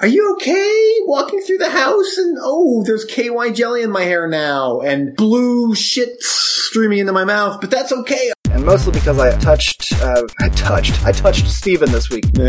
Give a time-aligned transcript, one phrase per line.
[0.00, 2.16] are you okay walking through the house?
[2.16, 7.24] And oh, there's KY jelly in my hair now and blue shit streaming into my
[7.24, 8.32] mouth, but that's okay.
[8.50, 12.24] And mostly because I touched, uh, I touched, I touched Steven this week.
[12.38, 12.44] All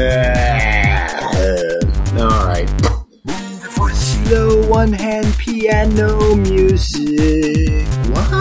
[2.45, 2.69] right.
[3.93, 7.85] Slow one hand piano music.
[8.11, 8.31] What?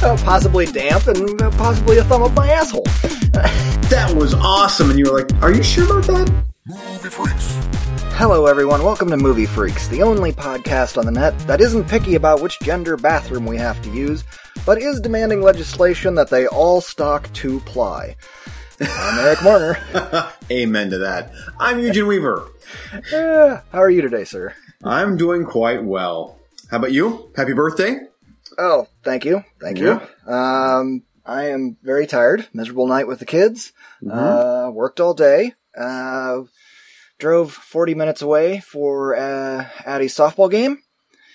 [0.00, 2.84] Uh, possibly damp and uh, possibly a thumb up my asshole.
[3.88, 4.90] that was awesome.
[4.90, 6.44] And you were like, are you sure about that?
[6.66, 7.56] Movie Freaks.
[8.16, 8.82] Hello, everyone.
[8.82, 12.58] Welcome to Movie Freaks, the only podcast on the net that isn't picky about which
[12.60, 14.24] gender bathroom we have to use,
[14.66, 18.16] but is demanding legislation that they all stock two ply.
[18.80, 19.78] I'm Eric Marner.
[20.50, 21.30] Amen to that.
[21.60, 22.44] I'm Eugene Weaver.
[22.92, 24.52] Uh, how are you today, sir?
[24.82, 26.40] I'm doing quite well.
[26.72, 27.30] How about you?
[27.36, 28.00] Happy birthday.
[28.58, 29.44] Oh, thank you.
[29.60, 30.00] Thank you.
[30.26, 32.48] Um, I am very tired.
[32.54, 33.72] Miserable night with the kids.
[34.10, 35.52] Uh, worked all day.
[35.78, 36.42] Uh,
[37.18, 40.78] drove 40 minutes away for uh, Addie's softball game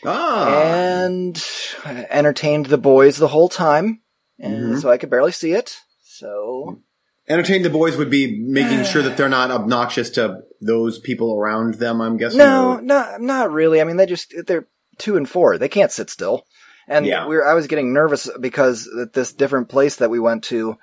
[0.05, 0.49] Ah.
[0.63, 1.41] and
[1.85, 4.01] entertained the boys the whole time.
[4.39, 5.77] And so I could barely see it.
[6.03, 6.81] So
[7.29, 11.75] Entertain the boys would be making sure that they're not obnoxious to those people around
[11.75, 12.39] them, I'm guessing.
[12.39, 13.79] no, or- not not really.
[13.79, 14.67] I mean, they just they're
[14.97, 15.57] two and four.
[15.57, 16.45] They can't sit still.
[16.87, 17.27] And Yeah.
[17.27, 20.77] we are I was getting nervous because at this different place that we went to,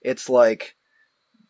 [0.00, 0.74] it's like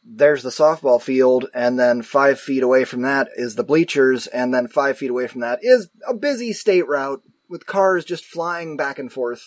[0.05, 4.53] there's the softball field, and then five feet away from that is the bleachers, and
[4.53, 8.77] then five feet away from that is a busy state route with cars just flying
[8.77, 9.45] back and forth.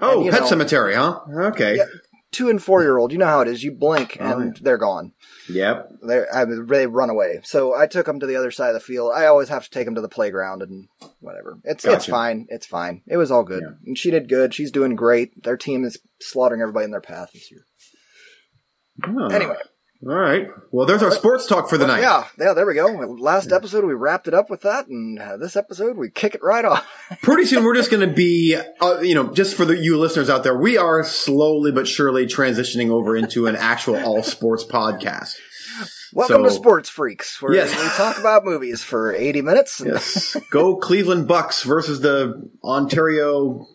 [0.00, 1.20] Oh, and, Pet know- Cemetery, huh?
[1.32, 1.76] Okay.
[1.76, 1.84] Yeah.
[2.32, 3.62] Two and four year old, you know how it is.
[3.62, 4.52] You blink oh, and Oh, yeah.
[4.60, 5.12] they're gone.
[5.48, 5.90] Yep.
[6.02, 7.40] They I, they run away.
[7.44, 9.12] So I took them to the other side of the field.
[9.14, 10.88] I always have to take them to the playground and
[11.20, 11.58] whatever.
[11.64, 12.46] It's it's fine.
[12.48, 13.02] It's fine.
[13.06, 13.62] It was all good.
[13.62, 13.76] Yeah.
[13.86, 14.54] And she did good.
[14.54, 15.42] She's doing great.
[15.42, 17.64] Their team is slaughtering everybody in their path this year.
[19.06, 19.28] Oh.
[19.28, 19.56] Anyway,
[20.02, 20.46] All right.
[20.70, 22.02] Well, there's our sports talk for the night.
[22.02, 22.86] yeah, yeah, there we go.
[22.86, 26.42] Last episode we wrapped it up with that, and uh, this episode we kick it
[26.42, 26.86] right off.
[27.22, 30.28] Pretty soon we're just going to be, uh, you know, just for the you listeners
[30.28, 35.34] out there, we are slowly but surely transitioning over into an actual all sports podcast.
[36.12, 37.70] Welcome to Sports Freaks, where Yes.
[37.70, 39.80] we talk about movies for eighty minutes.
[39.80, 40.36] and- Yes.
[40.50, 43.66] Go Cleveland Bucks versus the Ontario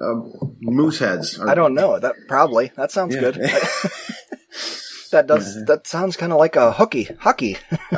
[0.00, 0.14] uh,
[0.62, 1.38] Mooseheads.
[1.38, 1.98] Or- I don't know.
[1.98, 3.20] That probably that sounds Yeah.
[3.32, 3.50] good.
[5.10, 7.56] that does that sounds kind of like a hookie hockey.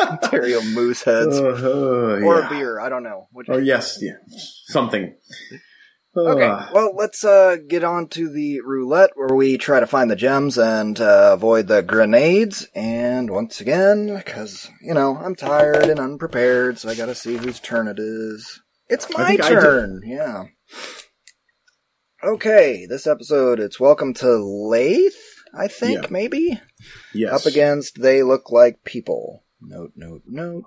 [0.00, 2.46] Ontario moose heads Uh, uh, or yeah.
[2.46, 2.80] a beer.
[2.80, 3.28] I don't know.
[3.32, 4.16] Which- Or yes, yeah,
[4.66, 5.14] something.
[6.14, 10.10] Okay, Uh, well, let's uh, get on to the roulette where we try to find
[10.10, 12.68] the gems and uh, avoid the grenades.
[12.74, 17.60] And once again, because, you know, I'm tired and unprepared, so I gotta see whose
[17.60, 18.60] turn it is.
[18.90, 20.44] It's my think I did- turn, yeah.
[22.22, 26.08] Okay, this episode, it's Welcome to Leith, I think, Yeah.
[26.10, 26.60] maybe?
[27.12, 27.32] yes.
[27.32, 29.44] Up against They Look Like People.
[29.60, 30.64] Note, note, note.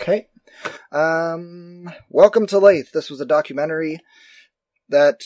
[0.00, 0.28] Okay.
[0.90, 2.92] Um, Welcome to Leith.
[2.92, 4.00] This was a documentary
[4.90, 5.22] that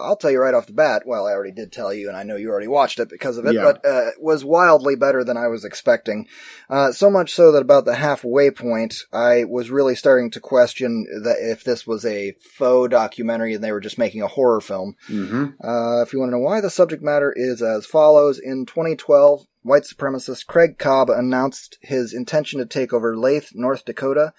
[0.00, 1.02] I'll tell you right off the bat.
[1.04, 3.44] Well, I already did tell you, and I know you already watched it because of
[3.46, 3.62] it, Yeah.
[3.64, 6.26] but uh, it was wildly better than I was expecting.
[6.70, 11.06] Uh, so much so that about the halfway point, I was really starting to question
[11.24, 14.96] that if this was a faux documentary and they were just making a horror film.
[15.06, 18.38] hmm Uh, if you want to know why, the subject matter is as follows.
[18.38, 24.32] In 2012, white supremacist Craig Cobb announced his intention to take over Leith, North Dakota,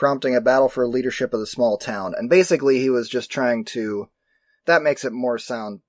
[0.00, 2.14] prompting a battle for leadership of the small town.
[2.16, 4.08] And basically, he was just trying to.
[4.64, 5.80] That makes it more sound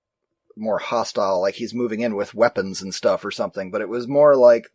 [0.57, 3.71] more hostile, like he's moving in with weapons and stuff or something.
[3.71, 4.69] But it was more like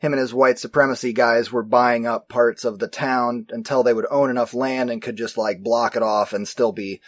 [0.00, 3.94] him and his white supremacy guys were buying up parts of the town until they
[3.94, 7.00] would own enough land and could just like block it off and still be,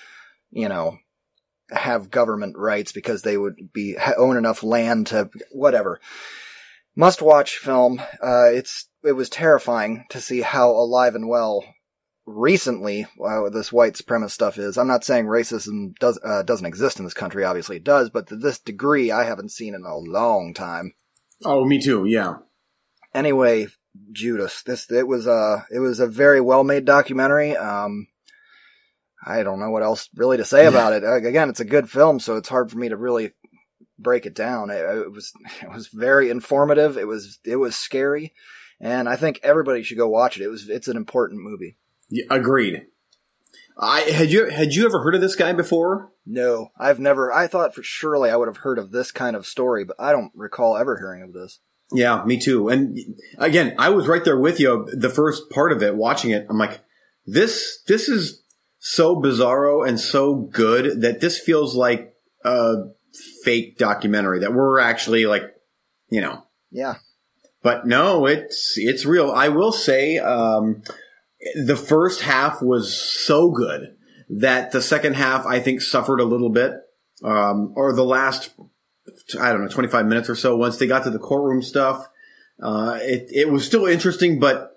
[0.52, 0.96] you know,
[1.72, 6.00] have government rights because they would be own enough land to whatever.
[6.98, 8.00] Must watch film.
[8.20, 11.64] Uh, it's it was terrifying to see how alive and well
[12.26, 14.76] recently uh, this white supremacist stuff is.
[14.76, 17.44] I'm not saying racism does uh, doesn't exist in this country.
[17.44, 20.92] Obviously, it does, but to this degree, I haven't seen in a long time.
[21.44, 22.04] Oh, me too.
[22.04, 22.38] Yeah.
[23.14, 23.68] Anyway,
[24.10, 27.56] Judas, this it was a it was a very well made documentary.
[27.56, 28.08] Um,
[29.24, 31.04] I don't know what else really to say about it.
[31.04, 33.34] Uh, Again, it's a good film, so it's hard for me to really
[33.98, 34.70] break it down.
[34.70, 36.96] It, uh, it was it was very informative.
[36.96, 38.34] It was it was scary,
[38.80, 40.44] and I think everybody should go watch it.
[40.44, 41.76] It was it's an important movie.
[42.08, 42.86] Yeah, agreed.
[43.80, 46.12] I had you had you ever heard of this guy before?
[46.26, 47.32] No, I've never.
[47.32, 50.12] I thought for surely I would have heard of this kind of story, but I
[50.12, 51.60] don't recall ever hearing of this.
[51.92, 52.68] Yeah, me too.
[52.68, 52.98] And
[53.38, 54.86] again, I was right there with you.
[54.92, 56.80] The first part of it, watching it, I'm like,
[57.24, 58.42] this this is
[58.78, 62.14] so bizarro and so good that this feels like
[62.44, 62.74] a
[63.44, 65.42] fake documentary that we're actually like,
[66.10, 66.96] you know, Yeah.
[67.62, 69.30] But no, it's it's real.
[69.32, 70.82] I will say, um,
[71.54, 73.96] the first half was so good
[74.30, 76.72] that the second half I think suffered a little bit,
[77.24, 78.50] um, or the last
[79.40, 80.56] I don't know twenty five minutes or so.
[80.56, 82.06] Once they got to the courtroom stuff,
[82.62, 84.76] uh, it it was still interesting, but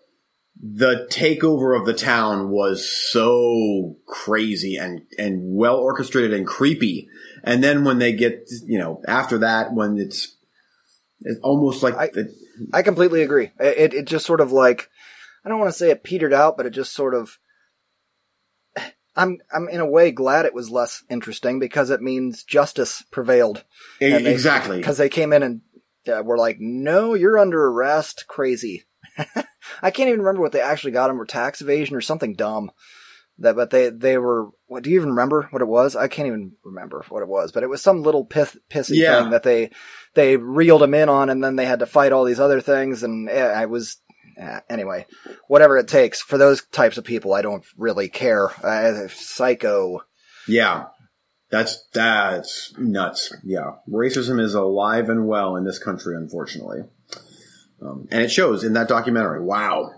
[0.60, 7.08] the takeover of the town was so crazy and and well orchestrated and creepy.
[7.44, 10.36] And then when they get, you know, after that, when it's
[11.22, 12.34] it's almost like I- the,
[12.74, 13.52] I completely agree.
[13.60, 14.90] It, it just sort of like,
[15.46, 17.38] I don't want to say it petered out, but it just sort of,
[19.16, 23.64] I'm, I'm in a way glad it was less interesting because it means justice prevailed.
[24.00, 24.78] They- exactly.
[24.78, 25.62] Because they came in and
[26.08, 28.26] uh, were like, no, you're under arrest.
[28.28, 28.84] Crazy.
[29.82, 32.72] I can't even remember what they actually got him or tax evasion or something dumb.
[33.40, 35.98] That, but they, they were, what, do you even remember what it was?
[35.98, 39.22] I can't even remember what it was, but it was some little pith, pissy Yeah.
[39.22, 39.70] thing that they,
[40.14, 43.04] they reeled him in on and then they had to fight all these other things.
[43.04, 43.98] And eh, I was,
[44.38, 45.08] eh, anyway,
[45.50, 48.48] whatever it takes for those types of people, I don't really care.
[48.64, 50.04] Uh, psycho.
[50.48, 50.86] Yeah.
[51.50, 53.36] That's that's nuts.
[53.44, 53.72] Yeah.
[53.90, 56.84] Racism is alive and well in this country, unfortunately.
[57.82, 59.42] Um, and it shows in that documentary.
[59.42, 59.92] Wow.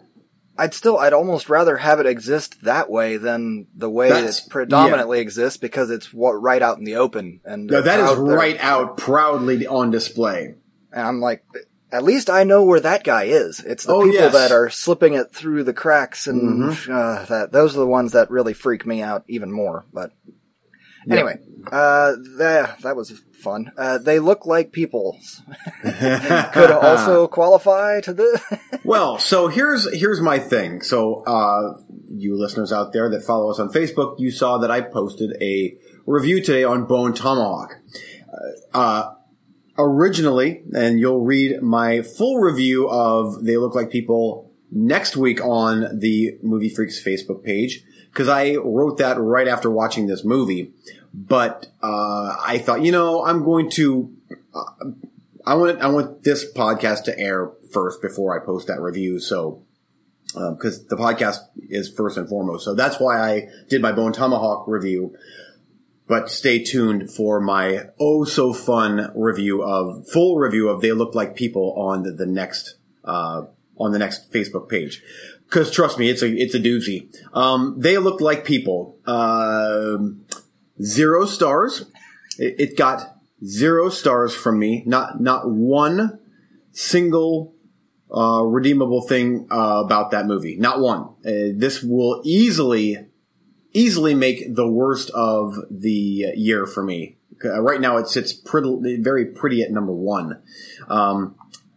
[0.58, 4.50] I'd still, I'd almost rather have it exist that way than the way That's- it
[4.52, 7.40] predominantly exists because it's what right out in the open.
[7.44, 10.56] And No, that is right out proudly on display.
[10.92, 11.44] And I'm like,
[11.92, 13.60] at least I know where that guy is.
[13.66, 14.34] It's the Oh, people yes.
[14.34, 18.32] that are slipping it through the cracks, and uh, that those are the ones that
[18.32, 19.86] really freak me out even more.
[19.94, 20.12] But
[21.10, 21.38] anyway,
[21.72, 23.72] uh, that that was fun.
[23.78, 25.20] Uh, they look like people.
[25.82, 28.60] Could also qualify to the.
[28.86, 30.82] Well, so here's here's my thing.
[30.82, 31.78] So, uh,
[32.10, 35.78] you listeners out there that follow us on Facebook, you saw that I posted a
[36.06, 37.78] review today on Bone Tomahawk.
[38.28, 39.14] Uh, uh,
[39.78, 46.00] originally, and you'll read my full review of They Look Like People next week on
[46.00, 47.84] the Movie Freaks Facebook page
[48.14, 50.72] because I wrote that right after watching this movie.
[51.16, 54.16] But uh, I thought, you know, I'm going to
[55.46, 59.20] I want I want this podcast to air first before I post that review.
[59.20, 59.64] So,
[60.34, 64.68] because the podcast is first and foremost, so that's why I did my Bone Tomahawk
[64.68, 65.16] review.
[66.08, 71.16] But stay tuned for my oh so fun review of full review of They Look
[71.16, 73.46] Like People on the, the next uh,
[73.78, 75.02] on the next Facebook page.
[75.54, 77.16] Because trust me, it's a it's a doozy.
[77.32, 78.98] Um, they looked like people.
[79.06, 80.26] Um
[80.82, 81.86] zero stars.
[82.40, 84.82] It, it got zero stars from me.
[84.88, 86.20] Not not one
[86.72, 87.54] single
[88.12, 90.56] uh, redeemable thing uh, about that movie.
[90.56, 91.02] Not one.
[91.26, 93.08] Uh, this will easily
[93.74, 97.18] easily make the worst of the year for me.
[97.46, 100.42] Uh, right now, it sits pretty, very pretty at number one.
[100.88, 101.36] Um,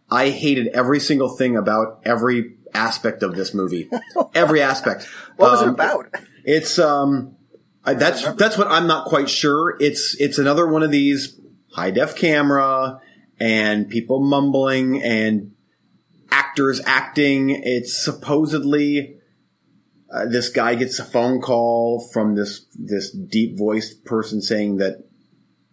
[0.09, 3.89] I hated every single thing about every aspect of this movie.
[4.33, 5.07] every aspect.
[5.35, 6.05] What was it Um, about?
[6.45, 7.35] it's um,
[7.83, 9.75] I, that's that's what I'm not quite sure.
[9.79, 11.39] It's it's another one of these
[11.73, 12.99] high def camera
[13.39, 15.51] and people mumbling and
[16.31, 17.49] actors acting.
[17.49, 19.17] It's supposedly
[20.11, 25.03] uh, this guy gets a phone call from this this deep voiced person saying that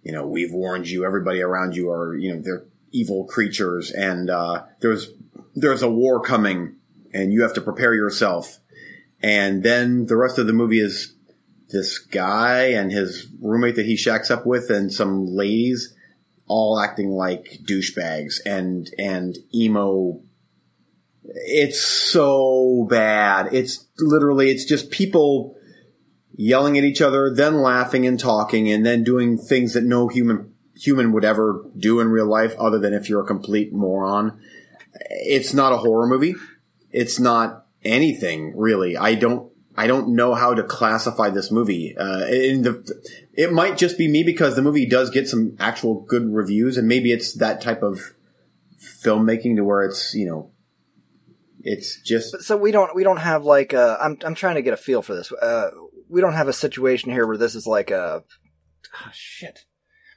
[0.02, 1.04] you know we've warned you.
[1.04, 5.10] Everybody around you are you know they're evil creatures and uh, there's
[5.56, 6.76] there's a war coming
[7.14, 8.58] and you have to prepare yourself.
[9.22, 11.14] And then the rest of the movie is
[11.70, 15.94] this guy and his roommate that he shacks up with and some ladies
[16.46, 20.20] all acting like douchebags and and emo.
[21.24, 23.54] It's so bad.
[23.54, 25.56] It's literally it's just people
[26.36, 30.52] yelling at each other then laughing and talking and then doing things that no human
[30.76, 34.38] human would ever do in real life other than if you're a complete moron.
[35.08, 36.34] It's not a horror movie
[36.94, 41.96] it's not anything really i don't I don't know how to classify this movie.
[41.96, 46.00] Uh, in the, it might just be me because the movie does get some actual
[46.00, 48.14] good reviews, and maybe it's that type of
[49.04, 50.52] filmmaking to where it's you know,
[51.62, 54.74] it's just So we don't we don't have like a, I'm I'm trying to get
[54.74, 55.32] a feel for this.
[55.32, 55.70] Uh,
[56.08, 59.64] we don't have a situation here where this is like a oh, shit.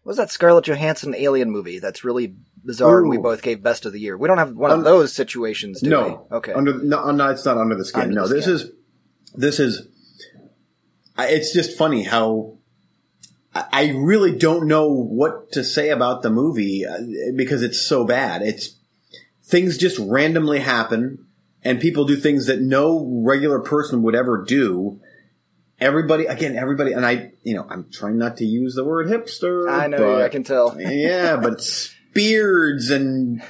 [0.04, 2.36] What was that Scarlett Johansson alien movie that's really
[2.68, 4.16] bizarre and we both gave best of the year?
[4.18, 6.38] We don't have one Um, of those situations, do no, we?
[6.38, 6.54] Okay.
[6.54, 8.02] under no, no, it's not under the skin.
[8.04, 8.56] Under no, the this skin.
[8.56, 8.72] is
[9.34, 9.88] this is.
[11.18, 12.58] I- It's just funny how
[13.56, 16.98] I really don't know what to say about the movie uh,
[17.36, 18.44] because it's so bad.
[18.44, 18.76] It's
[19.44, 21.26] things just randomly happen,
[21.64, 25.00] and people do things that no regular person would ever do.
[25.80, 29.70] Everybody, again, everybody, and I, you know, I'm trying not to use the word hipster.
[29.70, 30.76] I know, but- I can tell.
[30.80, 33.42] yeah, but it's beards and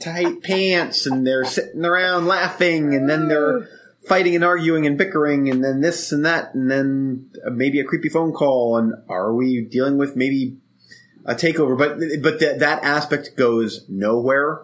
[0.00, 3.68] tight pants and they're sitting around laughing and then they're
[4.06, 7.84] fighting and arguing and bickering and then this and that and then uh, maybe a
[7.84, 10.56] creepy phone call and are we dealing with maybe
[11.24, 11.76] a takeover?
[11.76, 14.62] But but that that aspect goes nowhere.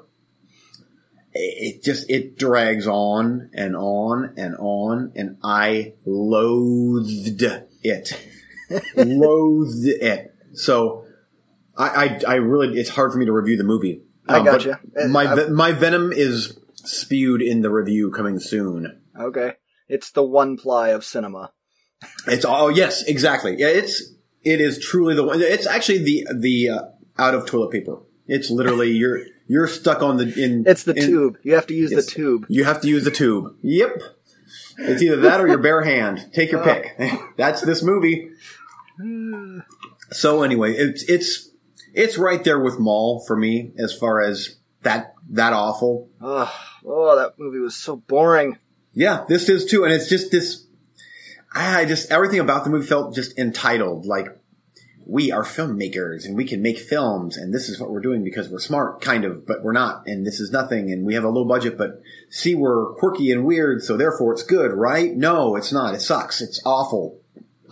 [1.34, 7.42] It just it drags on and on and on and i loathed
[7.82, 8.28] it.
[8.96, 10.34] Loathed it.
[10.54, 11.01] So
[11.76, 14.80] I, I i really it's hard for me to review the movie I Um, gotcha.
[15.08, 19.54] my I- my venom is spewed in the review coming soon Okay.
[19.88, 21.52] It's the one ply of cinema.
[22.26, 23.56] It's oh yes, exactly.
[23.58, 24.02] Yeah, it's
[24.42, 25.40] it is truly the one.
[25.42, 26.82] It's actually the the uh,
[27.18, 27.98] out of toilet paper.
[28.26, 30.64] It's literally you're you're stuck on the in.
[30.66, 31.38] It's the in- tube.
[31.42, 32.46] You have to use the tube.
[32.48, 33.54] You have to use the tube.
[33.62, 34.02] Yep.
[34.78, 36.30] It's either that or your bare hand.
[36.32, 36.64] Take your Oh.
[36.64, 36.96] pick.
[37.36, 38.30] That's this movie.
[40.10, 41.48] So anyway, it's it's
[41.94, 46.10] it's right there with Mall for me as far as that that awful.
[46.20, 46.48] Ugh.
[46.84, 48.58] Oh, that movie was so boring.
[48.92, 50.66] Yeah, this is too, and it's just this.
[51.54, 54.06] I just everything about the movie felt just entitled.
[54.06, 54.38] Like
[55.06, 58.48] we are filmmakers and we can make films, and this is what we're doing because
[58.48, 61.28] we're smart, kind of, but we're not, and this is nothing, and we have a
[61.28, 65.12] low budget, but see, we're quirky and weird, so therefore it's good, right?
[65.12, 65.94] No, it's not.
[65.94, 66.40] It sucks.
[66.40, 67.20] It's awful,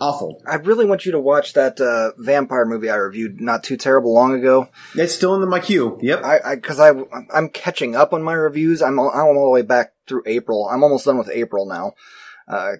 [0.01, 0.41] awful.
[0.45, 4.13] I really want you to watch that uh, vampire movie I reviewed not too terrible
[4.13, 4.67] long ago.
[4.95, 5.97] It's still in the, my queue.
[6.01, 6.23] Yep.
[6.23, 6.91] I because I,
[7.33, 8.81] I'm catching up on my reviews.
[8.81, 10.67] I'm all, I'm all the way back through April.
[10.67, 11.93] I'm almost done with April now,
[12.47, 12.73] uh,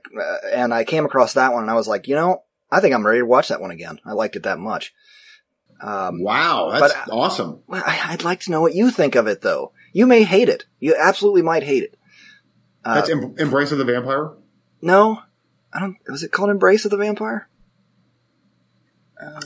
[0.51, 3.05] and I came across that one and I was like, you know, I think I'm
[3.05, 3.99] ready to watch that one again.
[4.05, 4.93] I liked it that much.
[5.81, 7.61] Um, wow, that's but- awesome.
[7.67, 9.73] well, I, I'd like to know what you think of it, though.
[9.93, 10.65] You may hate it.
[10.79, 11.97] You absolutely might hate it.
[12.85, 14.31] Uh, That's em- Embrace of the Vampire.
[14.81, 15.21] no,
[15.73, 15.97] I don't.
[16.07, 17.47] Was it called Embrace of the Vampire?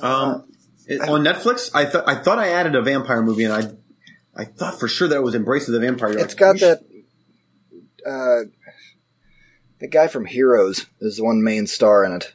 [0.02, 0.50] Um,
[0.88, 3.72] it- on Netflix, I thought I thought I added a vampire movie, and I
[4.36, 6.12] I thought for sure that it was Embrace of the Vampire.
[6.12, 6.80] You're It's like, got you should-
[8.06, 8.10] that.
[8.10, 8.44] Uh,
[9.80, 12.34] the guy from Heroes is the one main star in it.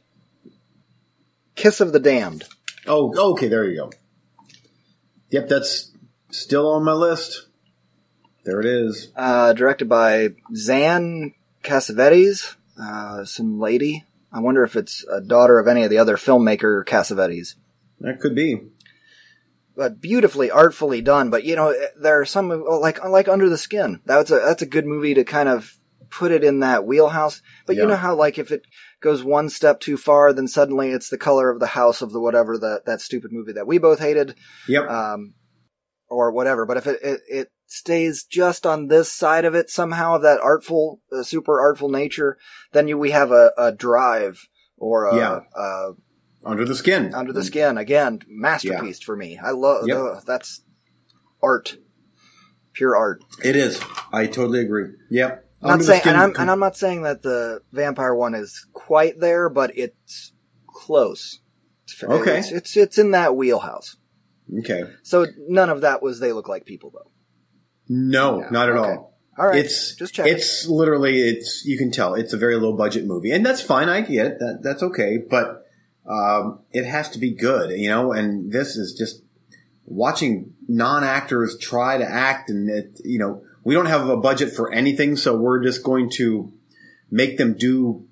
[1.54, 2.44] Kiss of the Damned.
[2.86, 3.90] Oh, okay, there you go.
[5.30, 5.92] Yep, that's
[6.30, 7.46] still on my list.
[8.44, 9.12] There it is.
[9.14, 14.04] Uh, directed by Xan Cassavetes, uh, some lady.
[14.32, 17.54] I wonder if it's a daughter of any of the other filmmaker Cassavetes.
[18.00, 18.60] That could be.
[19.76, 21.30] but beautifully, artfully done.
[21.30, 24.00] But you know, there are some like like Under the Skin.
[24.04, 25.76] That's a that's a good movie to kind of
[26.10, 27.40] put it in that wheelhouse.
[27.66, 27.82] But Yeah.
[27.82, 28.62] you know how like if it
[29.00, 32.20] goes one step too far, then suddenly it's the color of the house of the
[32.20, 34.34] whatever that that stupid movie that we both hated,
[34.68, 34.88] Yep.
[34.90, 35.34] um,
[36.08, 36.66] or whatever.
[36.66, 40.40] But if it, it it stays just on this side of it somehow of that
[40.40, 42.36] artful, uh, super artful nature,
[42.72, 45.40] then you we have a, a drive or a, Yeah.
[45.54, 45.90] a
[46.44, 47.14] Under the skin.
[47.14, 49.38] under the Skin again, masterpiece for me.
[49.42, 50.24] I love Yep.
[50.26, 50.62] that's
[51.42, 51.76] art,
[52.72, 53.22] pure art.
[53.44, 53.80] It is.
[54.12, 54.86] I totally agree.
[55.10, 55.46] Yep.
[55.62, 59.20] Not Under saying, and I'm and I'm not saying that the vampire one is quite
[59.20, 60.32] there, but it's
[60.66, 61.40] close.
[61.84, 62.38] It's, Okay.
[62.38, 63.96] it's it's, it's in that wheelhouse.
[64.60, 64.84] okay.
[65.02, 67.09] So none of that was they look like people though.
[67.92, 68.90] No, Yeah, not at okay.
[68.92, 69.18] all.
[69.36, 70.26] All right, It's just check.
[70.26, 73.88] It's literally it's you can tell it's a very low budget movie, and that's fine.
[73.88, 74.38] I get it.
[74.38, 75.66] That that's okay, but
[76.06, 78.12] um, it has to be good, you know.
[78.12, 79.22] And this is just
[79.86, 84.54] watching non actors try to act, and it, you know we don't have a budget
[84.54, 86.52] for anything, so we're just going to
[87.10, 88.06] make them do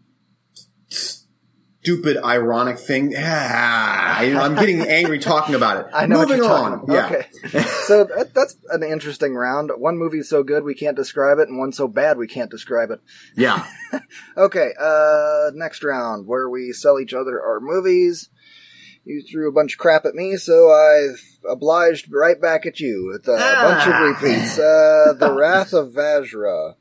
[1.89, 3.15] stupid, ironic thing.
[3.19, 5.87] Ah, I- I'm getting angry talking about it.
[5.95, 6.71] I know Moving what you're on.
[6.87, 6.95] talking.
[6.95, 7.07] Yeah.
[7.07, 9.71] Okay, so that, that's an interesting round.
[9.77, 12.91] One movie's so good we can't describe it, and one so bad we can't describe
[12.91, 13.01] it.
[13.37, 13.67] Yeah.
[14.37, 18.29] Okay, uh, next round where we sell each other our movies.
[19.05, 23.11] You threw a bunch of crap at me, so I've obliged right back at you
[23.13, 24.01] with a bunch of Ah.
[24.01, 24.59] repeats.
[24.59, 26.75] Uh, the Wrath of Vajra.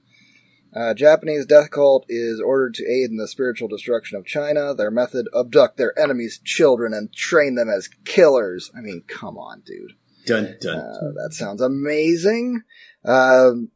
[0.77, 4.75] Uh, Japanese death cult is ordered to aid in the spiritual destruction of China.
[4.75, 8.69] Their method, abduct their enemies' children and train them as killers.
[8.77, 9.93] I mean, come on, dude.
[10.25, 10.75] Dun dun.
[10.77, 12.61] Uh, that sounds amazing.
[13.03, 13.71] Um,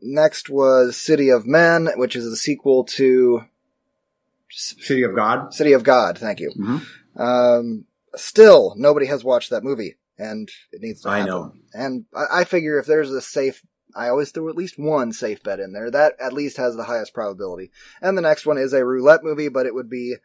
[0.00, 3.42] next was City of Men, which is the sequel to
[4.48, 5.52] City of God.
[5.52, 6.16] City of God.
[6.16, 6.52] Thank you.
[6.56, 6.86] Mhm.
[7.16, 7.84] Um,
[8.14, 11.12] still, nobody has watched that movie, and it needs to be.
[11.12, 11.52] I know.
[11.74, 13.62] And I, I figure if there's a safe,
[13.96, 15.90] I always throw at least one safe bet in there.
[15.90, 17.70] That at least has the highest probability.
[18.02, 20.16] And the next one is a roulette movie, but it would be,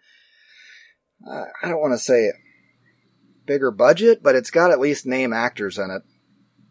[1.28, 2.32] uh, I don't want to say
[3.46, 6.02] bigger budget, but it's got at least name actors in it.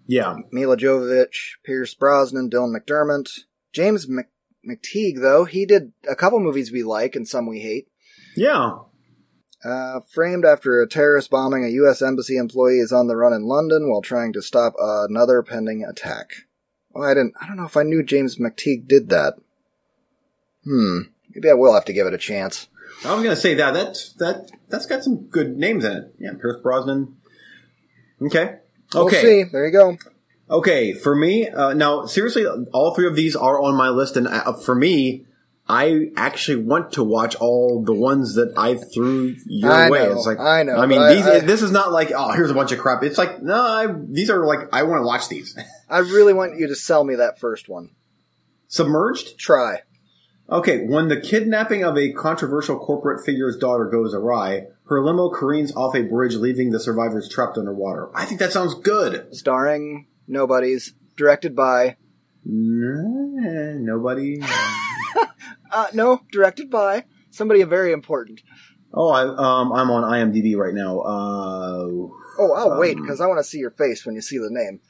[0.06, 0.36] Yeah.
[0.50, 3.30] Milla Jovovich, Pierce Brosnan, Dylan McDermott,
[3.72, 4.26] James Mc-
[4.68, 5.20] McTeigue.
[5.20, 7.88] Though he did a couple movies we like and some we hate.
[8.36, 8.78] Yeah.
[9.64, 12.00] Uh, framed after a terrorist bombing, a U.S.
[12.02, 16.30] embassy employee is on the run in London while trying to stop another pending attack.
[16.92, 17.34] Well, I didn't.
[17.40, 19.34] I don't know if I knew James McTeigue did that.
[20.64, 21.00] Hmm.
[21.34, 22.68] Maybe I will have to give it a chance.
[23.04, 26.14] I was gonna say that that that that's got some good names in it.
[26.18, 27.16] Yeah, Pierce Brosnan.
[28.20, 28.56] Okay.
[28.92, 29.22] We'll Okay.
[29.22, 29.44] see.
[29.50, 29.96] There you go.
[30.50, 34.26] Okay, for me, uh, now seriously, all three of these are on my list, and
[34.26, 35.24] uh, for me,
[35.68, 40.00] I actually want to watch all the ones that I threw your I way.
[40.00, 42.50] know, it's like I know, I mean, these, I- this is not like oh, here's
[42.50, 43.04] a bunch of crap.
[43.04, 45.56] It's like no, I, these are like I want to watch these.
[45.90, 47.90] I really want you to sell me that first one.
[48.68, 49.38] Submerged.
[49.38, 49.80] Try.
[50.48, 55.74] Okay, when the kidnapping of a controversial corporate figure's daughter goes awry, her limo careens
[55.76, 58.10] off a bridge, leaving the survivors trapped underwater.
[58.16, 59.34] I think that sounds good.
[59.34, 60.94] Starring nobodies.
[61.16, 61.96] Directed by.
[62.44, 64.40] Nah, Nobody.
[65.72, 68.40] Uh, no, directed by somebody very important.
[68.92, 70.98] Oh, I, um, I'm on IMDb right now.
[70.98, 72.08] Uh,
[72.40, 74.48] Oh, I'll wait Um, because I want to see your face when you see the
[74.50, 74.80] name.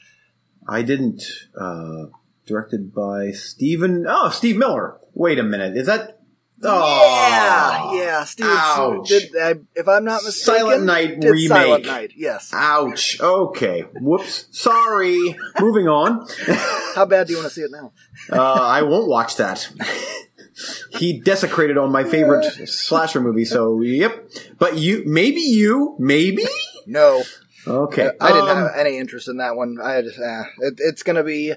[0.70, 1.22] I didn't.
[1.60, 2.06] Uh,
[2.46, 4.06] directed by Stephen.
[4.08, 4.98] Oh, Steve Miller.
[5.14, 5.76] Wait a minute.
[5.76, 6.16] Is that?
[6.62, 8.24] Oh, yeah, yeah.
[8.24, 9.08] Steven Ouch.
[9.08, 9.30] did.
[9.40, 11.48] I, if I'm not mistaken, Silent Night remake.
[11.48, 12.12] Silent Night.
[12.16, 12.50] Yes.
[12.54, 13.20] Ouch.
[13.20, 13.80] Okay.
[13.94, 14.46] Whoops.
[14.50, 15.36] Sorry.
[15.58, 16.26] Moving on.
[16.94, 17.92] How bad do you want to see it now?
[18.30, 19.72] Uh, I won't watch that.
[20.90, 23.46] he desecrated on my favorite slasher movie.
[23.46, 24.28] So, yep.
[24.58, 26.44] But you, maybe you, maybe.
[26.86, 27.22] No,
[27.66, 28.10] Okay.
[28.20, 29.78] I didn't Um, have any interest in that one.
[29.82, 31.52] I just, eh, it, it's going to be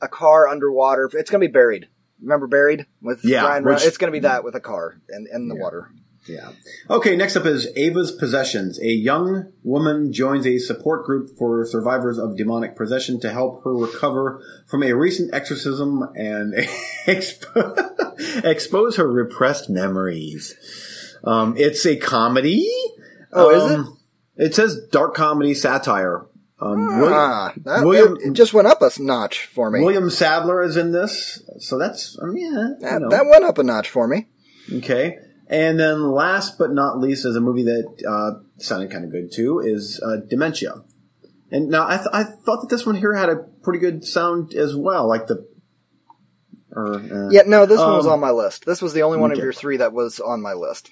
[0.00, 1.10] a car underwater.
[1.12, 1.88] It's going to be buried.
[2.22, 3.82] Remember buried with Yeah, Reynolds?
[3.82, 5.62] which- It's going to be that with a car in, in the Yeah.
[5.62, 5.88] water.
[6.26, 6.48] Yeah.
[6.88, 8.80] Okay, next up is Ava's Possessions.
[8.80, 13.74] A young woman joins a support group for survivors of demonic possession to help her
[13.76, 16.54] recover from a recent exorcism and
[17.06, 20.54] expo- expose her repressed memories.
[21.24, 22.70] Um, it's a comedy.
[23.30, 23.86] Oh, is it?
[24.38, 26.26] Um, It says dark comedy satire.
[26.60, 29.80] Um, Ah, that, William- it, it just went up a notch for me.
[29.80, 32.44] William Sadler is in this, so that's um, yeah.
[32.48, 33.10] you that, know.
[33.10, 34.28] that went up a notch for me.
[34.72, 35.18] Okay.
[35.48, 39.30] And then last but not least is a movie that uh, sounded kind of good
[39.32, 40.76] too is uh, Dementia.
[41.50, 44.54] And now I, th- I thought that this one here had a pretty good sound
[44.54, 45.46] as well, like the.
[46.72, 48.64] Or, uh, Yeah, no, this one was Um, on my list.
[48.64, 50.90] This was the only one of your three that was on my list.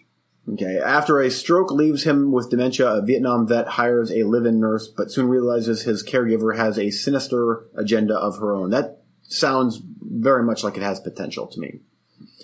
[0.50, 0.78] Okay.
[0.78, 5.10] After a stroke leaves him with dementia, a Vietnam vet hires a live-in nurse, but
[5.10, 8.70] soon realizes his caregiver has a sinister agenda of her own.
[8.70, 11.80] That sounds very much like it has potential to me.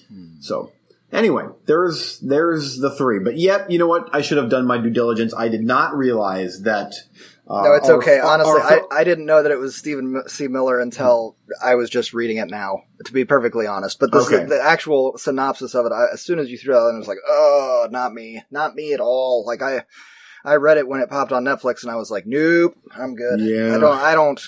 [0.08, 0.40] Hmm.
[0.40, 0.72] So,
[1.12, 3.18] anyway, there's there's the three.
[3.18, 4.08] But yet, you know what?
[4.12, 5.34] I should have done my due diligence.
[5.34, 6.94] I did not realize that.
[7.50, 8.20] Uh, No, it's our- okay.
[8.20, 10.48] Honestly, our- I, I didn't know that it was Stephen C.
[10.48, 13.98] Miller until I was just reading it now, to be perfectly honest.
[13.98, 14.44] But this, Okay.
[14.44, 17.08] the actual synopsis of it, I, as soon as you threw it out, I was
[17.08, 18.42] like, oh, not me.
[18.50, 19.44] Not me at all.
[19.46, 19.84] Like, I,
[20.44, 23.40] I read it when it popped on Netflix and I was like, nope, I'm good.
[23.40, 23.74] Yeah.
[23.74, 24.40] I don't, I don't,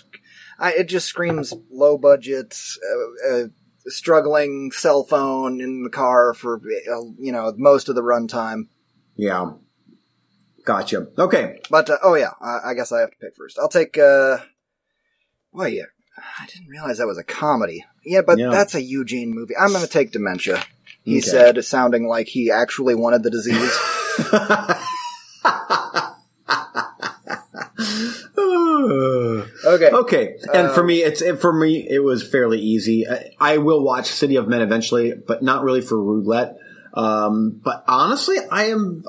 [0.58, 2.54] I, it just screams low budget,
[2.86, 3.44] uh, uh,
[3.86, 8.68] struggling cell phone in the car for, uh, you know, most of the runtime.
[9.16, 9.52] yeah.
[10.70, 11.08] Gotcha.
[11.18, 11.58] Okay.
[11.68, 13.58] But uh, oh yeah, I, I guess I have to pick first.
[13.58, 13.98] I'll take.
[13.98, 14.36] uh
[15.52, 15.82] Well, yeah,
[16.38, 17.84] I didn't realize that was a comedy.
[18.04, 18.50] Yeah, but Yeah.
[18.50, 19.54] that's a Eugene movie.
[19.60, 20.62] I'm going to take Dementia.
[21.02, 21.28] He Okay.
[21.28, 23.76] said, sounding like he actually wanted the disease.
[29.64, 29.90] okay.
[29.90, 33.06] Okay, and Uh, for me, it's it, for me it was fairly easy.
[33.08, 36.56] I, I will watch City of Men eventually, but not really for roulette.
[36.94, 39.04] Um, but honestly, I am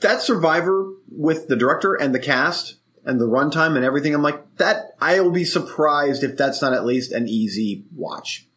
[0.00, 4.14] that Survivor with the director and the cast and the runtime and everything.
[4.14, 4.92] I'm like that.
[5.00, 8.48] I will be surprised if that's not at least an easy watch.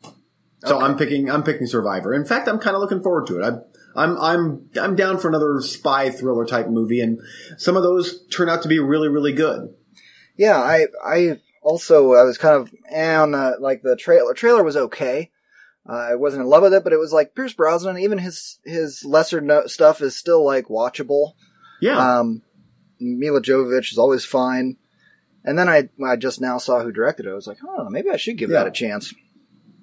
[0.65, 0.86] So Okay.
[0.86, 2.13] I'm picking I'm picking Survivor.
[2.13, 3.43] In fact, I'm kind of looking forward to it.
[3.43, 7.19] I, I'm I'm I'm down for another spy thriller type movie, and
[7.58, 9.73] some of those turn out to be really really good.
[10.38, 14.34] Yeah, I I also I was kind of eh, on like the trailer.
[14.34, 15.32] Trailer was okay.
[15.89, 17.97] Uh, I wasn't in love with it, but it was like Pierce Brosnan.
[17.97, 21.34] Even his his lesser no- stuff is still like watchable.
[21.82, 22.19] Yeah.
[22.19, 22.43] Um,
[22.99, 24.78] Milla Jovovich is always fine.
[25.43, 27.32] And then I I just now saw who directed it.
[27.32, 28.60] I was like, oh, maybe I should give Yeah.
[28.60, 29.13] that a chance.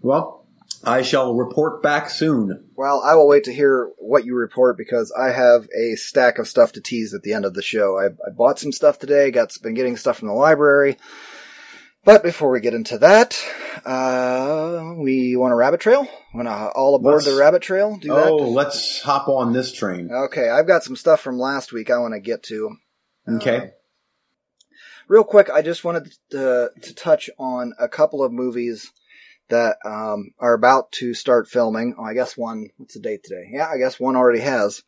[0.03, 0.47] Well,
[0.85, 2.69] I shall report back soon.
[2.77, 6.47] Well, I will wait to hear what you report because I have a stack of
[6.47, 7.99] stuff to tease at the end of the show.
[7.99, 9.31] I, I bought some stuff today.
[9.31, 10.99] Got been getting stuff from the library.
[12.07, 13.37] But before we get into that,
[13.85, 16.07] uh, we want a rabbit trail.
[16.33, 17.97] Want to all aboard Let's- the rabbit trail?
[18.01, 18.29] Do that.
[18.29, 20.09] Oh, let's hop on this train.
[20.11, 22.77] Okay, I've got some stuff from last week I want to get to.
[23.29, 23.57] Okay.
[23.57, 23.67] Uh,
[25.09, 28.93] real quick, I just wanted to, to touch on a couple of movies
[29.49, 31.97] that um, are about to start filming.
[31.99, 32.69] Oh, I guess one.
[32.77, 33.49] What's the date today?
[33.51, 34.85] Yeah, I guess one already has.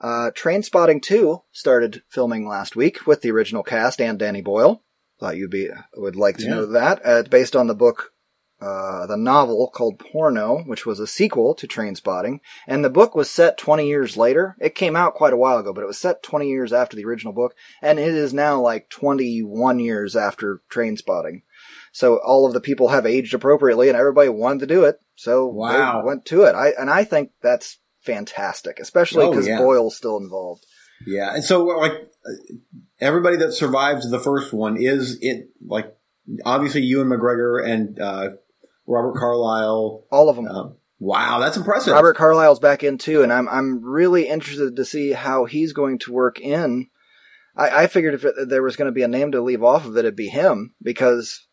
[0.00, 4.82] Uh, Trainspotting 2 started filming last week with the original cast and Danny Boyle,
[5.24, 6.50] Thought you'd be would like to Yeah.
[6.50, 6.98] know that.
[7.06, 8.12] Uh, it's based on the book,
[8.60, 13.30] uh, the novel called Porno, which was a sequel to Trainspotting, and the book was
[13.30, 14.54] set 20 years later.
[14.60, 17.06] It came out quite a while ago, but it was set 20 years after the
[17.06, 21.40] original book, and it is now like 21 years after Trainspotting.
[21.90, 25.46] So all of the people have aged appropriately, and everybody wanted to do it, so
[25.46, 26.02] Wow.
[26.02, 26.54] they went to it.
[26.54, 29.58] I and I think that's fantastic, especially Oh, because yeah.
[29.58, 30.66] Boyle's still involved.
[31.06, 32.54] Yeah, and so like uh,
[33.00, 35.94] everybody that survived the first one is it like
[36.44, 38.30] obviously Ewan McGregor and uh,
[38.86, 40.04] Robert Carlyle.
[40.10, 40.46] All of them.
[40.48, 41.94] Um, wow, that's impressive.
[41.94, 45.98] Robert Carlyle's back in too, and I'm I'm really interested to see how he's going
[46.00, 46.88] to work in.
[47.56, 49.86] I, I figured if it, there was going to be a name to leave off
[49.86, 51.46] of it, it'd be him because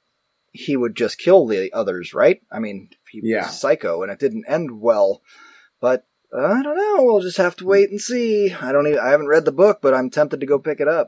[0.51, 2.41] he would just kill the others, right?
[2.51, 3.45] I mean, he Yeah.
[3.45, 5.21] was psycho, and it didn't end well.
[5.80, 7.04] But uh, I don't know.
[7.04, 8.54] We'll just have to wait and see.
[8.54, 9.00] I don't even.
[9.00, 11.08] I haven't read the book, but I'm tempted to go pick it up.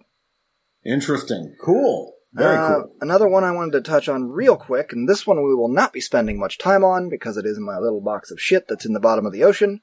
[0.86, 2.96] Interesting, cool, very Uh, cool.
[3.00, 5.94] Another one I wanted to touch on real quick, and this one we will not
[5.94, 8.86] be spending much time on because it is in my little box of shit that's
[8.86, 9.80] in the bottom of the ocean.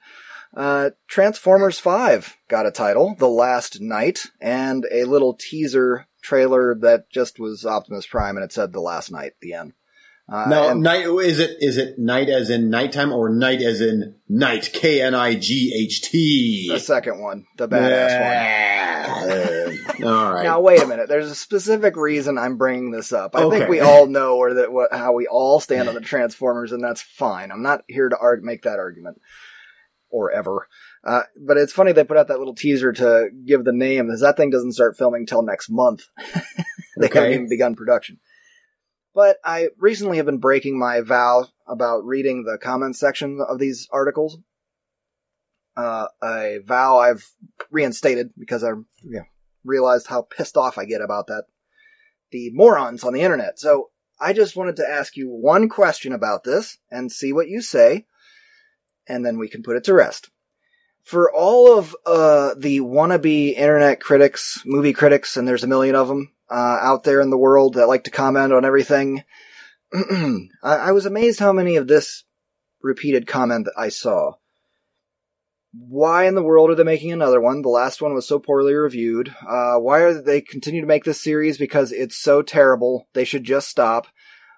[0.54, 7.08] Uh, Transformers 5 got a title, The Last Knight, and a little teaser trailer that
[7.10, 9.72] just was Optimus Prime and it said The Last Knight, the end.
[10.32, 14.14] Uh, Now, night is it is it night as in nighttime or night as in
[14.28, 14.70] night?
[14.72, 16.68] K N I G H T.
[16.70, 20.00] the second one, the badass one.
[20.00, 20.04] one.
[20.04, 20.44] All right.
[20.44, 21.08] Now wait a minute.
[21.08, 23.34] There's a specific reason I'm bringing this up.
[23.34, 23.58] I Okay.
[23.58, 26.82] think we all know or that what, how we all stand on the Transformers, and
[26.82, 27.50] that's fine.
[27.50, 29.18] I'm not here to arg- make that argument
[30.10, 30.68] or ever.
[31.04, 34.20] Uh, but it's funny they put out that little teaser to give the name, because
[34.20, 36.02] that thing doesn't start filming till next month.
[36.96, 37.18] they Okay.
[37.18, 38.18] haven't even begun production.
[39.20, 43.86] But I recently have been breaking my vow about reading the comments section of these
[43.92, 44.38] articles.
[45.76, 47.30] Uh, a vow I've
[47.70, 48.70] reinstated because I
[49.02, 49.24] you
[49.62, 51.44] realized how pissed off I get about that.
[52.30, 53.58] The morons on the internet.
[53.58, 57.60] So I just wanted to ask you one question about this and see what you
[57.60, 58.06] say,
[59.06, 60.30] and then we can put it to rest.
[61.02, 66.08] For all of uh, the wannabe internet critics, movie critics, and there's a million of
[66.08, 69.24] them uh, out there in the world that like to comment on everything,
[69.92, 72.24] I, I was amazed how many of this
[72.82, 74.32] repeated comment that I saw.
[75.72, 77.62] Why in the world are they making another one?
[77.62, 79.34] The last one was so poorly reviewed.
[79.46, 81.58] Uh, why are they continue to make this series?
[81.58, 83.06] Because it's so terrible.
[83.12, 84.06] They should just stop.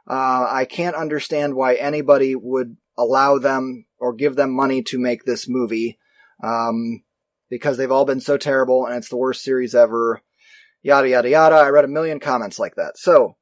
[0.09, 5.25] Uh, I can't understand why anybody would allow them or give them money to make
[5.25, 5.99] this movie.
[6.43, 7.03] Um,
[7.51, 10.23] because they've all been so terrible and it's the worst series ever.
[10.83, 11.57] Yada, yada, yada.
[11.57, 12.99] I read a million comments like that.
[12.99, 13.37] So,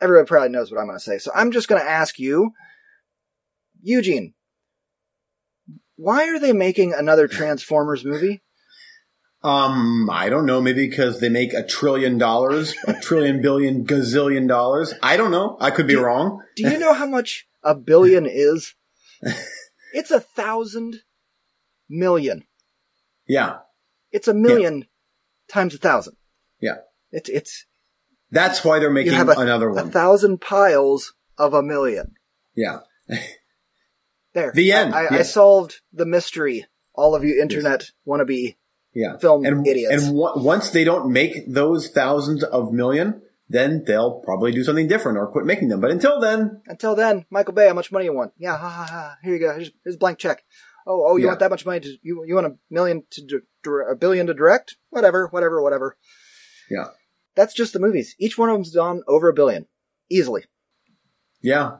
[0.00, 1.18] everybody probably knows what I'm going to say.
[1.18, 2.52] So I'm just going to ask you,
[3.82, 4.34] Eugene,
[5.96, 8.42] why are they making another Transformers movie?
[9.42, 10.60] Um, I don't know.
[10.60, 14.94] Maybe because they make a trillion dollars, a trillion billion gazillion dollars.
[15.02, 15.56] I don't know.
[15.60, 16.42] I could be Do- wrong.
[16.56, 18.74] Do you know how much a billion is?
[19.94, 20.96] It's a thousand
[21.88, 22.44] million.
[23.26, 23.60] Yeah,
[24.12, 24.84] It's a million
[25.48, 26.17] times a thousand.
[26.60, 26.76] Yeah.
[27.12, 27.66] It's it's
[28.30, 29.90] That's why they're making a, another a one.
[29.90, 32.14] thousand piles of a million.
[32.54, 32.80] yeah.
[34.34, 34.52] There.
[34.54, 36.66] The end, I, I, I solved the mystery.
[36.94, 38.56] All of you internet wannabe
[38.94, 39.16] Yeah.
[39.16, 40.04] film and idiots.
[40.04, 44.86] and w- once they don't make those thousands of million, then they'll probably do something
[44.86, 45.80] different or quit making them.
[45.80, 48.32] But until then, Until then, Michael Bay, how much money you want?
[48.36, 49.16] Yeah, ha ha ha.
[49.22, 49.54] Here you go.
[49.54, 50.44] Here's, here's a blank check.
[50.86, 51.28] Oh, oh, you Yeah.
[51.30, 52.24] want that much money to you?
[52.26, 54.76] You want a million to di- a billion to direct?
[54.90, 55.96] Whatever, whatever, whatever.
[56.70, 56.86] Yeah,
[57.34, 58.14] That's just the movies.
[58.18, 59.66] Each one of them's done over a billion,
[60.10, 60.44] easily.
[61.42, 61.78] yeah.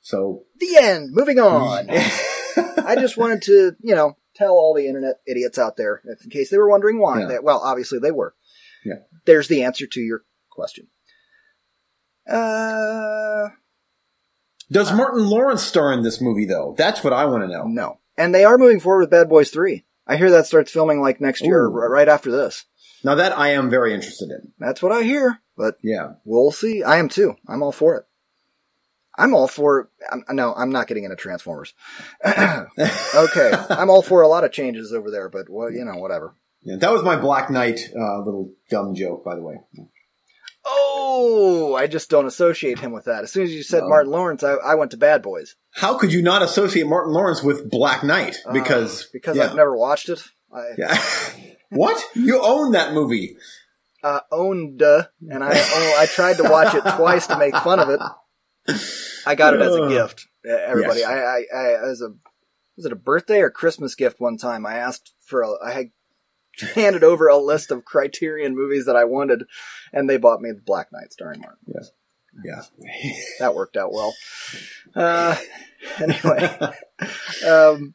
[0.00, 1.10] So The end.
[1.12, 1.88] Moving on.
[1.90, 6.48] I just wanted to, you know, tell all the internet idiots out there, in case
[6.50, 7.20] they were wondering why.
[7.22, 7.26] Yeah.
[7.26, 8.34] That, well, obviously they were.
[8.84, 9.00] Yeah.
[9.24, 10.86] There's the answer to your question.
[12.28, 13.48] Uh,
[14.70, 16.74] does Martin Lawrence star in this movie though?
[16.76, 17.64] That's what I want to know.
[17.64, 17.98] no.
[18.18, 19.84] And they are moving forward with Bad Boys 3.
[20.06, 21.70] I hear that starts filming like next year, Ooh.
[21.70, 22.64] right after this.
[23.04, 24.52] Now that I am very interested in.
[24.58, 26.14] That's what I hear, but Yeah.
[26.24, 26.82] we'll see.
[26.82, 27.36] I am too.
[27.48, 28.04] I'm all for it.
[29.18, 29.88] I'm all for.
[30.12, 31.72] I'm, no, I'm not getting into Transformers.
[32.26, 36.34] okay, I'm all for a lot of changes over there, but well, you know, whatever.
[36.62, 39.56] Yeah, that was my Black Knight uh, little dumb joke, by the way.
[40.64, 43.22] Oh, I just don't associate him with that.
[43.22, 43.88] As soon as you said Oh.
[43.88, 47.42] Martin Lawrence, I, I went to Bad Boys How could you not associate Martin Lawrence
[47.42, 48.36] with Black Knight?
[48.44, 49.44] Uh, Because because yeah.
[49.44, 50.22] I've never watched it.
[50.52, 51.02] I Yeah.
[51.70, 52.02] what?
[52.14, 53.36] You own that movie.
[54.02, 57.80] uh, owned, uh, and I oh, I tried to watch it twice to make fun
[57.80, 58.00] of it.
[59.26, 60.26] I got it as a Uh, gift.
[60.46, 61.08] Everybody, yes.
[61.08, 62.10] I, I, I as a
[62.76, 64.64] was it a birthday or Christmas gift one time?
[64.66, 65.90] I asked for a, I had
[66.74, 69.44] handed over a list of Criterion movies that I wanted,
[69.92, 71.58] and they bought me the Black Knight starring Martin.
[71.66, 71.90] Yes.
[72.44, 72.62] Yeah.
[73.40, 74.14] that worked out well.
[74.94, 75.36] Uh,
[75.98, 76.54] anyway,
[77.48, 77.94] um,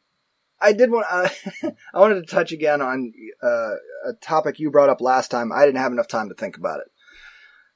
[0.62, 1.06] I did want.
[1.10, 1.28] Uh,
[1.94, 3.74] I wanted to touch again on uh,
[4.08, 5.52] a topic you brought up last time.
[5.52, 6.86] I didn't have enough time to think about it.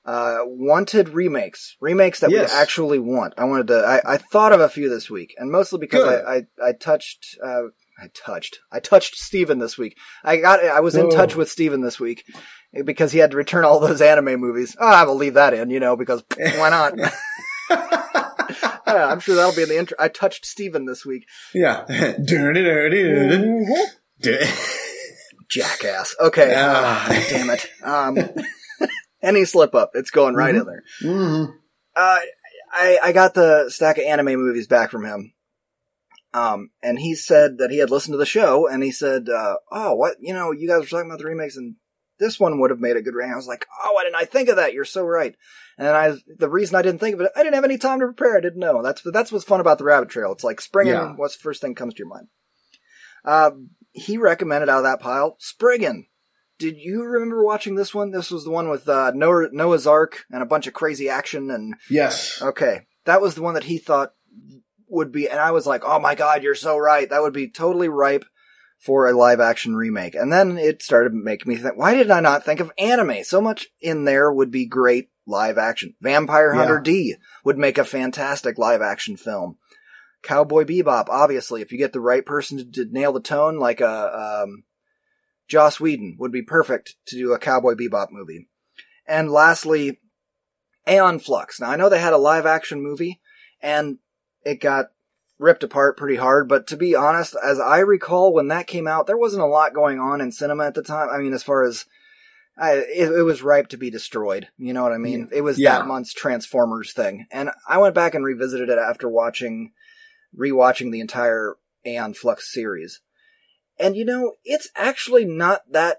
[0.04, 2.50] Uh, wanted remakes, remakes that Yes.
[2.52, 3.34] we actually want.
[3.36, 3.78] I wanted to.
[3.84, 7.36] I, I thought of a few this week, and mostly because I, I I touched.
[7.44, 7.62] Uh,
[8.00, 8.60] I touched.
[8.70, 9.96] I touched Steven this week.
[10.22, 10.64] I got.
[10.64, 11.16] I was in Whoa.
[11.16, 12.24] touch with Steven this week
[12.84, 14.76] because he had to return all those anime movies.
[14.78, 16.94] Oh, I will leave that in, you know, because why not?
[18.86, 19.96] Yeah, I'm sure that'll be in the intro.
[20.00, 21.26] I touched Steven this week.
[21.52, 21.84] yeah.
[25.48, 26.16] Jackass.
[26.20, 26.54] Okay.
[26.56, 27.06] Ah.
[27.08, 27.66] Ah, damn it.
[27.82, 28.18] Um,
[29.22, 30.82] any slip up, it's going right in there.
[31.02, 31.48] Mhm.
[31.94, 32.18] Uh,
[32.72, 35.32] I, I got the stack of anime movies back from him.
[36.34, 39.54] Um, and he said that he had listened to the show and he said, uh,
[39.72, 41.76] oh, what, you know, you guys were talking about the remakes and
[42.18, 43.32] this one would have made a good rank.
[43.32, 44.72] I was like, oh, why didn't I think of that?
[44.72, 45.34] You're so right.
[45.78, 48.06] And I, the reason I didn't think of it, I didn't have any time to
[48.06, 48.36] prepare.
[48.36, 48.82] I didn't know.
[48.82, 50.32] That's, that's what's fun about the rabbit trail.
[50.32, 50.94] It's like springing.
[50.94, 51.12] Yeah.
[51.16, 52.28] What's the first thing that comes to your mind?
[53.24, 53.50] Uh,
[53.92, 56.06] he recommended out of that pile, Spriggan.
[56.58, 58.10] Did you remember watching this one?
[58.10, 61.50] This was the one with, uh, Noah, Noah's Ark and a bunch of crazy action
[61.50, 62.40] and Yes.
[62.40, 62.86] Okay.
[63.04, 64.12] That was the one that he thought
[64.88, 67.10] would be, and I was like, oh my god, you're so right.
[67.10, 68.24] That would be totally ripe
[68.78, 70.14] for a live action remake.
[70.14, 73.24] And then it started making me think, why did I not think of anime?
[73.24, 75.94] So much in there would be great live action.
[76.00, 76.58] Vampire Yeah.
[76.58, 79.56] Hunter D would make a fantastic live action film.
[80.22, 83.80] Cowboy Bebop, obviously, if you get the right person to, to nail the tone, like
[83.80, 84.64] a, um,
[85.48, 88.48] Joss Whedon would be perfect to do a Cowboy Bebop movie.
[89.06, 90.00] And lastly,
[90.88, 91.60] Aeon Flux.
[91.60, 93.20] Now I know they had a live action movie
[93.60, 93.98] and
[94.44, 94.86] it got
[95.38, 99.06] ripped apart pretty hard, but to be honest, as I recall when that came out,
[99.06, 101.08] there wasn't a lot going on in cinema at the time.
[101.12, 101.84] I mean, as far as
[102.58, 104.48] I, it, it was ripe to be destroyed.
[104.56, 105.28] You know what I mean?
[105.32, 105.78] It was Yeah.
[105.78, 107.26] that month's Transformers thing.
[107.30, 109.72] And I went back and revisited it after watching,
[110.38, 113.00] rewatching the entire Aeon Flux series.
[113.78, 115.98] And you know, it's actually not that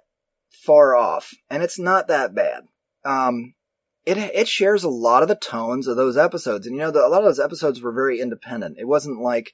[0.50, 2.64] far off, and it's not that bad.
[3.06, 3.54] Um,
[4.08, 7.06] it it shares a lot of the tones of those episodes, and you know, the,
[7.06, 8.78] a lot of those episodes were very independent.
[8.80, 9.54] It wasn't like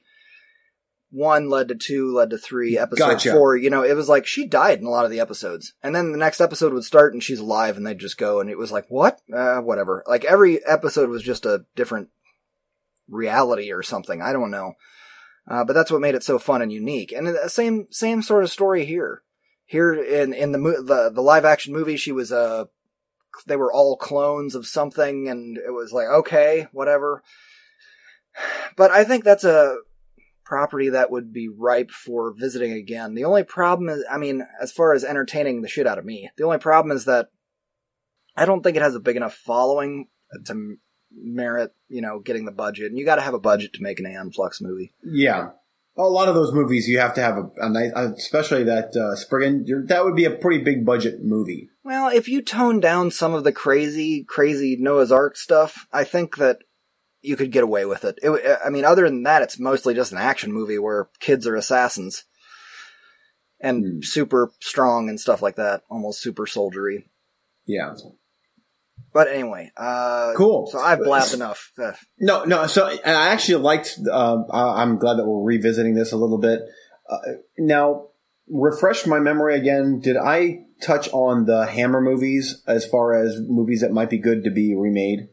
[1.10, 3.32] one led to two, led to three, episode Gotcha.
[3.32, 3.58] four.
[3.58, 6.12] You know, it was like she died in a lot of the episodes, and then
[6.12, 8.72] the next episode would start and she's alive, and they'd just go, and it was
[8.72, 10.04] like what, uh, whatever.
[10.08, 12.10] Like every episode was just a different
[13.10, 14.22] reality or something.
[14.22, 14.74] I don't know.
[15.50, 17.12] Uh, but that's what made it so fun and unique.
[17.12, 19.24] And the same same sort of story here.
[19.66, 22.66] Here in in the mo- the the live action movie, she was uh
[23.46, 27.24] they were all clones of something, and it was like okay, whatever.
[28.76, 29.78] But I think that's a
[30.44, 33.14] property that would be ripe for visiting again.
[33.14, 36.30] The only problem is, I mean, as far as entertaining the shit out of me,
[36.38, 37.30] the only problem is that
[38.36, 40.08] I don't think it has a big enough following
[40.46, 40.76] to
[41.12, 42.88] merit, you know, getting the budget.
[42.88, 44.94] And you got to have a budget to make an Aeon Flux movie.
[45.04, 45.50] Yeah.
[45.96, 49.16] A lot of those movies, you have to have a, a nice, especially that uh,
[49.16, 49.66] Spriggan.
[49.88, 51.70] That would be a pretty big budget movie.
[51.84, 56.38] Well, if you tone down some of the crazy, crazy Noah's Ark stuff, I think
[56.38, 56.60] that
[57.22, 58.20] you could get away with it.
[58.24, 58.60] it.
[58.66, 62.24] I mean, other than that, it's mostly just an action movie where kids are assassins
[63.60, 64.00] and Hmm.
[64.02, 67.10] super strong and stuff like that, almost super soldiery.
[67.66, 67.94] Yeah.
[69.14, 70.68] But anyway, uh, Cool.
[70.72, 71.72] So I've blabbed enough.
[71.78, 72.66] Uh, No, no.
[72.68, 73.00] So, I
[73.32, 73.98] actually liked.
[74.12, 76.62] Uh, I'm glad that we're revisiting this a little bit.
[77.10, 77.20] Uh,
[77.58, 78.08] now,
[78.50, 80.00] refresh my memory again.
[80.00, 84.44] Did I touch on the Hammer movies as far as movies that might be good
[84.44, 85.30] to be remade?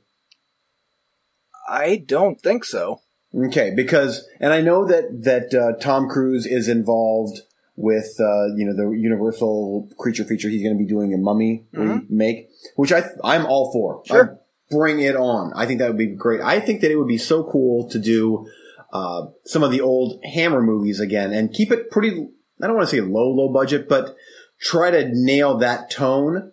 [1.69, 3.01] I don't think so.
[3.35, 7.41] Okay, because and I know that that uh, Tom Cruise is involved
[7.77, 10.49] with uh, you know the Universal creature feature.
[10.49, 12.47] He's going to be doing a Mummy Mhm.
[12.77, 14.03] which I I'm all for.
[14.07, 14.33] Sure.
[14.35, 14.37] I-
[14.73, 15.53] bring it on.
[15.57, 16.41] I think that would be great.
[16.41, 18.47] I think that it would be so cool to do
[18.93, 22.29] uh, some of the old Hammer movies again and keep it pretty.
[22.63, 24.17] I don't want to say low low budget, but
[24.61, 26.53] try to nail that tone.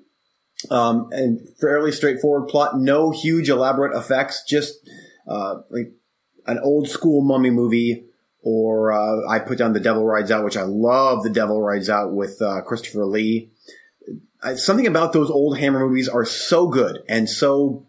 [0.71, 2.79] Um, and fairly straightforward plot.
[2.79, 4.43] No huge elaborate effects.
[4.47, 4.75] Just
[5.27, 5.91] uh, like
[6.47, 8.05] an old school mummy movie,
[8.41, 11.23] or uh, I put down The Devil Rides Out, which I love.
[11.23, 13.51] The Devil Rides Out with uh, Christopher Lee.
[14.41, 17.86] I, something about those old Hammer movies are so good and so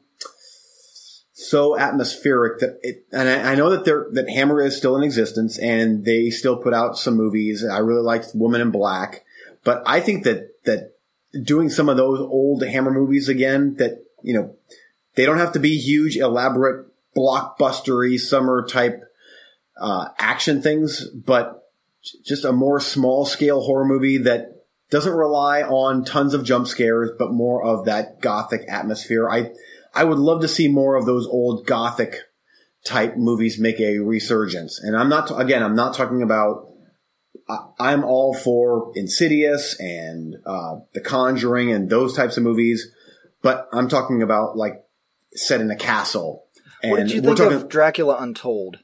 [1.49, 3.07] so atmospheric that it.
[3.13, 6.57] And I, I know that they're that Hammer is still in existence and they still
[6.57, 7.65] put out some movies.
[7.65, 9.25] I really liked Woman in Black,
[9.65, 10.95] but I think that that
[11.43, 14.55] doing some of those old Hammer movies again, that you know,
[15.15, 19.03] they don't have to be huge, elaborate, blockbustery summer type
[19.81, 21.71] uh, action things, but
[22.25, 27.11] just a more small scale horror movie that doesn't rely on tons of jump scares,
[27.19, 29.29] but more of that gothic atmosphere.
[29.29, 29.53] I
[29.94, 32.16] I would love to see more of those old gothic
[32.85, 34.81] type movies make a resurgence.
[34.81, 36.66] And I'm not again, I'm not talking about.
[37.81, 42.88] I, am all for Insidious and uh, The Conjuring and those types of movies,
[43.40, 44.85] but I'm talking about like
[45.33, 46.44] set in a castle.
[46.83, 48.81] And what did you think talking, of Dracula Untold?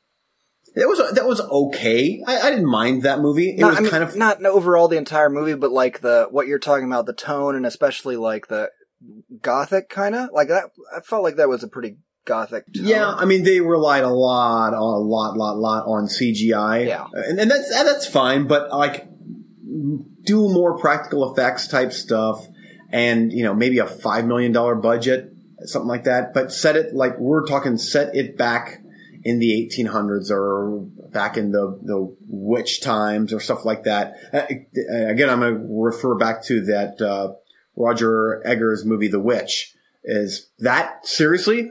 [0.74, 2.22] That was that was okay.
[2.26, 3.50] I, I didn't mind that movie.
[3.50, 6.26] It not, was I mean, kind of not overall the entire movie, but like the
[6.30, 8.70] what you're talking about, the tone, and especially like the
[9.40, 10.64] gothic kind of like that.
[10.94, 12.64] I felt like that was a pretty gothic.
[12.74, 12.86] Tone.
[12.86, 16.86] Yeah, I mean they relied a lot, a lot, lot, lot on CGI.
[16.86, 19.08] Yeah, and, and that's that's fine, but like
[20.22, 22.46] do more practical effects type stuff,
[22.90, 25.32] and you know maybe a five million dollar budget,
[25.64, 26.34] something like that.
[26.34, 28.80] But set it like we're talking, set it back
[29.24, 34.14] in the 1800s or back in the, the witch times or stuff like that.
[34.32, 34.42] Uh,
[35.08, 37.32] again, I'm going to refer back to that, uh,
[37.76, 39.74] Roger Eggers movie, The Witch.
[40.02, 41.70] Is that seriously?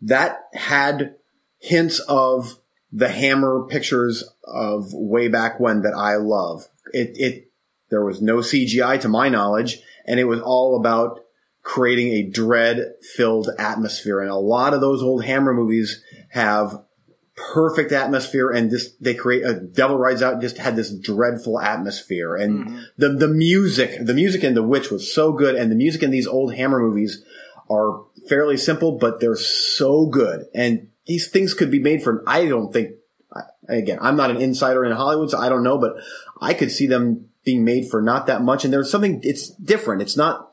[0.00, 1.16] That had
[1.58, 2.58] hints of
[2.92, 6.68] the Hammer pictures of way back when that I love.
[6.92, 7.50] It, it,
[7.90, 11.20] there was no CGI to my knowledge, and it was all about
[11.62, 14.20] creating a dread filled atmosphere.
[14.20, 16.84] And a lot of those old Hammer movies have
[17.36, 22.34] perfect atmosphere and just they create a devil rides out just had this dreadful atmosphere.
[22.34, 22.78] And mm-hmm.
[22.96, 25.54] the the music the music in the witch was so good.
[25.54, 27.24] And the music in these old hammer movies
[27.68, 30.46] are fairly simple but they're so good.
[30.54, 32.90] And these things could be made for i don't think
[33.68, 35.94] again i'm not an insider in hollywood so i don't know but
[36.40, 38.64] i could see them being made for not that much.
[38.64, 40.02] And there's something it's different.
[40.02, 40.50] It's not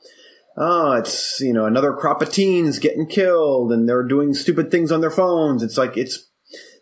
[0.56, 4.92] oh, it's, you know, another crop of teens getting killed and they're doing stupid things
[4.92, 5.64] on their phones.
[5.64, 6.30] It's like, it's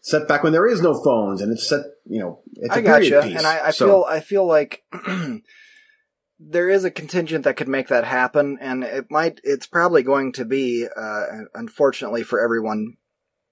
[0.01, 3.05] set back when there is no phones and it's set, you know, it's I got
[3.05, 3.19] you.
[3.19, 3.85] And I, I so.
[3.85, 4.83] feel, I feel like
[6.39, 8.57] there is a contingent that could make that happen.
[8.59, 12.97] And it might, it's probably going to be, uh, unfortunately for everyone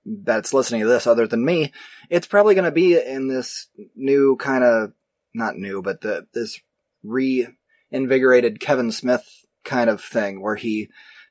[0.05, 1.71] that's listening to this other than me,
[2.09, 4.93] it's probably going to be in this new kind of,
[5.35, 6.59] not new, but the, this
[7.03, 9.23] reinvigorated Kevin Smith
[9.63, 10.89] kind of thing where he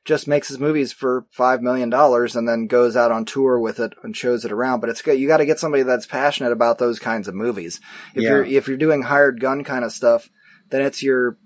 [0.09, 3.79] just makes his movies for five million dollars and then goes out on tour with
[3.79, 4.79] it and shows it around.
[4.79, 5.19] But it's good.
[5.19, 7.79] You got to get somebody that's passionate about those kinds of movies.
[8.15, 8.29] If yeah.
[8.29, 10.27] you're if you're doing hired gun kind of stuff,
[10.71, 11.37] then it's your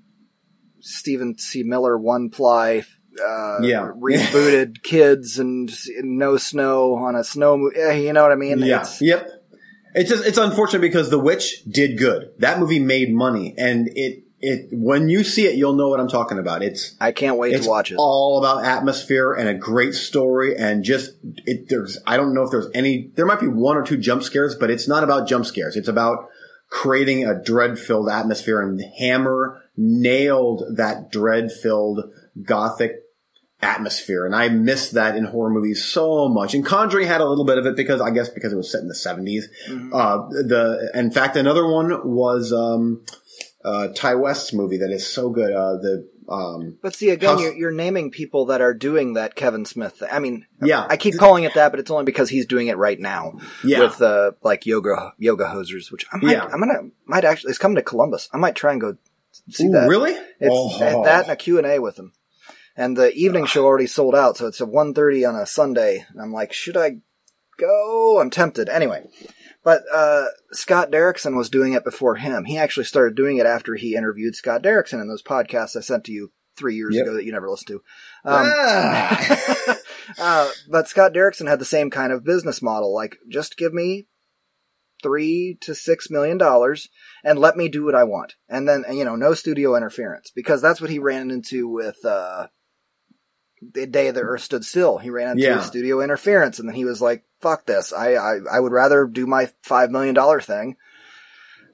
[0.80, 1.64] Stephen C.
[1.64, 2.84] Miller one ply.
[3.20, 5.70] Uh, yeah, rebooted kids and
[6.02, 8.02] no snow on a snow movie.
[8.02, 8.60] You know what I mean?
[8.60, 8.80] Yeah.
[8.80, 9.30] It's, yep.
[9.94, 12.32] It's just, it's unfortunate because The Witch did good.
[12.40, 16.10] That movie made money and it it when you see it, you'll know what I'm
[16.10, 16.62] talking about.
[16.62, 17.96] It's I can't wait to watch it.
[17.98, 21.70] All about atmosphere and a great story, and just it.
[21.70, 23.10] There's I don't know if there's any.
[23.16, 25.78] There might be one or two jump scares, but it's not about jump scares.
[25.78, 26.28] It's about
[26.70, 32.12] creating a dread filled atmosphere, and Hammer nailed that dread filled
[32.44, 33.00] gothic
[33.62, 34.26] atmosphere.
[34.26, 36.54] And I miss that in horror movies so much.
[36.54, 38.82] And Conjuring had a little bit of it because I guess because it was set
[38.82, 39.44] in the 70s.
[39.70, 39.94] Mm-hmm.
[39.94, 43.06] Uh, the, in fact, another one was, um,
[43.64, 45.54] uh, Ti West's movie that is so good.
[45.54, 49.36] Uh, the um, but see again, House- you're, you're, naming people that are doing that
[49.36, 49.98] Kevin Smith.
[49.98, 50.10] Thing.
[50.12, 52.78] I mean, yeah, I keep calling it that, but it's only because he's doing it
[52.78, 53.40] right now.
[53.64, 53.82] Yeah.
[53.82, 56.46] with uh, like yoga yoga hosers, which I might, yeah.
[56.46, 57.50] I'm gonna might actually.
[57.50, 58.30] It's coming to Columbus.
[58.34, 58.98] I might try and go
[59.50, 59.90] see Ooh, that.
[59.90, 60.14] Really?
[60.14, 61.04] It's oh.
[61.04, 62.14] that and a Q and A with him.
[62.76, 66.06] And the evening show already sold out, so it's a 1.30 on a Sunday.
[66.10, 66.98] And I'm like, should I
[67.58, 68.20] go?
[68.20, 68.68] I'm tempted.
[68.68, 69.08] Anyway,
[69.64, 72.46] but uh, Scott Derrickson was doing it before him.
[72.46, 76.04] He actually started doing it after he interviewed Scott Derrickson in those podcasts I sent
[76.06, 77.06] to you three years yep.
[77.06, 77.76] ago that you never listened to.
[78.26, 79.78] Um, ah.
[80.20, 82.94] uh, but Scott Derrickson had the same kind of business model.
[82.94, 84.08] Like, just give me
[85.02, 86.90] three to six million dollars
[87.24, 88.36] and let me do what I want.
[88.48, 92.48] And then, you know, no studio interference because that's what he ran into with, uh,
[93.74, 94.98] the day the earth stood still.
[94.98, 95.62] He ran into yeah.
[95.62, 97.94] studio interference and then he was like, fuck this.
[97.94, 100.78] I, I, I would rather do my $5 million thing,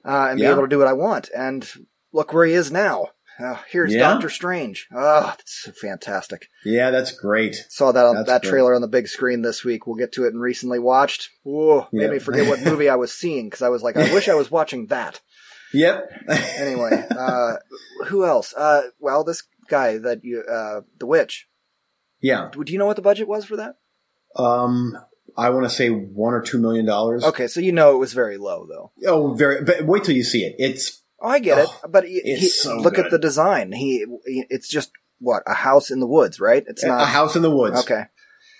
[0.04, 0.48] uh, and yeah.
[0.48, 1.30] be able to do what I want.
[1.34, 1.66] And
[2.12, 3.08] look where he is now.
[3.38, 4.00] Uh, here's yeah.
[4.00, 4.86] Doctor Strange.
[4.94, 6.48] Oh, that's fantastic.
[6.64, 7.56] Yeah, that's great.
[7.70, 8.50] Saw that on that's that great.
[8.50, 9.86] trailer on the big screen this week.
[9.86, 11.30] We'll get to it and recently watched.
[11.42, 12.10] Whoa, made yeah.
[12.10, 14.50] me forget what movie I was seeing because I was like, I wish I was
[14.50, 15.20] watching that.
[15.72, 16.10] Yep.
[16.28, 17.52] anyway, uh,
[18.06, 18.52] who else?
[18.52, 21.46] Uh, well, this guy that you, uh, the witch.
[22.20, 22.50] Yeah.
[22.52, 23.76] Do you know what the budget was for that?
[24.36, 24.96] Um,
[25.36, 27.24] I want to say one or two million dollars.
[27.24, 28.92] Okay, so you know it was very low, though.
[29.06, 29.62] Oh, very.
[29.64, 30.56] But wait till you see it.
[30.58, 31.02] It's.
[31.20, 31.90] Oh, I get oh, it.
[31.90, 33.06] But he, he, so look good.
[33.06, 33.72] at the design.
[33.72, 36.64] He, he, it's just what a house in the woods, right?
[36.66, 37.80] It's not a house in the woods.
[37.80, 38.04] Okay.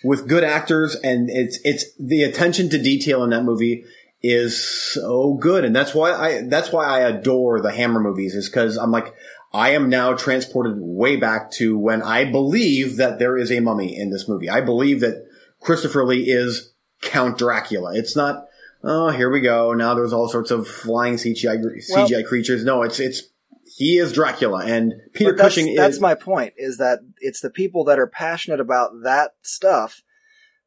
[0.02, 3.84] With good actors, and it's it's the attention to detail in that movie
[4.22, 8.34] is so good, and that's why I that's why I adore the Hammer movies.
[8.34, 9.14] Is because I'm like
[9.52, 13.96] I am now transported way back to when I believe that there is a mummy
[13.96, 14.48] in this movie.
[14.48, 15.26] I believe that
[15.60, 16.72] Christopher Lee is
[17.02, 17.96] Count Dracula.
[17.96, 18.46] It's not,
[18.84, 19.72] oh, here we go.
[19.72, 21.56] Now there's all sorts of flying CGI,
[21.90, 22.64] CGI Well- creatures.
[22.64, 23.22] No, it's, it's,
[23.76, 27.50] he is Dracula and Peter that's, Cushing that's is, my point is that it's the
[27.50, 30.02] people that are passionate about that stuff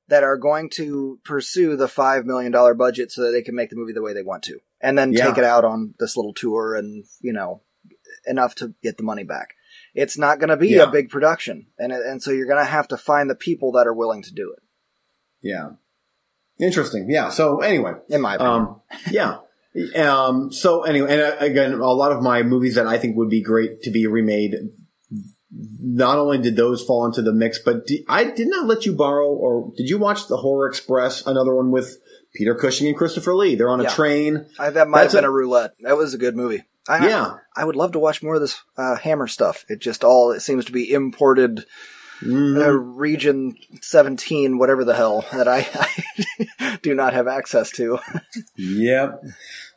[0.07, 3.69] that are going to pursue the five million dollar budget so that they can make
[3.69, 5.27] the movie the way they want to and then Yeah.
[5.27, 7.61] take it out on this little tour and you know
[8.25, 9.55] enough to get the money back
[9.95, 10.83] it's not going to be Yeah.
[10.83, 13.85] a big production and and so you're going to have to find the people that
[13.87, 14.63] are willing to do it
[15.41, 15.71] yeah.
[16.59, 17.07] Interesting.
[17.09, 17.29] Yeah.
[17.29, 19.37] So anyway, in my opinion Um, yeah.
[19.95, 23.29] Um, so anyway, and uh, again, a lot of my movies that I think would
[23.29, 24.53] be great to be remade.
[25.51, 29.27] Not only did those fall into the mix, but I did not let you borrow,
[29.29, 31.25] or did you watch the Horror Express?
[31.25, 31.97] Another one with
[32.35, 33.55] Peter Cushing and Christopher Lee.
[33.55, 33.89] They're on a Yeah.
[33.89, 34.45] train.
[34.57, 37.35] I, that might have been a- a, roulette that was a good movie I, Yeah.
[37.55, 39.63] I would love to watch more of this uh, Hammer stuff.
[39.69, 41.65] It just all it seems to be imported
[42.21, 42.65] Mhm.
[42.65, 45.67] uh, region 17 whatever the hell that I,
[46.59, 47.99] I do not have access to
[48.55, 49.21] Yep.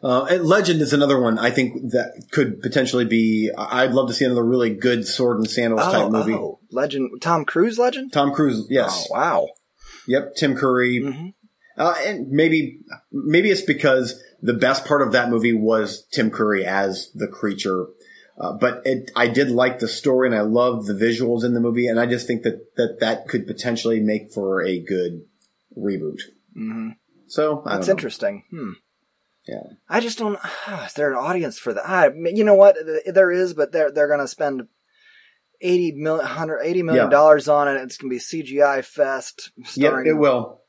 [0.03, 3.51] Uh, and Legend is another one I think that could potentially be.
[3.57, 6.35] I'd love to see another really good sword and sandals type movie.
[6.35, 9.09] oh, legend tom cruise legend Tom Cruise, yes.
[9.11, 9.49] oh, wow
[10.07, 10.35] Yep.
[10.37, 11.01] Tim Curry.
[11.03, 11.35] Mhm.
[11.77, 12.79] Uh, and maybe,
[13.13, 17.87] maybe it's because the best part of that movie was Tim Curry as the creature.
[18.39, 21.61] Uh, but it, I did like the story and I loved the visuals in the
[21.61, 21.87] movie.
[21.87, 25.23] And I just think that, that that could potentially make for a good
[25.77, 26.21] reboot.
[26.55, 26.91] hmm
[27.29, 28.73] So that's interesting hmm
[29.47, 29.63] Yeah.
[29.89, 30.39] i just don't
[30.87, 32.77] is there an audience for that I, you know what
[33.07, 34.69] there is but they're they're gonna spend
[35.61, 37.11] 80 million 100 80 million Yeah.
[37.11, 40.63] dollars on it it's gonna be cgi fest Yeah, it will.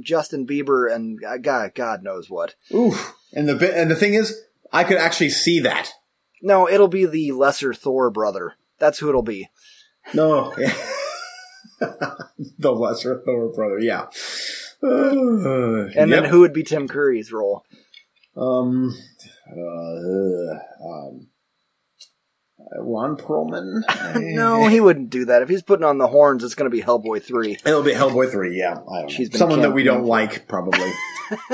[0.00, 3.14] Justin bieber and uh, god god knows what Oof.
[3.32, 4.40] And the and the thing is,
[4.72, 5.90] I could actually see that.
[6.42, 9.48] no it'll be the lesser thor brother that's who it'll be
[10.12, 10.54] No.
[11.80, 13.78] the lesser Thor brother.
[13.78, 14.06] Yeah.
[14.82, 17.64] Uh, and then who would be tim curry's role
[18.36, 18.94] Um,
[19.50, 21.28] uh, um,
[22.64, 23.82] Uh, Ron Perlman.
[24.34, 27.22] no he wouldn't do that if he's putting on the horns it's gonna be hellboy
[27.22, 28.58] 3 it'll be Hellboy three.
[28.58, 29.38] Yeah, I don't She's know.
[29.38, 30.90] Someone that we don't like, probably.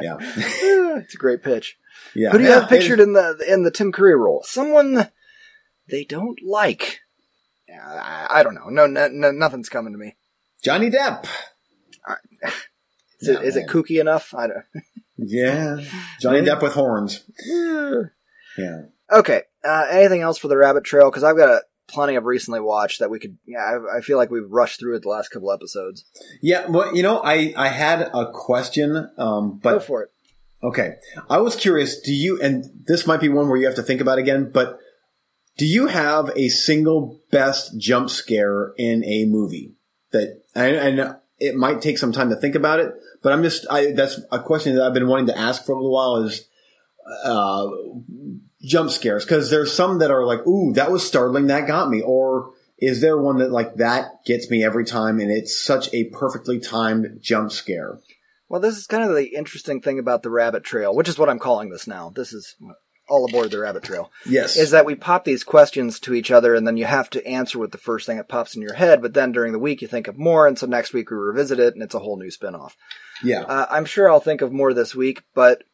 [0.00, 1.76] yeah, ah, it's a great pitch
[2.14, 2.30] yeah.
[2.30, 4.42] Who do you Yeah, have pictured in the in the Tim Curry role?
[4.44, 5.08] Someone
[5.88, 7.00] they don't like.
[7.68, 8.68] Yeah, I, I don't know.
[8.68, 10.16] No, no, no, nothing's coming to me.
[10.62, 11.26] Johnny Depp.
[13.20, 14.34] Is, it, is it kooky enough?
[14.34, 14.64] I don't.
[15.16, 15.78] Yeah,
[16.20, 17.22] Johnny Depp with horns.
[18.58, 18.80] Yeah.
[19.12, 19.42] Okay.
[19.64, 21.10] Uh, anything else for the Rabbit Trail?
[21.10, 23.36] Because I've got a, plenty of recently watched that we could.
[23.46, 26.04] Yeah, I, I feel like we've rushed through it the last couple episodes.
[26.40, 30.10] Yeah, well, you know, I I had a question, um, Go but for it.
[30.62, 30.94] okay,
[31.28, 32.00] I was curious.
[32.00, 32.40] Do you?
[32.40, 34.78] And this might be one where you have to think about again, but
[35.58, 39.74] do you have a single best jump scare in a movie
[40.12, 40.42] that?
[40.54, 42.92] And, and it might take some time to think about it,
[43.22, 45.74] but I'm just I that's a question that I've been wanting to ask for a
[45.74, 46.46] little while is
[47.24, 47.66] uh,
[48.62, 52.00] jump scares because there's some that are like, ooh, that was startling, that got me,
[52.00, 56.04] or is there one that like that gets me every time and it's such a
[56.04, 57.98] perfectly timed jump scare?
[58.48, 61.30] Well, this is kind of the interesting thing about the Rabbit Trail, which is what
[61.30, 62.10] I'm calling this now.
[62.14, 62.54] This is
[63.08, 64.10] all aboard the Rabbit Trail.
[64.26, 67.26] Yes, is that we pop these questions to each other and then you have to
[67.26, 69.80] answer with the first thing that pops in your head, but then during the week
[69.82, 72.16] you think of more and so next week we revisit it and it's a whole
[72.18, 72.76] new spin-off.
[73.24, 75.64] yeah, Uh, I'm sure I'll think of more this week, but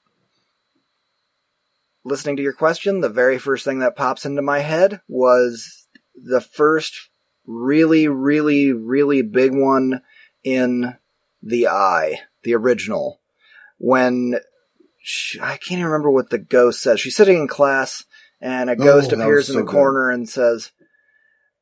[2.09, 6.41] listening to your question, the very first thing that pops into my head was the
[6.41, 7.11] first
[7.47, 10.03] really, really, really big one
[10.45, 10.97] in
[11.43, 13.21] The Eye, the original,
[13.79, 14.37] when
[14.99, 17.01] she, I can't even remember what the ghost says.
[17.01, 18.05] She's sitting in class
[18.41, 19.73] and a oh, ghost Oh, appears in so the good.
[19.73, 20.73] corner and says,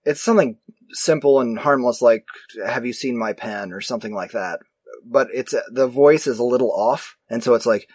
[0.05, 0.59] it's something
[0.91, 2.25] simple and harmless like,
[2.65, 4.61] have you seen my pen or something like that.
[5.05, 7.17] But it's, the voice is a little off.
[7.29, 7.89] And so it's like,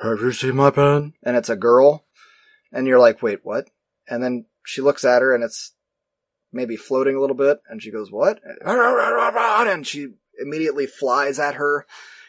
[0.00, 1.14] have you seen my pen?
[1.22, 2.04] And it's a girl.
[2.72, 3.68] And you're like, wait, what?
[4.08, 5.74] And then she looks at her and it's
[6.52, 7.58] maybe floating a little bit.
[7.68, 8.40] And she goes, what?
[8.64, 10.08] And she
[10.40, 11.86] immediately flies at her.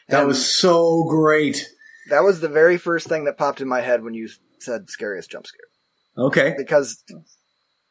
[0.10, 1.68] that was so great.
[2.10, 5.32] that was the very first thing that popped in my head when you said scariest
[5.32, 5.68] jump scare
[6.18, 6.54] Okay.
[6.58, 7.04] because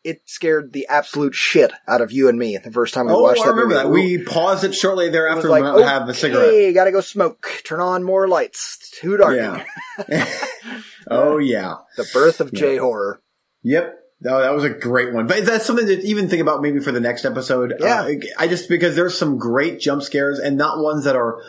[0.04, 3.22] it scared the absolute shit out of you and me the first time we Oh,
[3.22, 3.86] watched I that remember that.
[3.88, 4.18] movie.
[4.18, 6.48] We paused it shortly thereafter like, to have a cigarette.
[6.48, 7.48] okay, gotta go smoke.
[7.64, 8.78] Turn on more lights.
[8.80, 9.36] It's too dark.
[9.36, 9.64] Yeah.
[11.10, 11.74] oh yeah.
[11.96, 12.60] The birth of Yeah.
[12.60, 13.20] J horror.
[13.62, 13.98] Yep.
[14.24, 15.26] Oh, that was a great one.
[15.26, 17.74] But that's something to even think about maybe for the next episode.
[17.80, 18.02] Yeah.
[18.02, 21.42] Uh, I just, because there's some great jump scares and not ones that are,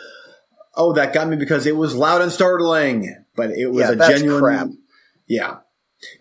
[0.74, 3.96] oh, that got me because it was loud and startling, but it was Yeah, a
[3.96, 4.40] genuine.
[4.40, 4.68] crap.
[5.28, 5.58] Yeah.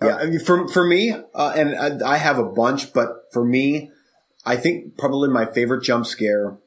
[0.01, 3.45] Yeah, I mean, for for me, uh, and I, I have a bunch, but for
[3.45, 3.91] me,
[4.45, 6.57] I think probably my favorite jump scare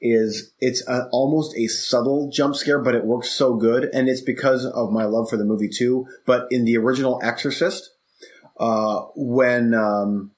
[0.00, 4.20] is it's a, almost a subtle jump scare, but it works so good, and it's
[4.20, 6.06] because of my love for the movie too.
[6.26, 7.90] But in the original Exorcist,
[8.58, 10.32] uh, when um,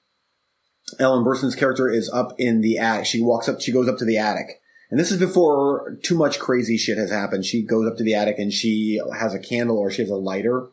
[0.99, 4.05] Ellen Burstyn's character is up in the attic, she walks up, she goes up to
[4.05, 4.61] the attic,
[4.91, 7.45] and this is before too much crazy shit has happened.
[7.45, 10.15] She goes up to the attic and she has a candle or she has a
[10.15, 10.69] lighter,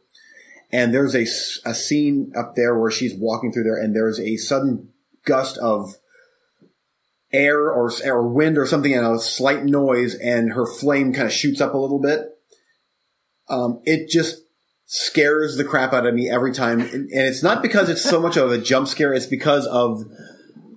[0.72, 1.22] and there's a,
[1.68, 4.88] a scene up there where she's walking through there, and there's a sudden
[5.24, 5.96] gust of
[7.32, 11.32] air or, or wind or something and a slight noise and her flame kind of
[11.32, 12.28] shoots up a little bit.
[13.48, 14.42] Um, it just
[14.86, 16.80] scares the crap out of me every time.
[16.80, 19.14] And, it's not because it's so much of a jump scare.
[19.14, 20.02] It's because of,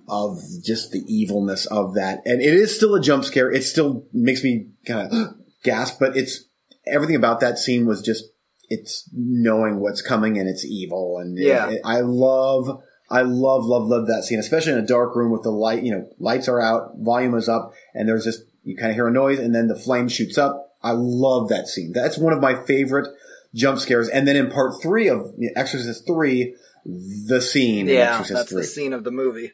[0.08, 2.22] of just the evilness of that.
[2.24, 3.50] And it is still a jump scare.
[3.50, 6.44] It still makes me kind of gasp, but it's
[6.86, 8.24] everything about that scene was just,
[8.68, 11.18] it's knowing what's coming and it's evil.
[11.18, 11.68] And Yeah.
[11.70, 15.30] it- it- I love, I love, love, love that scene, especially in a dark room
[15.30, 18.76] with the light, you know, lights are out, volume is up, and there's this, you
[18.76, 20.72] kind of hear a noise and then the flame shoots up.
[20.82, 21.92] I love that scene.
[21.92, 23.08] That's one of my favorite
[23.54, 24.08] jump scares.
[24.08, 26.54] And then in part three of Exorcist 3,
[26.84, 28.60] the scene Yeah, that's 3.
[28.60, 29.52] the scene of the movie.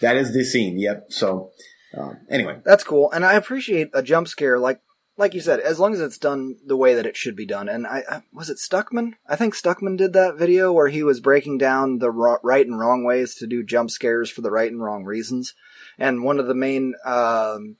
[0.00, 0.78] That is the scene.
[0.78, 1.06] Yep.
[1.12, 1.50] So,
[1.96, 2.58] um, anyway.
[2.64, 4.80] That's cool, and I appreciate a jump scare like
[5.16, 7.68] like you said, as long as it's done the way that it should be done.
[7.68, 9.12] And I, I was it Stuckmann?
[9.28, 12.78] I think Stuckmann did that video where he was breaking down the ro- right and
[12.78, 15.54] wrong ways to do jump scares for the right and wrong reasons.
[15.98, 17.76] And one of the main um,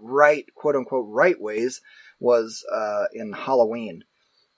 [0.00, 1.80] right quote unquote right ways
[2.20, 4.04] was uh, in Halloween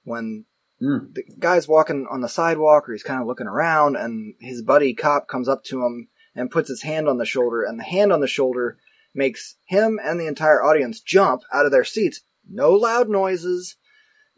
[0.05, 0.45] when
[0.83, 1.15] Mm.
[1.15, 4.93] the guy's walking on the sidewalk or he's kind of looking around and his buddy
[4.93, 8.13] cop comes up to him and puts his hand on the shoulder and the hand
[8.13, 8.77] on the shoulder
[9.15, 12.21] makes him and the entire audience jump out of their seats.
[12.49, 13.77] No loud noises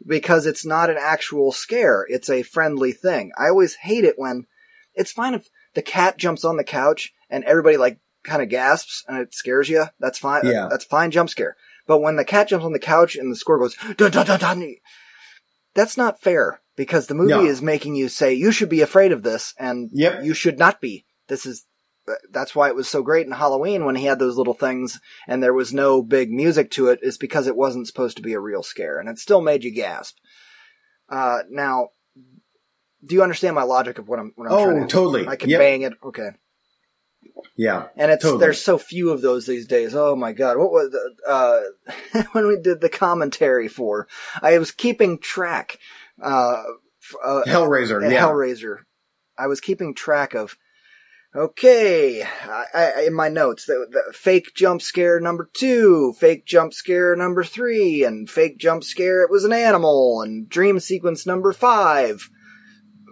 [0.05, 2.05] because it's not an actual scare.
[2.07, 3.31] It's a friendly thing.
[3.37, 4.45] I always hate it when
[4.95, 9.03] it's fine if the cat jumps on the couch and everybody like kind of gasps
[9.07, 9.85] and it scares you.
[9.99, 10.41] That's fine.
[10.45, 10.67] Yeah.
[10.69, 11.55] That's fine jump scare.
[11.87, 14.39] But when the cat jumps on the couch and the score goes dun dun dun
[14.39, 14.75] dun,
[15.73, 17.45] that's not fair because the movie No.
[17.45, 20.23] is making you say you should be afraid of this and Yep.
[20.23, 21.05] you should not be.
[21.27, 21.65] This is
[22.31, 25.41] that's why it was so great in Halloween when he had those little things and
[25.43, 28.39] there was no big music to it is because it wasn't supposed to be a
[28.39, 30.15] real scare and it still made you gasp.
[31.09, 31.89] Uh, now,
[33.05, 35.27] do you understand my logic of what I'm, what I'm Oh, trying to, totally.
[35.27, 35.39] I Yep.
[35.39, 35.93] conveying it?
[36.03, 36.29] Okay.
[37.55, 37.87] Yeah.
[37.95, 38.39] And it's, Totally.
[38.41, 39.95] there's so few of those these days.
[39.95, 40.57] Oh my god.
[40.57, 44.07] What was, the, uh, when we did the commentary for,
[44.41, 45.77] I was keeping track,
[46.21, 46.63] uh,
[47.23, 48.01] uh, Hellraiser.
[48.03, 48.21] and Yeah.
[48.27, 48.79] Hellraiser.
[49.37, 50.55] I was keeping track of.
[51.37, 56.73] Okay, I, I, in my notes, the, the fake jump scare number two, fake jump
[56.73, 61.53] scare number three, and fake jump scare it was an animal, and dream sequence number
[61.53, 62.27] five,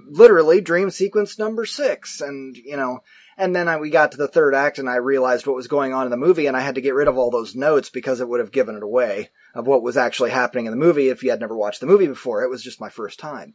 [0.10, 3.02] literally dream sequence number six, and you know,
[3.38, 5.94] and then I, we got to the third act, and I realized what was going
[5.94, 8.22] on in the movie, and I had to get rid of all those notes because
[8.22, 11.22] it would have given it away of what was actually happening in the movie if
[11.22, 12.44] you had never watched the movie before.
[12.44, 13.54] It was just my first time.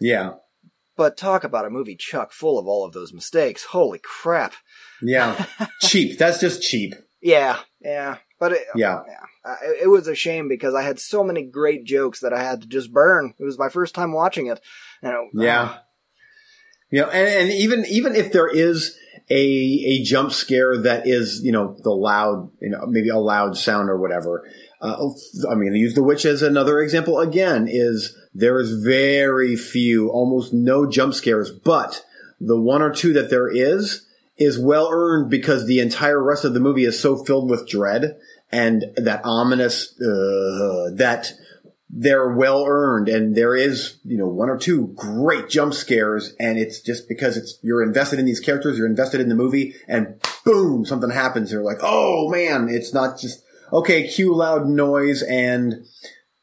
[0.00, 0.32] Yeah.
[0.98, 3.64] But talk about a movie chuck full of all of those mistakes.
[3.64, 4.52] Holy crap.
[5.00, 5.46] Yeah.
[5.80, 6.18] cheap.
[6.18, 6.92] That's just cheap.
[7.22, 8.18] Yeah, yeah.
[8.38, 9.02] But it, Yeah.
[9.44, 12.42] uh, it, it was a shame because I had so many great jokes that I
[12.42, 13.32] had to just burn.
[13.38, 14.60] It was my first time watching it.
[15.02, 15.78] You know, Yeah.
[16.90, 18.96] You know, and, and even even if there is
[19.30, 23.56] a a jump scare that is, you know, the loud, you know, maybe a loud
[23.56, 24.48] sound or whatever.
[24.80, 25.10] Uh,
[25.50, 27.66] I'm going to use The Witch as another example again.
[27.68, 32.04] Is there is very few, almost no jump scares, but
[32.40, 34.06] the one or two that there is
[34.36, 38.16] is well earned because the entire rest of the movie is so filled with dread
[38.52, 41.32] and that ominous uh, that
[41.90, 46.58] they're well earned and there is you know one or two great jump scares and
[46.58, 50.20] it's just because it's you're invested in these characters you're invested in the movie and
[50.44, 55.86] boom something happens you're like oh man it's not just okay cue loud noise and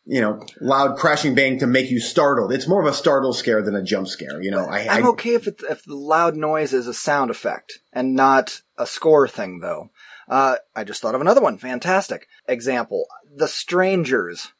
[0.05, 3.61] you know loud crashing bang to make you startled it's more of a startle scare
[3.61, 6.35] than a jump scare you know I, I'm I okay if it, if the loud
[6.35, 9.89] noise is a sound effect and not a score thing, though.
[10.27, 11.57] Uh, I just thought of another one.
[11.57, 14.51] Fantastic example: The Strangers.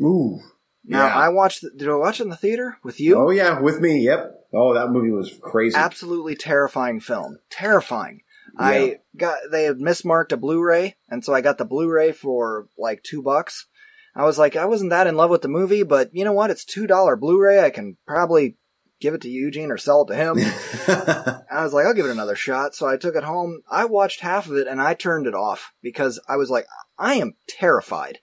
[0.00, 0.40] Ooh
[0.84, 1.16] Now, yeah.
[1.16, 1.62] I watched.
[1.62, 3.16] The, did I watch it in the theater with you?
[3.16, 7.38] oh yeah with me yep oh that movie was crazy absolutely terrifying film.
[7.50, 8.22] Terrifying.
[8.58, 8.64] Yeah.
[8.66, 13.02] I got they had mismarked a Blu-ray, and so I got the Blu-ray for like
[13.02, 13.66] two bucks.
[14.14, 16.50] I was like, I wasn't that in love with the movie, but you know what?
[16.50, 17.60] It's two dollar Blu-ray.
[17.64, 18.56] I can probably
[19.00, 20.36] give it to Eugene or sell it to him.
[21.50, 22.74] I was like, I'll give it another shot.
[22.74, 23.60] So I took it home.
[23.68, 26.66] I watched half of it and I turned it off because I was like,
[26.98, 28.18] I am terrified.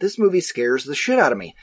[0.00, 1.54] This movie scares the shit out of me.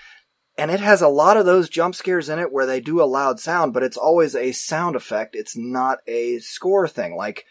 [0.57, 3.05] and it has a lot of those jump scares in it where they do a
[3.05, 5.35] loud sound, but it's always a sound effect.
[5.35, 7.15] It's not a score thing.
[7.15, 7.45] Like,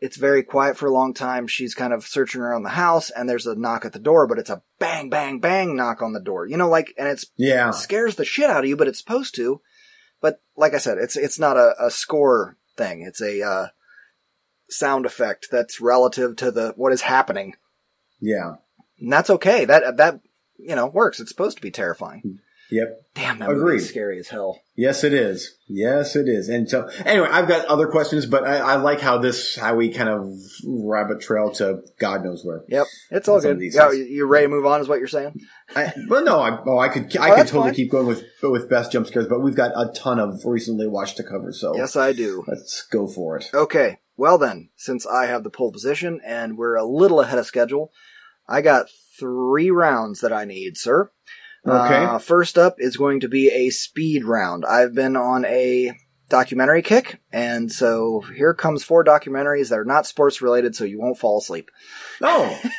[0.00, 1.46] it's very quiet for a long time.
[1.46, 4.38] She's kind of searching around the house and there's a knock at the door, but
[4.38, 6.46] it's a bang, bang, bang knock on the door.
[6.48, 7.70] You know, like, and it's Yeah.
[7.70, 9.60] scares the shit out of you, but it's supposed to.
[10.20, 13.02] But like I said, it's, it's not a, a score thing.
[13.02, 13.66] It's a, uh,
[14.68, 17.54] sound effect that's relative to the, what is happening.
[18.20, 18.54] Yeah.
[19.00, 19.64] And that's okay.
[19.64, 20.20] That, that,
[20.58, 21.20] you know, works.
[21.20, 22.38] It's supposed to be terrifying.
[22.72, 23.00] Yep.
[23.16, 23.64] Damn, that Agreed.
[23.72, 24.60] movie's scary as hell.
[24.76, 25.56] Yes, it is.
[25.68, 26.48] Yes, it is.
[26.48, 29.88] And so, anyway, I've got other questions, but I, I like how this, how we
[29.92, 30.32] kind of
[30.64, 32.62] rabbit trail to God knows where.
[32.68, 33.58] Yep, it's all good.
[33.60, 34.80] Yeah, you ready to move on?
[34.80, 35.40] Is what you're saying?
[35.74, 37.74] I, well, no, I, oh, I could, I Oh, could totally fine.
[37.74, 41.16] keep going with with best jump scares, but we've got a ton of recently watched
[41.16, 42.44] to cover, so Yes, I do.
[42.46, 43.50] let's go for it.
[43.52, 47.46] Okay, well then, since I have the pole position and we're a little ahead of
[47.46, 47.90] schedule,
[48.50, 48.88] I got
[49.18, 51.10] three rounds that I need, sir.
[51.66, 52.04] Okay.
[52.04, 54.64] Uh, first up is going to be a speed round.
[54.64, 55.92] I've been on a
[56.28, 60.98] documentary kick, and so here comes four documentaries that are not sports related, so you
[60.98, 61.70] won't fall asleep.
[62.20, 62.60] Oh,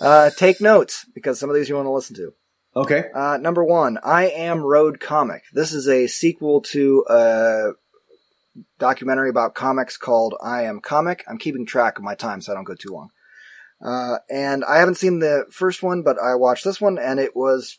[0.00, 2.32] Uh, take notes because some of these you want to listen to.
[2.74, 3.04] okay.
[3.14, 5.44] Uh, number one, I Am Road Comic.
[5.52, 7.70] This is a sequel to a
[8.80, 11.24] documentary about comics called I Am Comic.
[11.28, 13.10] I'm keeping track of my time so I don't go too long.
[13.82, 17.34] Uh, and I haven't seen the first one, but I watched this one and it
[17.34, 17.78] was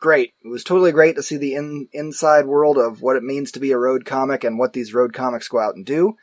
[0.00, 0.32] great.
[0.44, 3.60] It was totally great to see the in, inside world of what it means to
[3.60, 6.16] be a road comic and what these road comics go out and do.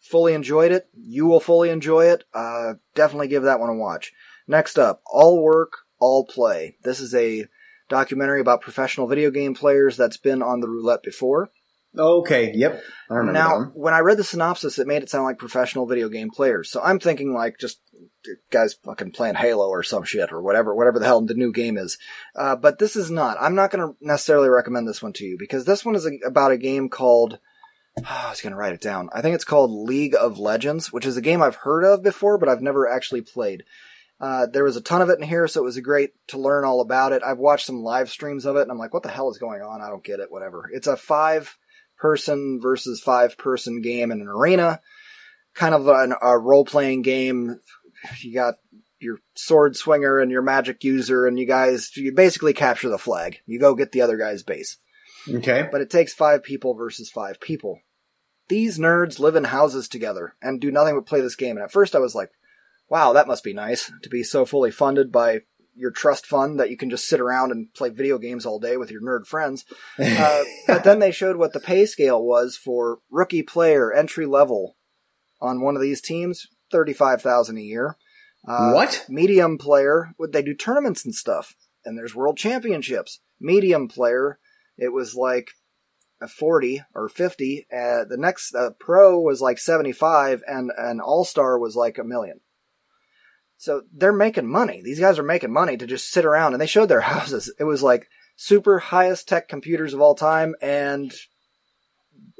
[0.00, 0.88] Fully enjoyed it.
[0.94, 2.24] You will fully enjoy it.
[2.32, 4.12] Uh, definitely give that one a watch.
[4.46, 6.76] Next up, All Work, All Play.
[6.84, 7.46] This is a
[7.88, 11.50] documentary about professional video game players that's been on the roulette before.
[11.98, 12.52] Okay.
[12.54, 12.82] Yep.
[13.10, 16.08] I remember Now, when I read the synopsis, it made it sound like professional video
[16.08, 16.70] game players.
[16.70, 17.80] So I'm thinking like just
[18.50, 21.76] guys fucking playing Halo or some shit or whatever, whatever the hell the new game
[21.76, 21.98] is.
[22.34, 23.36] Uh, but this is not.
[23.40, 26.12] I'm not going to necessarily recommend this one to you because this one is a,
[26.26, 27.38] about a game called.
[28.06, 29.08] I was going to write it down.
[29.12, 32.38] I think it's called League of Legends, which is a game I've heard of before,
[32.38, 33.64] but I've never actually played.
[34.18, 36.64] Uh, there was a ton of it in here, so it was great to learn
[36.64, 37.22] all about it.
[37.24, 39.60] I've watched some live streams of it, and I'm like, what the hell is going
[39.60, 39.82] on?
[39.82, 40.70] I don't get it, whatever.
[40.72, 41.56] It's a five
[41.98, 44.80] person versus five person game in an arena,
[45.54, 47.60] kind of an, a role playing game.
[48.20, 48.54] You got
[48.98, 53.38] your sword swinger and your magic user, and you guys, you basically capture the flag.
[53.46, 54.78] You go get the other guy's base.
[55.28, 55.68] Okay.
[55.70, 57.80] But it takes five people versus five people.
[58.48, 61.56] These nerds live in houses together and do nothing but play this game.
[61.56, 62.30] And at first I was like,
[62.88, 65.40] wow, that must be nice to be so fully funded by
[65.74, 68.76] your trust fund that you can just sit around and play video games all day
[68.76, 69.64] with your nerd friends.
[69.98, 74.76] Uh, but then they showed what the pay scale was for rookie player entry level
[75.40, 77.96] on one of these teams, thirty-five thousand a year.
[78.46, 79.04] Uh, What?
[79.08, 81.54] Medium player, would they do tournaments and stuff?
[81.84, 83.20] And there's world championships.
[83.40, 84.38] Medium player,
[84.78, 85.50] it was like
[86.20, 87.66] a forty or fifty.
[87.72, 92.40] Uh, the next uh, pro was like seventy-five, and an all-star was like a million.
[93.58, 94.82] So they're making money.
[94.84, 97.52] These guys are making money to just sit around, and they showed their houses.
[97.58, 101.12] It was like super highest tech computers of all time and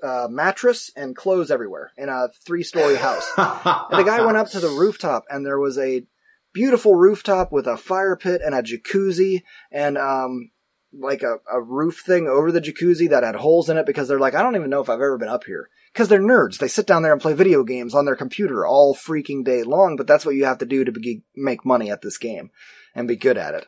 [0.02, 3.28] uh, mattress and clothes everywhere in a three story house.
[3.36, 6.04] And the guy went up to the rooftop and there was a
[6.52, 10.50] beautiful rooftop with a fire pit and a jacuzzi and um
[10.98, 14.18] like a, a roof thing over the jacuzzi that had holes in it because they're
[14.18, 15.68] like, I don't even know if I've ever been up here.
[15.92, 16.58] Because they're nerds.
[16.58, 19.96] They sit down there and play video games on their computer all freaking day long,
[19.96, 22.50] but that's what you have to do to be, make money at this game
[22.94, 23.66] and be good at it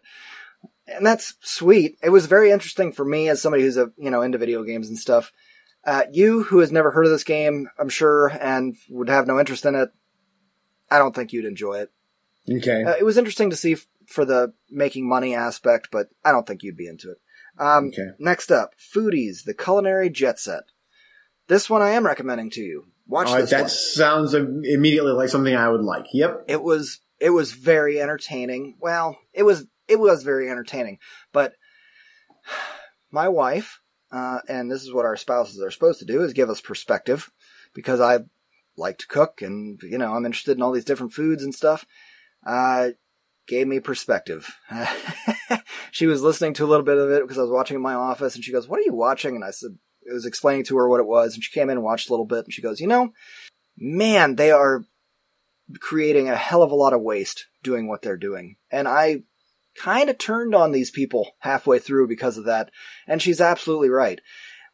[0.89, 1.99] and that's sweet.
[2.03, 4.89] It was very interesting for me as somebody who's a you know into video games
[4.89, 5.33] and stuff.
[5.89, 9.41] Uh, you who has never heard of this game, I'm sure, and would have no
[9.41, 9.89] interest in it.
[10.91, 11.91] I don't think you'd enjoy it.
[12.51, 12.84] okay.
[12.84, 16.47] Uh, it was interesting to see f- for the making money aspect, but I don't
[16.47, 17.18] think you'd be into it.
[17.59, 18.09] Um, Okay.
[18.18, 20.64] Next up, Foodies, the culinary jet set.
[21.47, 22.89] This one I am recommending to you.
[23.07, 23.68] Watch right, this that one.
[23.70, 26.05] sounds immediately like something I would like.
[26.12, 26.45] Yep.
[26.49, 28.76] it was it was very entertaining.
[28.78, 30.99] Well, it was it was very entertaining,
[31.32, 31.55] but
[33.11, 33.80] my wife,
[34.11, 37.31] uh, and this is what our spouses are supposed to do, is give us perspective,
[37.75, 38.21] because I
[38.77, 41.85] like to cook and you know I'm interested in all these different foods and stuff.
[42.47, 42.91] Uh,
[43.47, 44.55] gave me perspective.
[45.91, 47.95] she was listening to a little bit of it because I was watching in my
[47.95, 50.77] office, and she goes, "What are you watching?" And I said, "It was explaining to
[50.77, 52.63] her what it was," and she came in and watched a little bit, and she
[52.63, 53.13] goes, "You know,
[53.77, 54.85] man, they are."
[55.81, 58.57] creating a hell of a lot of waste doing what they're doing.
[58.71, 59.25] And I
[59.79, 62.70] kind of turned on these people halfway through because of that.
[63.07, 64.20] And she's absolutely right.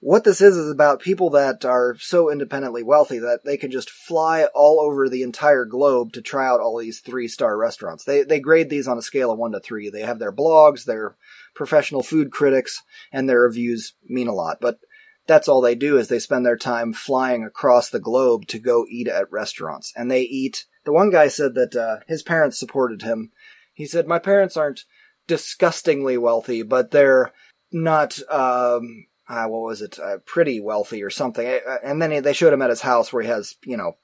[0.01, 3.89] what this is is about people that are so independently wealthy that they can just
[3.89, 8.05] fly all over the entire globe to try out all these three star restaurants.
[8.05, 9.89] They they grade these on a scale of one to three.
[9.89, 11.17] They have their blogs, their
[11.55, 12.83] professional food critics,
[13.13, 14.59] and their reviews mean a lot.
[14.61, 14.79] But
[15.27, 18.85] that's all they do is they spend their time flying across the globe to go
[18.87, 19.91] eat at restaurants.
[19.97, 20.67] And they eat.
[20.85, 23.33] The one guy said that uh, his parents supported him.
[23.73, 24.85] He said, "My parents aren't
[25.27, 27.33] disgustingly wealthy, but they're
[27.73, 29.99] not." Um, uh, what was it?
[29.99, 31.61] Uh, pretty wealthy or something.
[31.83, 33.97] And then they showed him at his house where he has, you know,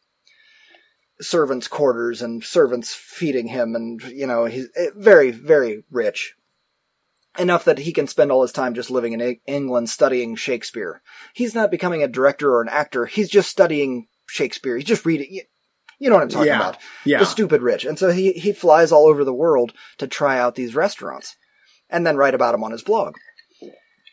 [1.20, 6.34] servants' quarters and servants feeding him, and you know, he's eh, very, very rich.
[7.38, 11.00] Enough that he can spend all his time just living in England studying Shakespeare.
[11.32, 13.06] He's not becoming a director or an actor.
[13.06, 14.76] He's just studying Shakespeare.
[14.76, 15.42] He's just reading.
[16.00, 16.56] You know what I'm talking Yeah.
[16.56, 16.78] about?
[17.04, 17.18] Yeah.
[17.20, 17.84] The stupid rich.
[17.84, 21.36] And so he, he flies all over the world to try out these restaurants
[21.88, 23.16] and then write about them on his blog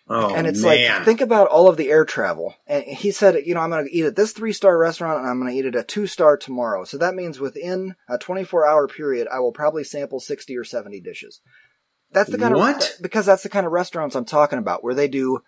[0.09, 0.95] oh, and it's man.
[0.97, 3.85] like think about all of the air travel and he said you know i'm going
[3.85, 6.07] to eat at this three star restaurant and i'm going to eat at a two
[6.07, 10.57] star tomorrow so that means within a 24 hour period i will probably sample 60
[10.57, 11.41] or 70 dishes
[12.11, 12.95] that's the kind of What?
[12.95, 15.39] of because that's the kind of restaurants i'm talking about where they do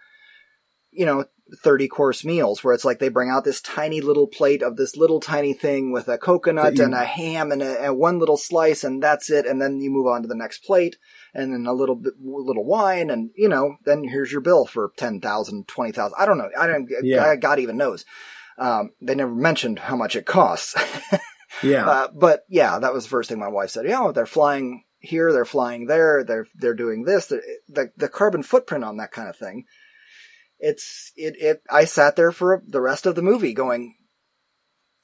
[0.91, 1.25] you know
[1.63, 4.95] 30 course meals where it's like they bring out this tiny little plate of this
[4.95, 8.37] little tiny thing with a coconut you- and a ham and, a, and one little
[8.37, 10.97] slice and that's it and then you move on to the next plate
[11.33, 14.91] and then a little bit little wine and you know then here's your bill for
[14.97, 17.35] 10,000 20,000 I don't know I don't Yeah.
[17.35, 18.05] God even knows
[18.59, 20.75] um, they never mentioned how much it costs
[21.63, 21.87] yeah.
[21.87, 25.31] uh, but yeah that was the first thing my wife said yeah they're flying here
[25.31, 29.29] they're flying there they're they're doing this the the, the carbon footprint on that kind
[29.29, 29.65] of thing
[30.59, 33.95] it's it it I sat there for the rest of the movie going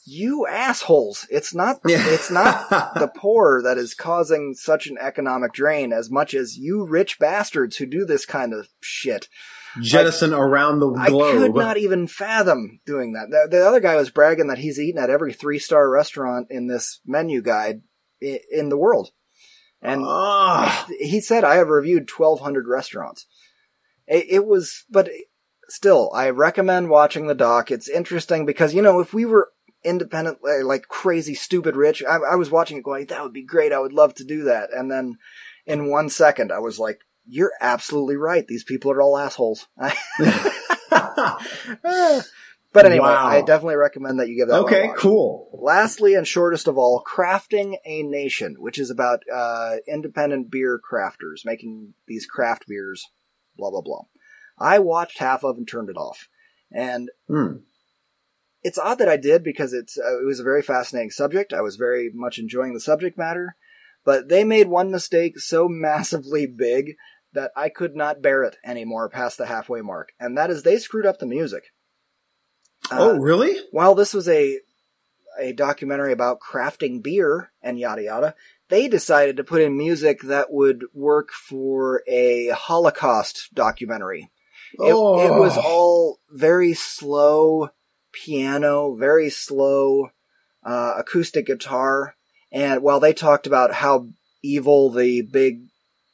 [0.08, 5.92] you assholes it's not it's not the poor that is causing such an economic drain
[5.92, 9.28] as much as you rich bastards who do this kind of shit.
[9.82, 11.36] Jettison around the globe.
[11.36, 13.30] I could not even fathom doing that.
[13.30, 16.68] The, the other guy was bragging that he's eaten at every three star restaurant in
[16.68, 17.82] this menu guide
[18.22, 19.10] in, in the world.
[19.82, 20.88] And Ah.
[21.00, 23.26] he said, I have reviewed 1,200 restaurants.
[24.08, 25.10] It, it was, but
[25.70, 27.72] still, I recommend watching the doc.
[27.72, 29.52] It's interesting because, you know, if we were
[29.84, 33.44] independent, uh, like crazy, stupid rich, I, I was watching it going, that would be
[33.44, 33.72] great.
[33.72, 34.70] I would love to do that.
[34.74, 35.18] And then
[35.66, 38.48] in one second, I was like, you're absolutely right.
[38.48, 39.68] These people are all assholes.
[42.74, 43.28] but anyway, Wow.
[43.28, 45.50] I definitely recommend that you give that one a okay, cool.
[45.54, 51.46] Lastly, and shortest of all, Crafting a Nation, which is about uh, independent beer crafters
[51.46, 53.10] making these craft beers,
[53.58, 54.04] blah, blah, blah.
[54.58, 56.30] I watched half of and turned it off.
[56.72, 57.58] And Hmm.
[58.64, 61.54] it's odd that I did because it's uh, it was a very fascinating subject.
[61.54, 63.56] I was very much enjoying the subject matter,
[64.04, 66.96] but they made one mistake so massively big
[67.34, 70.78] that I could not bear it anymore past the halfway mark, and that is they
[70.78, 71.66] screwed up the music.
[72.92, 73.58] Uh, oh, really?
[73.72, 74.60] while this was a
[75.40, 78.36] a documentary about crafting beer and yada yada,
[78.70, 84.32] they decided to put in music that would work for a Holocaust documentary.
[84.80, 85.20] It, oh.
[85.20, 87.70] it was all very slow
[88.12, 90.10] piano, very slow
[90.64, 92.16] uh, acoustic guitar,
[92.52, 94.08] and while they talked about how
[94.44, 95.66] evil the big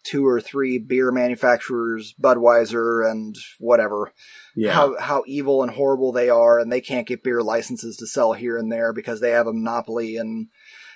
[0.03, 4.11] two or three beer manufacturers, Budweiser and whatever,
[4.55, 4.73] yeah.
[4.73, 8.33] how how evil and horrible they are, and they can't get beer licenses to sell
[8.33, 10.47] here and there because they have a monopoly, and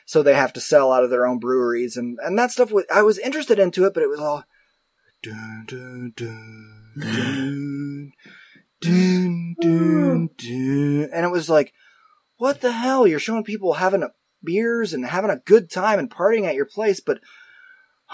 [0.05, 2.71] so they have to sell out of their own breweries, and and that stuff.
[2.71, 4.43] Was, I was interested into it, but it was all.
[5.23, 8.11] Dun, dun, dun, dun,
[8.81, 11.09] dun, dun, dun.
[11.13, 11.73] And it was like,
[12.37, 13.07] what the hell?
[13.07, 14.09] You're showing people having a,
[14.45, 17.19] beers and having a good time and partying at your place, but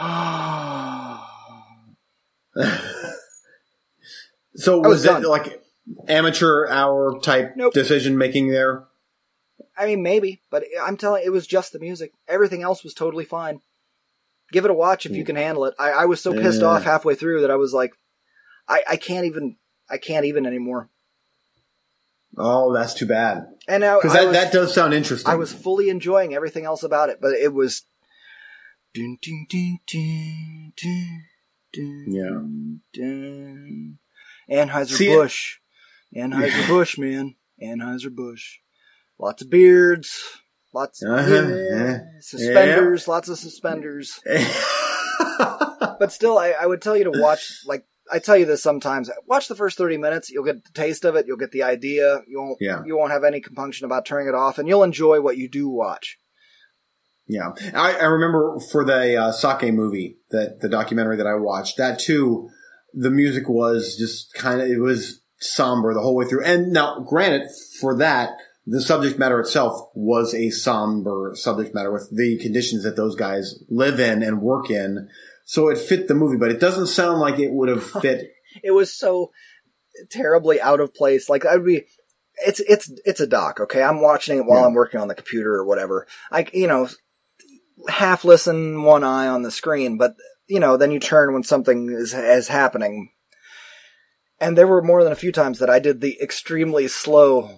[4.55, 5.61] so was was, it like
[6.07, 7.73] amateur hour type Nope.
[7.73, 8.85] decision making there?
[9.77, 12.13] I mean, maybe, but I'm telling it was just the music.
[12.27, 13.61] Everything else was totally fine.
[14.51, 15.27] Give it a watch if you hmm.
[15.27, 15.73] can handle it.
[15.79, 16.67] I, I was so pissed Yeah.
[16.67, 17.93] off halfway through that I was like,
[18.71, 19.57] I, I can't even,
[19.89, 20.89] I can't even anymore.
[22.37, 23.47] Oh, that's too bad.
[23.67, 25.29] And Because that, was, that does sound interesting.
[25.29, 27.83] I was fully enjoying everything else about it, but it was.
[28.93, 31.23] Dun, dun, dun, dun, dun,
[31.73, 33.01] dun, Yeah.
[33.01, 33.97] dun.
[34.49, 35.57] Anheuser See, Busch,
[36.15, 38.59] Anheuser Busch, man, Anheuser Busch.
[39.19, 40.09] Lots of beards,
[40.73, 41.99] lots of Uh-huh, yeah, yeah.
[42.21, 44.19] suspenders, lots of suspenders.
[45.99, 47.59] But still, I, I would tell you to watch.
[47.65, 49.09] Like I tell you this sometimes.
[49.27, 50.29] Watch the first thirty minutes.
[50.29, 51.25] You'll get the taste of it.
[51.27, 52.21] You'll get the idea.
[52.27, 52.57] You won't.
[52.59, 52.81] Yeah.
[52.85, 55.69] You won't have any compunction about turning it off, and you'll enjoy what you do
[55.69, 56.17] watch.
[57.27, 61.77] Yeah, I, I remember for the uh, sake movie that the documentary that I watched
[61.77, 62.49] that too.
[62.93, 66.43] The music was just kind of it was somber the whole way through.
[66.43, 67.47] And now, granted,
[67.79, 68.31] for that,
[68.65, 73.63] the subject matter itself was a somber subject matter with the conditions that those guys
[73.69, 75.07] live in and work in.
[75.51, 78.31] So it fit the movie, but it doesn't sound like it would have fit.
[78.63, 79.31] it was so
[80.09, 81.27] terribly out of place.
[81.27, 81.87] Like I would be,
[82.47, 83.59] it's it's it's a doc.
[83.59, 84.67] Okay, I'm watching it while Yeah.
[84.67, 86.07] I'm working on the computer or whatever.
[86.31, 86.87] I you know
[87.89, 90.15] half listen, one eye on the screen, but
[90.47, 93.11] you know then you turn when something is is happening.
[94.39, 97.49] And there were more than a few times that I did the extremely slow.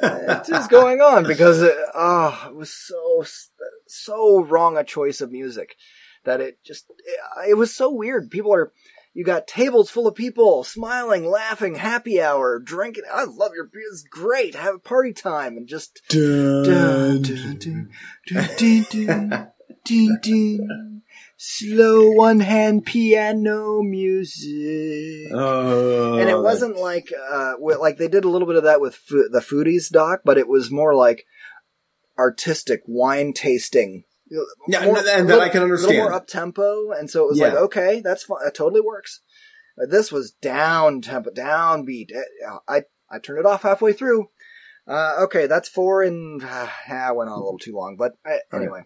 [0.00, 1.24] What is going on?
[1.24, 3.24] Because it, oh, it was so
[3.90, 5.76] so wrong a choice of music
[6.24, 8.30] that it just it, it was so weird.
[8.30, 8.72] People are
[9.12, 13.04] you got tables full of people smiling, laughing, happy hour, drinking.
[13.12, 13.82] I love your beer.
[13.90, 14.54] It's great.
[14.54, 17.90] Have a party time and just dun, dun, dun, dun,
[18.26, 19.48] dun, dun,
[19.84, 21.02] dun, dun.
[21.36, 25.32] slow one hand piano music.
[25.32, 28.94] Oh, and it wasn't like uh like they did a little bit of that with
[28.94, 31.26] fo- the foodies doc, but it was more like
[32.18, 34.04] artistic wine tasting.
[34.68, 35.92] Yeah, More- and, that I can understand.
[35.92, 37.48] A little more up tempo, and so it was Yeah.
[37.48, 38.46] like, okay, that's fine.
[38.46, 39.20] It totally works.
[39.80, 42.10] Uh, This was down tempo, downbeat.
[42.14, 44.28] Uh, I I turned it off halfway through.
[44.86, 48.36] Uh, okay, that's four, and uh, I went on a little too long, but uh,
[48.52, 48.82] anyway.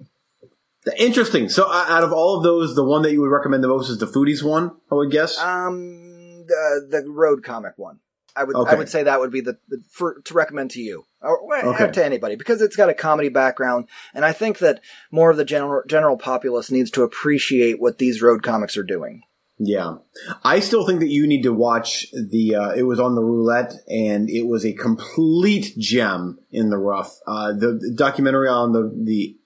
[0.98, 1.48] Interesting.
[1.48, 3.88] So, uh, out of all of those, the one that you would recommend the most
[3.88, 4.70] is the Foodies one.
[4.92, 5.38] I would guess.
[5.38, 8.00] Um, the the road comic one.
[8.36, 11.04] I would I would say that would be the, the for to recommend to you
[11.20, 11.90] or Okay.
[11.92, 14.80] to anybody because it's got a comedy background, and I think that
[15.10, 19.22] more of the general general populace needs to appreciate what these road comics are doing.
[19.56, 19.98] Yeah,
[20.42, 22.56] I still think that you need to watch the.
[22.56, 27.16] Uh, it was on the roulette, and it was a complete gem in the rough.
[27.24, 29.36] Uh, the, the documentary on the the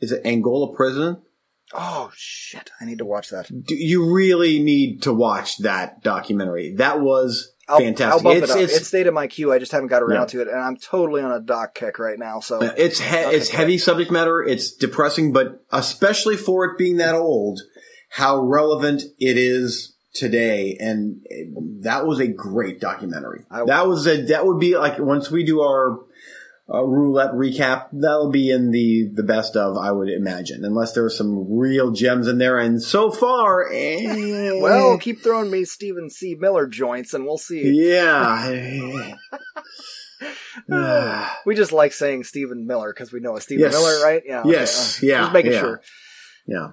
[0.00, 1.22] is it Angola prison.
[1.72, 2.70] Oh shit!
[2.80, 3.46] I need to watch that.
[3.48, 6.74] Do you really need to watch that documentary?
[6.74, 8.12] That was I'll, fantastic.
[8.12, 8.62] I'll bump it's, it up.
[8.62, 9.52] it's It's, stayed in my queue.
[9.52, 10.26] I just haven't got around Yeah.
[10.26, 12.40] to it, and I'm totally on a doc kick right now.
[12.40, 14.42] So It's he- it's heavy subject matter.
[14.42, 17.60] It's depressing, but especially for it being that old,
[18.10, 20.76] how relevant it is today.
[20.78, 21.26] And
[21.82, 23.44] that was a great documentary.
[23.50, 25.98] I- that was a that would be like once we do our
[26.72, 31.04] uh, roulette recap, that'll be in the the best of I would imagine, unless there
[31.04, 32.58] are some real gems in there.
[32.58, 36.34] And so far, eh, well, keep throwing me Stephen C.
[36.38, 37.70] Miller joints, and we'll see.
[37.90, 38.80] yeah.
[40.70, 41.38] Ah.
[41.46, 43.72] we just like saying Stephen Miller because we know a Stephen Yes.
[43.74, 44.22] Miller, right?
[44.24, 44.40] Yeah.
[44.40, 45.02] okay, Yes.
[45.02, 45.20] uh, Yeah.
[45.22, 45.60] Just making Yeah.
[45.60, 45.80] sure.
[46.46, 46.68] Yeah.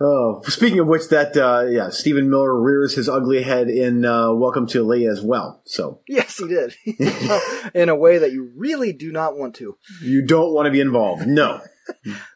[0.00, 4.32] Oh, speaking of which, that uh, yeah, Stephen Miller rears his ugly head in uh,
[4.32, 5.60] Welcome to Leith as well.
[5.64, 6.74] So Yes, he did.
[7.74, 9.76] In a way that you really do not want to.
[10.00, 11.26] you don't want to be involved.
[11.26, 11.60] No.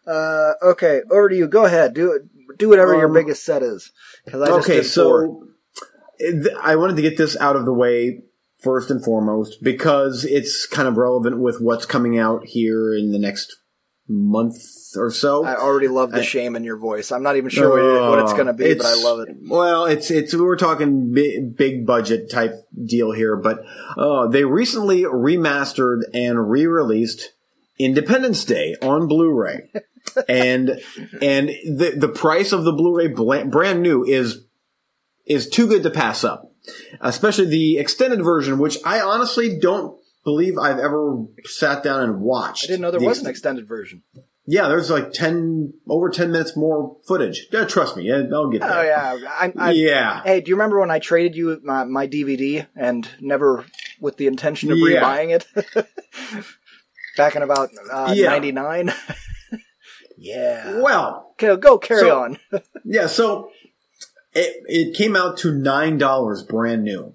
[0.07, 1.47] Uh, okay, over to you.
[1.47, 1.93] Go ahead.
[1.93, 2.19] Do.
[2.59, 3.93] Do whatever your Um, biggest set is.
[4.25, 5.45] Because I just okay, so
[6.19, 8.23] th- I wanted to get this out of the way
[8.63, 13.19] first and foremost because it's kind of relevant with what's coming out here in the
[13.19, 13.55] next
[14.13, 15.45] month or so.
[15.45, 17.11] I already love the I- shame in your voice.
[17.11, 19.37] I'm not even sure what, what it's going to be, but I love it.
[19.49, 22.55] Well, it's it's we're talking big, big budget type
[22.85, 23.65] deal here, but
[23.97, 27.33] uh, they recently remastered and re-released
[27.79, 29.71] Independence Day on Blu-ray,
[30.29, 30.81] and
[31.21, 34.45] and the the price of the Blu-ray brand new is
[35.27, 36.53] is too good to pass up,
[37.01, 42.65] especially the extended version, which I honestly don't believe I've ever sat down and watched.
[42.65, 44.03] I didn't know there The was ex- an extended version.
[44.45, 47.47] Yeah, there's like ten over ten minutes more footage.
[47.53, 48.73] Yeah, trust me, yeah, I'll get there.
[48.73, 50.23] Oh yeah, I, I, yeah.
[50.25, 53.65] Hey, do you remember when I traded you my, my DVD and never
[54.01, 55.01] with the intention of Yeah.
[55.01, 55.87] rebuying it?
[57.17, 58.31] Back in about uh, Yeah.
[58.31, 58.93] 99?
[60.19, 60.81] yeah.
[60.81, 62.39] Well, Okay, go carry So- on.
[62.85, 63.51] yeah, so
[64.35, 67.15] it, it came out to $9 brand new,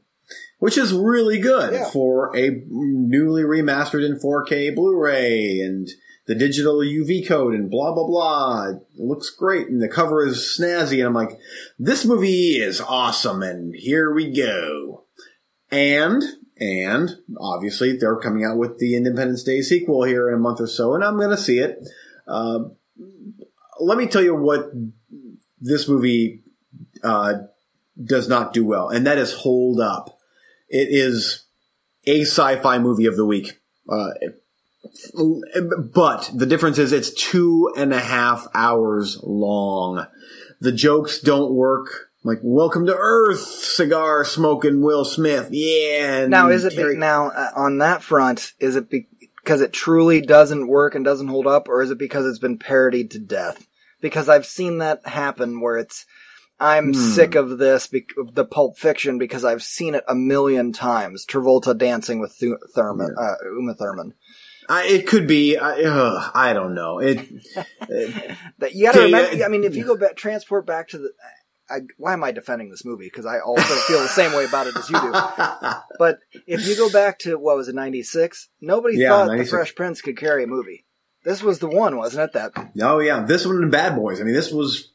[0.59, 1.89] which is really good Yeah.
[1.91, 5.87] for a newly remastered in 4K Blu-ray and
[6.25, 8.69] the digital UV code and blah, blah, blah.
[8.71, 11.37] It looks great and the cover is snazzy and I'm like,
[11.79, 15.05] this movie is awesome and here we go.
[15.71, 16.21] And,
[16.59, 20.67] and obviously they're coming out with the Independence Day sequel here in a month or
[20.67, 21.79] so and I'm going to see it.
[22.27, 22.59] Uh,
[23.79, 24.71] let me tell you what
[25.61, 26.43] this movie
[27.03, 27.35] uh,
[28.03, 30.16] does not do well, and that is hold up.
[30.69, 31.45] It is
[32.05, 33.59] a sci-fi movie of the week.
[33.89, 34.11] Uh,
[35.93, 40.07] but the difference is it's two and a half hours long.
[40.59, 42.09] The jokes don't work.
[42.23, 45.47] Like, welcome to Earth, cigar smoking Will Smith.
[45.51, 46.25] Yeah.
[46.27, 48.53] Now, is it Terry- now uh, on that front?
[48.59, 52.25] Is it because it truly doesn't work and doesn't hold up, or is it because
[52.25, 53.67] it's been parodied to death?
[54.01, 56.05] Because I've seen that happen where it's
[56.59, 56.93] I'm Hmm.
[56.93, 61.25] sick of this, bec- the Pulp Fiction, because I've seen it a million times.
[61.25, 64.13] Travolta dancing with Thu- Thurman, uh, Uma Thurman.
[64.69, 65.55] I, it could be.
[65.57, 66.99] I, ugh, I don't know.
[66.99, 67.19] It.
[68.59, 69.35] That you got to remember.
[69.35, 69.45] yeah.
[69.45, 71.11] I mean, if you go back, transport back to the.
[71.69, 73.05] I, why am I defending this movie?
[73.07, 75.11] Because I also feel the same way about it as you do.
[75.99, 78.49] But if you go back to what was it, '96?
[78.61, 80.85] Nobody Yeah, thought The Fresh Prince could carry a movie.
[81.23, 82.33] This was the one, wasn't it?
[82.33, 82.51] That
[82.81, 84.19] oh yeah, this one and Bad Boys.
[84.21, 84.91] I mean, this was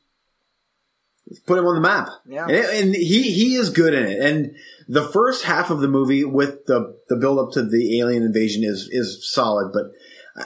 [1.46, 2.08] put him on the map.
[2.26, 2.46] Yeah.
[2.46, 4.20] and, and he he is good in it.
[4.20, 4.54] And
[4.88, 8.64] the first half of the movie with the the build up to the alien invasion
[8.64, 9.86] is is solid, but.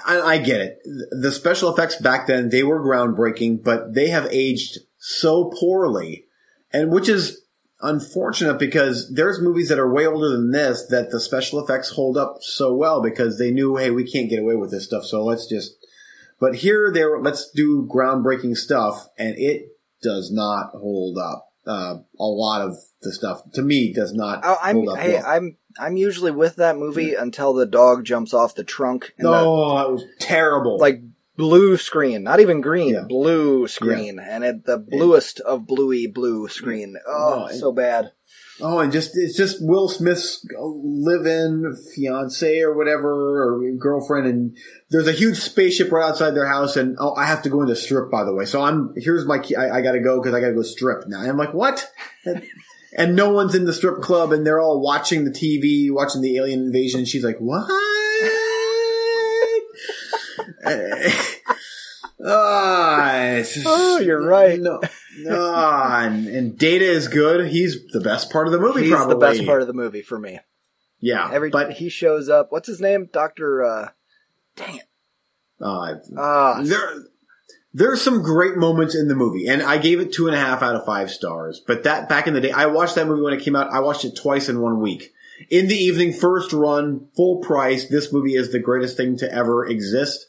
[0.04, 0.80] I, I get it.
[1.12, 6.24] The special effects back then, they were groundbreaking, but they have aged so poorly.
[6.72, 7.46] And which is
[7.80, 12.16] unfortunate because there's movies that are way older than this that the special effects hold
[12.16, 15.24] up so well because they knew, hey, we can't get away with this stuff, so
[15.24, 15.74] let's just.
[16.38, 19.75] But here, they were, let's do groundbreaking stuff, and it
[20.06, 21.48] does not hold up.
[21.66, 24.98] Uh, a lot of the stuff to me does not Oh, I'm hold up.
[24.98, 25.24] hey, well.
[25.26, 29.76] I'm I'm usually with that movie until the dog jumps off the trunk and oh,
[29.76, 30.78] that was terrible.
[30.78, 31.00] like
[31.36, 33.04] blue screen, not even green, Yeah.
[33.08, 36.96] blue screen, and it, the bluest of bluey blue screen.
[37.06, 38.12] Oh, Oh, so bad.
[38.60, 44.56] Oh, and just it's just Will Smith's live-in fiance or whatever or girlfriend, and
[44.90, 47.76] there's a huge spaceship right outside their house, and oh, I have to go into
[47.76, 48.46] strip by the way.
[48.46, 49.56] So I'm here's my key.
[49.56, 51.20] I, I got to go because I got to go strip now.
[51.20, 51.90] And I'm like, what?
[52.98, 56.36] And, no one's in the strip club, and they're all watching the TV, watching the
[56.38, 57.00] alien invasion.
[57.00, 57.68] And she's like, what?
[62.24, 64.58] Ah, just- Oh, you're right.
[64.58, 64.80] No,
[65.30, 67.48] ah, and, and Data is good.
[67.48, 68.82] He's the best part of the movie.
[68.82, 70.40] He's probably the best part of the movie for me.
[71.00, 72.50] Yeah, Every but he shows up.
[72.50, 73.08] What's his name?
[73.12, 73.62] Doctor.
[73.64, 73.88] Uh,
[74.56, 74.84] dang it.
[75.60, 77.04] uh, Ah, there
[77.74, 80.62] there's some great moments in the movie, and I gave it two and a half
[80.62, 81.60] out of five stars.
[81.64, 83.70] But that back in the day, I watched that movie when it came out.
[83.70, 85.12] I watched it twice in one week.
[85.50, 87.86] In the evening, first run, full price.
[87.86, 90.26] This movie is the greatest thing to ever exist.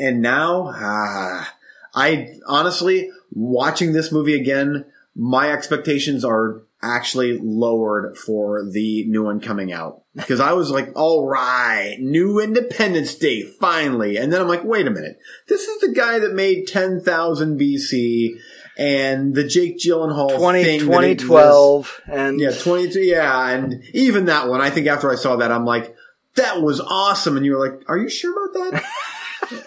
[0.00, 1.54] And now, ah,
[1.94, 9.40] I honestly watching this movie again, my expectations are actually lowered for the new one
[9.40, 10.02] coming out.
[10.14, 14.86] Because I was like, all right, new Independence Day finally, and then I'm like, wait
[14.86, 15.18] a minute,
[15.48, 18.38] this is the guy that made 10,000 BC
[18.76, 24.48] and the Jake Gyllenhaal 20, thing that 2012, and yeah, 22, yeah, and even that
[24.48, 25.96] one, I think after I saw that, I'm like,
[26.36, 28.84] that was awesome, and you were like, are you sure about that?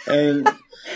[0.07, 0.49] and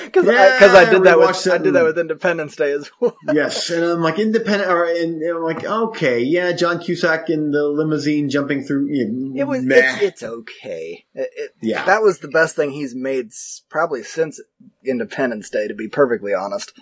[0.05, 2.89] because Yeah, I, I did that with it I did that with Independence Day as
[2.99, 3.15] well.
[3.33, 7.67] yes, and I'm like independent, or and I'm like, okay, yeah, John Cusack in the
[7.67, 8.87] limousine jumping through.
[8.89, 11.05] Yeah, It was it's, it's okay.
[11.13, 11.85] It, it, Yeah.
[11.85, 13.31] that was the best thing he's made
[13.69, 14.39] probably since
[14.83, 15.67] Independence Day.
[15.67, 16.73] To be perfectly honest,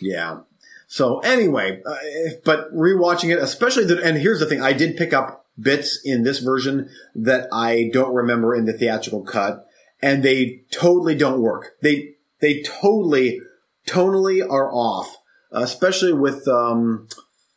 [0.00, 0.40] Yeah.
[0.86, 1.96] So anyway, uh,
[2.44, 6.22] but rewatching it, especially the, and here's the thing, I did pick up bits in
[6.22, 9.66] this version that I don't remember in the theatrical cut,
[10.02, 11.72] and they totally don't work.
[11.82, 13.40] They they totally
[13.86, 15.16] tonally are off,
[15.52, 17.08] especially with um.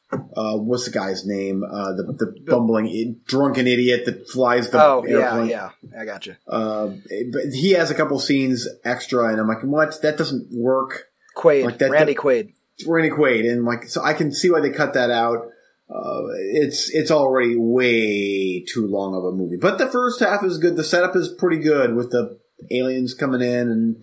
[0.09, 1.65] Uh, what's the guy's name?
[1.69, 5.49] Uh, the the bumbling drunken idiot that flies the oh yeah, airplane.
[5.49, 5.69] yeah,
[5.99, 6.37] I got you.
[6.47, 6.91] Uh,
[7.33, 10.01] but he has a couple scenes extra, and I'm like, what?
[10.03, 11.07] That doesn't work.
[11.35, 12.53] Quaid, Like that- Randy that- Quaid.
[12.87, 15.49] Randy Quaid, and like, so I can see why they cut that out.
[15.89, 16.21] Uh,
[16.53, 20.77] it's it's already way too long of a movie, but the first half is good.
[20.77, 22.39] The setup is pretty good with the
[22.71, 23.97] aliens coming in, and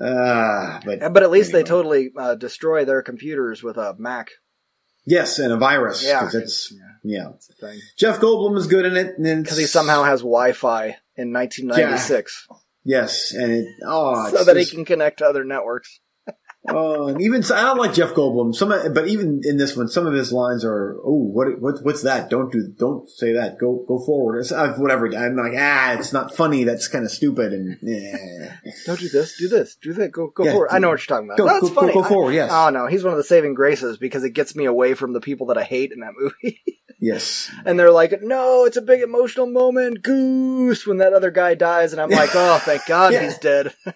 [0.00, 4.30] uh, but But at least they totally uh, destroy their computers with a Mac.
[5.06, 6.72] yes, and a virus Yeah, it's
[7.02, 7.32] yeah.
[7.48, 7.80] The thing.
[7.96, 12.48] Jeff Goldblum is good in it, Because he somehow has Wi-Fi in 1996,
[12.84, 16.00] yes, and it oh, so it's that he can connect to other networks.
[16.66, 18.54] Oh, and even I don't like Jeff Goldblum.
[18.54, 22.02] Some, but even in this one, some of his lines are, "Oh, what, what, what's
[22.04, 22.30] that?
[22.30, 23.58] Don't do, don't say that.
[23.58, 25.06] Go, go forward." It's, uh, whatever.
[25.14, 26.64] I'm like, ah, it's not funny.
[26.64, 27.52] That's kind of stupid.
[27.52, 28.56] And yeah.
[28.86, 29.36] Don't do this.
[29.36, 29.76] Do this.
[29.76, 30.10] Do that.
[30.12, 30.68] Go go Yeah, forward.
[30.72, 31.36] I know what you're talking about.
[31.36, 31.92] Go- No, go- go- funny.
[31.92, 32.50] go I- forward, yes.
[32.50, 35.20] Oh no, he's one of the saving graces because it gets me away from the
[35.20, 36.62] people that I hate in that movie.
[36.98, 41.56] yes, and they're like, "No, it's a big emotional moment, Goose." When that other guy
[41.56, 43.24] dies, and I'm like, "Oh, thank God Yeah.
[43.24, 43.74] he's dead."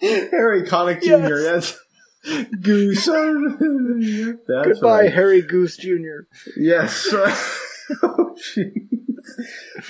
[0.30, 1.38] Harry Connick Jr.
[1.38, 1.78] Yes,
[2.62, 3.06] Goose.
[3.06, 5.12] That's Goodbye, right.
[5.12, 6.26] Harry Goose Jr.
[6.56, 7.08] Yes.
[7.12, 8.72] oh, jeez.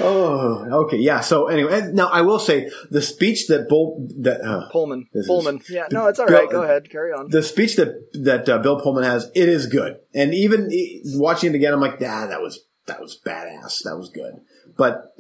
[0.01, 0.97] Oh, okay.
[0.99, 1.21] Yeah.
[1.21, 5.07] So anyway, and now I will say the speech that Bull that uh, Pullman.
[5.13, 5.61] This is- Pullman.
[5.69, 6.51] Yeah, no, it's all Bill- right.
[6.51, 6.91] Go ahead.
[6.91, 7.31] Carry on.
[7.31, 7.95] the speech that
[8.25, 9.97] that uh, Bill Pullman has, it is good.
[10.15, 10.69] And even
[11.15, 13.79] watching it again, I'm like, ah, that was that was badass.
[13.85, 14.33] That was good.
[14.77, 15.13] But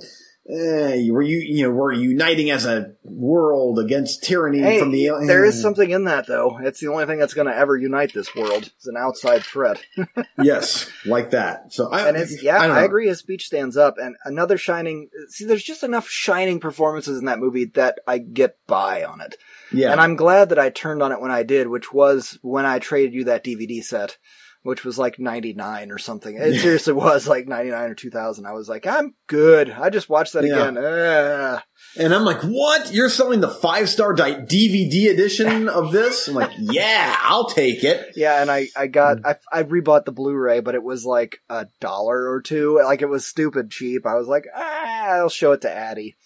[0.48, 5.10] eh, we're you you know we're uniting as a world against tyranny Hey, from the
[5.26, 6.58] there is something in that though.
[6.62, 8.70] It's the only thing that's going to ever unite this world.
[8.76, 9.82] It's an outside threat.
[10.42, 11.72] yes like that.
[11.72, 13.08] So I and it's yeah, don't I, agree.
[13.08, 15.08] His speech stands up, and another shining.
[15.28, 19.36] See, there's just enough shining performances in that movie that I get by on it,
[19.72, 22.66] Yeah, and I'm glad that I turned on it when I did, which was when
[22.66, 24.18] I traded you that DVD set,
[24.62, 26.36] which was like 99 or something.
[26.36, 26.60] It Yeah.
[26.60, 28.46] seriously was like 99 or 2000.
[28.46, 29.70] I was like, I'm good.
[29.70, 30.68] I just watched that Yeah.
[30.68, 31.62] again.
[31.96, 32.92] And I'm like, what?
[32.92, 36.28] You're selling the five star DVD edition of this?
[36.28, 38.12] I'm like, yeah, I'll take it.
[38.16, 41.66] Yeah, and I I got I I rebought the Blu-ray, but it was like a
[41.80, 42.80] dollar or two.
[42.84, 44.06] Like it was stupid cheap.
[44.06, 46.16] I was like, ah, I'll show it to Addie.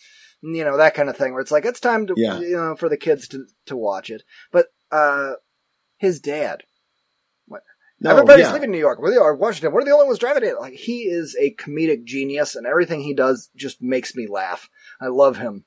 [0.42, 2.40] You know that kind of thing where it's like it's time to Yeah.
[2.40, 4.22] you know for the kids to to watch it.
[4.50, 5.34] But uh,
[5.98, 6.64] his dad,
[8.02, 8.52] No, everybody's yeah.
[8.52, 8.98] leaving New York.
[9.00, 9.72] We're the or Washington.
[9.72, 10.58] We're the only ones driving it.
[10.58, 14.68] Like he is a comedic genius, and everything he does just makes me laugh.
[15.00, 15.64] I love him.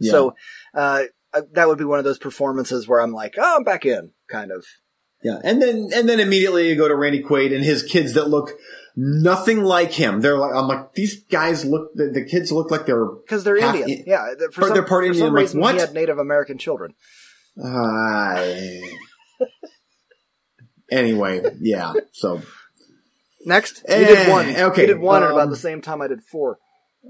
[0.00, 0.10] Yeah.
[0.10, 0.34] So
[0.74, 1.04] uh,
[1.52, 4.50] that would be one of those performances where I'm like, oh, I'm back in, kind
[4.50, 4.64] of.
[5.22, 8.28] Yeah, and then and then immediately you go to Randy Quaid and his kids that
[8.28, 8.50] look
[8.96, 10.20] nothing like him.
[10.20, 11.94] They're like, I'm like, these guys look.
[11.94, 13.06] The, the kids look like they're.
[13.06, 14.00] Because they're Indian.
[14.00, 14.26] I- yeah.
[14.52, 15.74] For But some, they're part for Indian, some like, what?
[15.74, 16.94] he had Native American children.
[17.62, 18.44] Uh,
[20.90, 21.92] anyway, yeah.
[22.12, 22.42] So
[23.46, 24.48] Next, Eh, did one.
[24.56, 26.58] okay, He did one at um, about the same time I did four.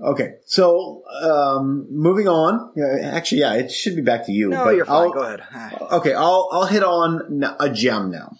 [0.04, 2.72] okay, so um, moving on.
[3.04, 4.48] Actually, yeah, it should be back to you.
[4.48, 4.96] No, but you're fine.
[4.96, 5.42] I'll- Go ahead.
[5.54, 5.96] Ah.
[5.98, 8.32] Okay, I'll I'll hit on a gem now.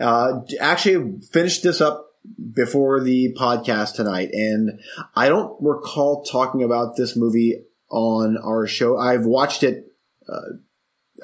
[0.00, 2.06] Uh, actually, finished this up
[2.54, 4.78] before the podcast tonight, and
[5.16, 8.96] I don't recall talking about this movie on our show.
[8.96, 9.86] I've watched it
[10.28, 10.40] uh,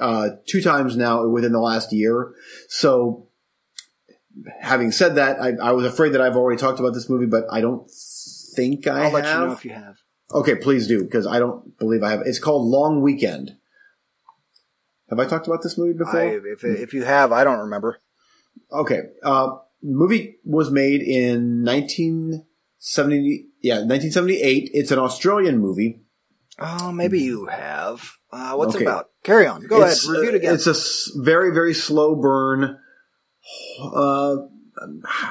[0.01, 2.33] uh, two times now within the last year.
[2.67, 3.26] So,
[4.61, 7.45] having said that, I, I was afraid that I've already talked about this movie, but
[7.51, 7.89] I don't
[8.55, 9.13] think I I'll have.
[9.13, 9.97] let you know if you have.
[10.33, 12.21] Okay, please do because I don't believe I have.
[12.25, 13.57] It's called Long Weekend.
[15.09, 16.19] Have I talked about this movie before?
[16.19, 17.99] I, if if you have, I don't remember.
[18.71, 19.03] Okay.
[19.23, 23.45] Uh, movie was made in 1970.
[23.61, 24.69] Yeah, 1978.
[24.73, 26.01] It's an Australian movie.
[26.59, 28.11] Oh, maybe you have.
[28.31, 28.83] Uh, what's Okay.
[28.83, 29.09] it about?
[29.23, 29.65] Carry on.
[29.67, 30.19] Go It's, ahead.
[30.21, 30.53] Review it uh, again.
[30.55, 32.79] It's a very, very slow burn.
[33.81, 34.37] Uh,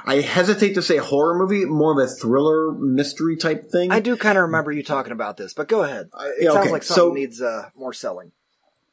[0.04, 3.92] I hesitate to say horror movie, more of a thriller mystery type thing.
[3.92, 6.08] I do kind of remember you talking about this, but go ahead.
[6.38, 8.32] It sounds okay, like something so- needs uh, more selling.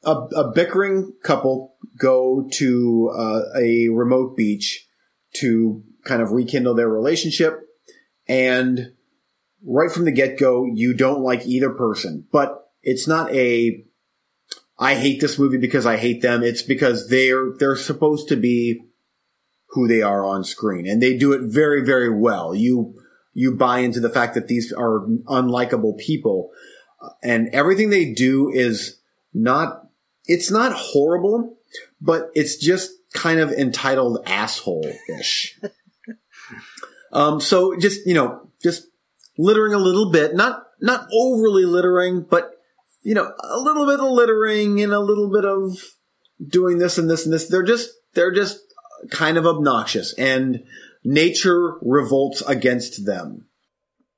[0.04, 4.88] a, a bickering couple go to uh, a remote beach
[5.36, 7.60] to kind of rekindle their relationship
[8.28, 8.92] and
[9.66, 13.84] right from the get-go you don't like either person but it's not a
[14.78, 18.84] i hate this movie because i hate them it's because they're they're supposed to be
[19.74, 22.96] who they are on screen and they do it very very well you
[23.34, 26.52] you buy into the fact that these are unlikable people
[27.22, 29.00] and everything they do is
[29.34, 29.84] not
[30.26, 31.58] it's not horrible,
[32.00, 35.60] but it's just kind of entitled asshole-ish.
[37.14, 38.88] um, so just, you know, just
[39.38, 42.52] littering a little bit, not, not overly littering, but,
[43.02, 45.78] you know, a little bit of littering and a little bit of
[46.46, 47.48] doing this and this and this.
[47.50, 48.60] They're just, they're just
[49.12, 50.64] kind of obnoxious and
[51.04, 53.48] nature revolts against them.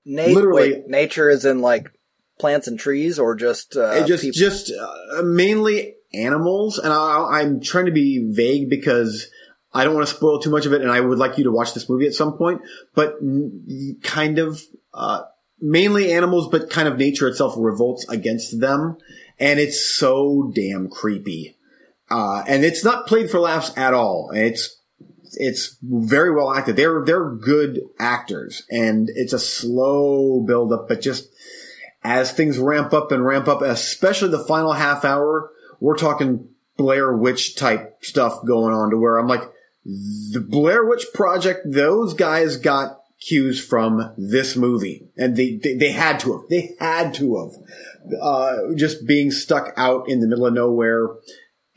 [0.05, 1.91] Na- literally- wait, nature is in like
[2.39, 4.37] plants and trees, or just uh, It just people?
[4.37, 9.27] just uh, mainly animals, and I, I'm trying to be vague because
[9.73, 11.51] I don't want to spoil too much of it, and I would like you to
[11.51, 12.61] watch this movie at some point.
[12.93, 14.61] But n- kind of
[14.93, 15.23] uh,
[15.59, 18.97] mainly animals, but kind of nature itself revolts against them,
[19.39, 21.57] and it's so damn creepy.
[22.09, 24.29] Uh, and it's not played for laughs at all.
[24.33, 24.74] It's
[25.37, 26.75] it's very well acted.
[26.75, 31.29] They're they're good actors, and it's a slow build up, but just
[32.03, 36.47] as things ramp up and ramp up, especially the final half hour, we're talking
[36.77, 39.51] Blair Witch type stuff going on to where I'm like,
[39.83, 45.07] the Blair Witch Project, those guys got cues from this movie.
[45.17, 46.49] And they, they, they had to have.
[46.49, 48.21] They had to have.
[48.21, 51.07] Uh, just being stuck out in the middle of nowhere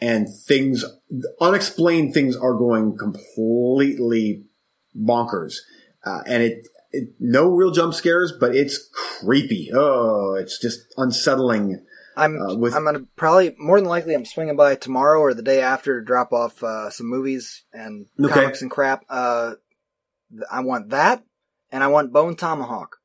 [0.00, 0.84] and things,
[1.40, 4.44] unexplained things are going completely
[4.96, 5.56] bonkers.
[6.04, 8.88] Uh, and it, it, no real jump scares, but it's
[9.20, 9.70] creepy.
[9.74, 11.84] Oh, it's just unsettling.
[12.16, 15.42] I'm uh, with- I'm gonna probably more than likely I'm swinging by tomorrow or the
[15.42, 18.32] day after to drop off uh, some movies and Okay.
[18.32, 19.04] comics and crap.
[19.08, 19.54] Uh,
[20.50, 21.22] I want that,
[21.70, 22.96] and I want Bone Tomahawk.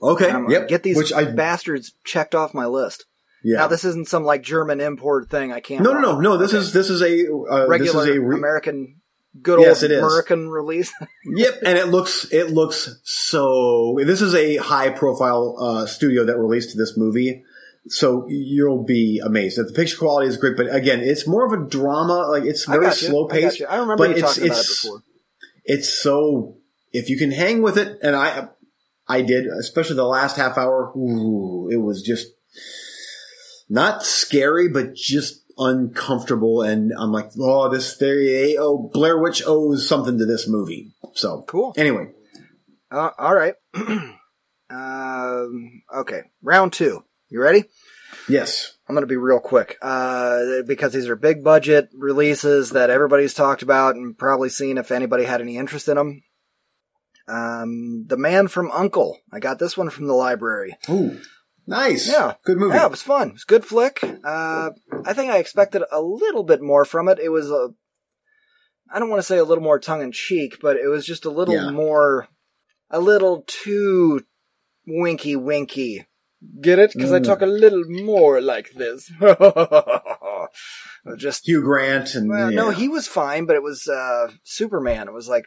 [0.00, 0.68] Okay, yep.
[0.68, 3.06] get these Which I bastards checked off my list.
[3.44, 3.58] Yeah.
[3.58, 5.52] Now this isn't some like German import thing.
[5.52, 5.82] I can't.
[5.82, 6.36] no, no, no, no.
[6.36, 6.58] This Okay.
[6.58, 8.96] is this is a uh, regular this is a re- American
[9.42, 9.98] good Yes, old it.
[9.98, 10.92] American release.
[11.26, 13.96] Yep, and it looks it looks so.
[14.04, 17.44] This is a high profile uh, studio that released this movie,
[17.88, 19.58] so you'll be amazed.
[19.58, 22.26] The picture quality is great, but again, it's more of a drama.
[22.30, 23.60] Like it's very slow paced.
[23.60, 23.66] you.
[23.66, 25.02] I remember but you it's- talking about it it's- before.
[25.64, 26.56] It's so
[26.92, 28.48] if you can hang with it, and I
[29.06, 30.90] I did, especially the last half hour.
[30.96, 32.28] Ooh, it was just
[33.68, 36.62] not scary, but just uncomfortable.
[36.62, 40.92] And I'm like, oh, this theory, oh Blair Witch owes something to this movie.
[41.14, 41.74] So Cool.
[41.76, 42.12] Anyway,
[42.90, 43.54] Uh, all right.
[44.70, 47.04] um, okay, round two.
[47.28, 47.64] You ready?
[48.28, 48.74] yes.
[48.88, 53.34] I'm going to be real quick uh, because these are big budget releases that everybody's
[53.34, 56.22] talked about and probably seen if anybody had any interest in them.
[57.28, 59.18] Um, the Man from Uncle.
[59.30, 60.74] I got this one from the library.
[60.88, 61.20] Ooh,
[61.68, 62.08] nice.
[62.10, 62.34] Yeah.
[62.44, 62.74] good movie.
[62.76, 63.28] Yeah, it was fun.
[63.28, 64.00] It was a good flick.
[64.02, 64.70] Uh,
[65.04, 67.18] I think I expected a little bit more from it.
[67.18, 67.68] It was a,
[68.92, 71.24] I don't want to say a little more tongue in cheek, but it was just
[71.24, 71.70] a little Yeah.
[71.70, 72.26] more,
[72.90, 74.24] a little too
[74.86, 76.06] winky winky.
[76.60, 76.92] Get it?
[76.94, 77.24] Because I Mm.
[77.24, 79.10] talk a little more like this.
[81.16, 85.08] just Hugh Grant and well, no, he was fine, but it was uh, Superman.
[85.08, 85.46] It was like,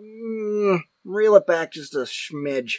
[0.00, 2.74] mm, reel it back just a smidge.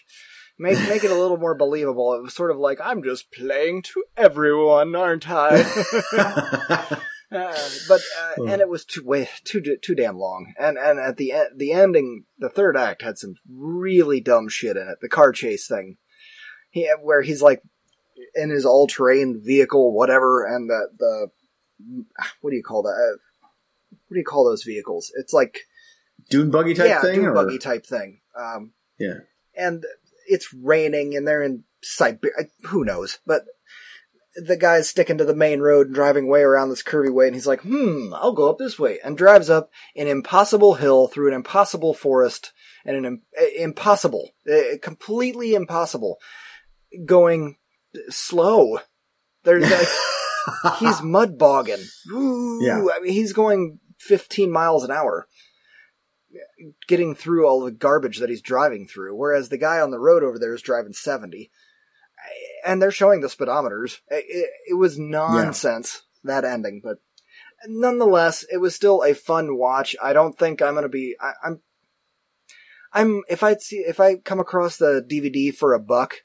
[0.59, 2.13] Make make it a little more believable.
[2.13, 5.63] It was sort of like I'm just playing to everyone, aren't I?
[7.31, 8.49] Uh, but uh, Hmm.
[8.49, 10.51] and it was too way too too damn long.
[10.59, 14.75] And and at the end, the ending, the third act had some really dumb shit
[14.77, 14.97] in it.
[14.99, 15.97] The car chase thing,
[16.71, 17.61] he where he's like
[18.33, 21.27] in his all terrain vehicle, whatever, and the the
[22.41, 22.89] what do you call that?
[22.89, 23.47] Uh,
[24.07, 25.11] What do you call those vehicles?
[25.15, 25.59] It's like
[26.31, 28.21] Dune buggy type yeah, thing, dune or buggy type thing.
[28.35, 29.19] Um, Yeah.
[29.55, 29.85] and
[30.29, 32.35] it's raining, and they're in Siberia.
[32.67, 33.19] Who knows?
[33.25, 33.43] But
[34.35, 37.35] the guy's sticking to the main road and driving way around this curvy way, and
[37.35, 41.27] he's like, "Hmm, I'll go up this way," and drives up an impossible hill through
[41.29, 42.53] an impossible forest
[42.85, 43.21] and an im-
[43.57, 44.29] impossible,
[44.81, 46.17] completely impossible,
[47.05, 47.57] going
[48.09, 48.79] slow.
[49.43, 49.69] There's
[50.63, 51.83] like he's mud bogging.
[52.11, 52.85] Ooh, Yeah.
[52.95, 55.27] I mean, he's going 15 miles an hour,
[56.87, 60.23] getting through all the garbage that he's driving through, whereas the guy on the road
[60.23, 61.51] over there is driving 70.
[62.65, 63.99] And they're showing the speedometers.
[64.09, 66.97] It, it, it was nonsense, that ending, but
[67.65, 69.95] nonetheless, it was still a fun watch.
[70.01, 71.61] I don't think I'm going to be, I, I'm,
[72.91, 76.15] I'm, if I see, if I come across the DVD for a buck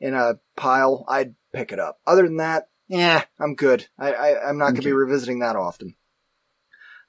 [0.00, 1.98] in a pile, I'd pick it up.
[2.06, 3.86] Other than that, yeah, I'm good.
[3.98, 5.94] I, I I'm not going to be revisiting that often.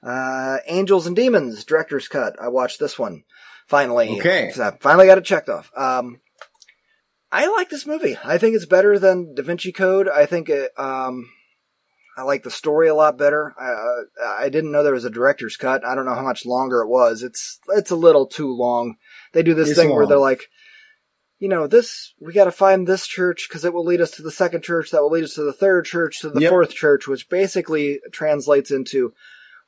[0.04, 2.36] Uh, Angels and Demons director's cut.
[2.40, 3.24] I watched this one
[3.66, 4.20] finally.
[4.20, 4.50] Okay.
[4.52, 5.70] So I finally got it checked off.
[5.76, 6.20] Um,
[7.32, 8.16] I like this movie.
[8.22, 10.08] I think it's better than Da Vinci Code.
[10.08, 11.28] I think it, um,
[12.16, 13.54] I like the story a lot better.
[13.58, 15.84] I, uh, I didn't know there was a director's cut.
[15.84, 17.24] I don't know how much longer it was.
[17.24, 18.96] It's it's a little too long.
[19.32, 20.48] They do this It's thing where they're like,
[21.40, 24.22] you know, this we got to find this church because it will lead us to
[24.22, 26.50] the second church, that will lead us to the third church, to the Yep.
[26.50, 29.12] fourth church, which basically translates into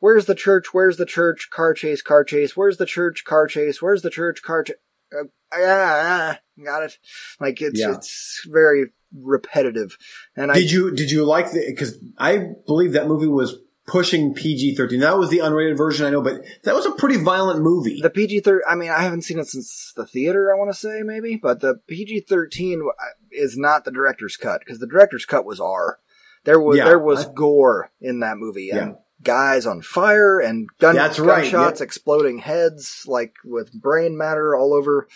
[0.01, 3.81] where's the church, where's the church, car chase, car chase, where's the church, car chase,
[3.83, 4.77] where's the church, car chase.
[5.13, 6.99] Uh, ah, ah, got it.
[7.41, 7.93] Like it's Yeah.
[7.95, 9.97] it's very repetitive,
[10.37, 11.65] and I did you did you like the?
[11.67, 13.57] Because I believe that movie was
[13.87, 15.01] pushing PG thirteen.
[15.01, 18.01] That was the unrated version, I know, but that was a pretty violent movie.
[18.03, 18.65] The PG thirteen.
[18.69, 20.53] I mean, I haven't seen it since the theater.
[20.53, 22.83] I want to say maybe, but the PG thirteen
[23.31, 25.99] is not the director's cut because the director's cut was R.
[26.45, 28.99] There was Yeah, there was I- gore in that movie and Yeah.
[29.23, 31.85] Guys on fire and gun That's right, gunshots, yeah.
[31.85, 35.09] exploding heads like with brain matter all over.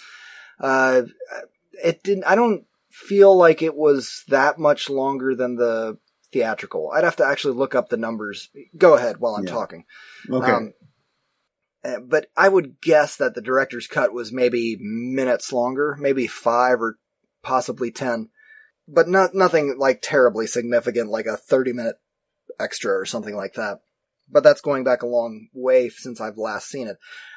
[0.58, 1.02] Uh,
[1.82, 2.24] it didn't.
[2.24, 5.98] I don't feel like it was that much longer than the
[6.32, 6.90] theatrical.
[6.92, 8.50] I'd have to actually look up the numbers.
[8.76, 9.52] Go ahead while I'm Yeah.
[9.52, 9.84] talking.
[10.30, 10.72] okay, Um,
[11.84, 16.80] uh, but I would guess that the director's cut was maybe minutes longer, maybe five
[16.80, 16.98] or
[17.42, 18.28] possibly ten,
[18.86, 21.96] but not nothing like terribly significant, like a thirty minute
[22.58, 23.80] extra or something like that.
[24.30, 26.96] But that's going back a long way since I've last seen it.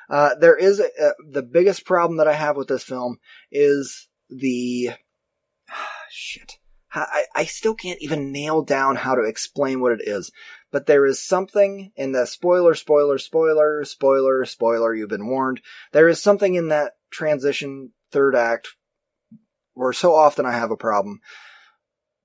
[0.09, 3.17] Uh, there is a, uh, the biggest problem that I have with this film
[3.51, 4.91] is the
[6.09, 6.53] shit.
[6.95, 10.31] I, I still can't even nail down how to explain what it is
[10.73, 15.61] but there is something in the spoiler, spoiler, spoiler, spoiler, spoiler, you've been warned.
[15.91, 18.69] There is something in that transition third act
[19.75, 21.21] where so often I have a problem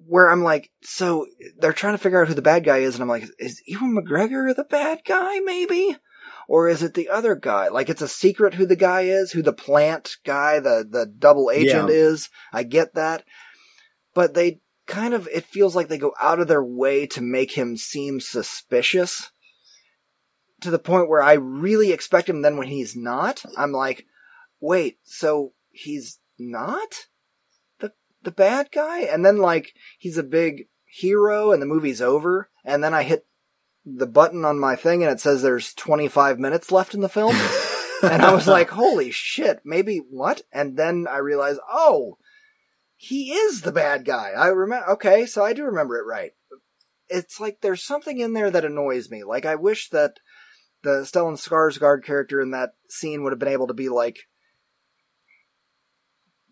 [0.07, 1.27] where I'm like, so
[1.59, 3.97] they're trying to figure out who the bad guy is, and I'm like, is Ewan
[3.97, 5.97] McGregor the bad guy, maybe?
[6.47, 7.69] Or is it the other guy?
[7.69, 11.51] Like it's a secret who the guy is, who the plant guy, the, the double
[11.51, 11.95] agent Yeah.
[11.95, 12.31] is.
[12.53, 13.25] I get that.
[14.15, 17.53] But they kind of, it feels like they go out of their way to make
[17.53, 19.31] him seem suspicious.
[20.63, 22.43] to the point where I really expect him.
[22.43, 24.07] Then when he's not, I'm like,
[24.61, 27.07] wait, so he's not
[28.23, 32.83] the bad guy, and then like he's a big hero, and the movie's over, and
[32.83, 33.27] then I hit
[33.85, 37.37] the button on my thing, and it says there's 25 minutes left in the film.
[38.03, 40.43] and I was like, holy shit, maybe what?
[40.53, 42.19] And then I realized, oh,
[42.97, 44.33] he is the bad guy.
[44.37, 46.33] I remember, okay, so I do remember it right.
[47.09, 49.25] It's like there's something in there that annoys me.
[49.25, 50.19] Like, I wish that
[50.83, 54.19] the Stellan Skarsgård character in that scene would have been able to be like,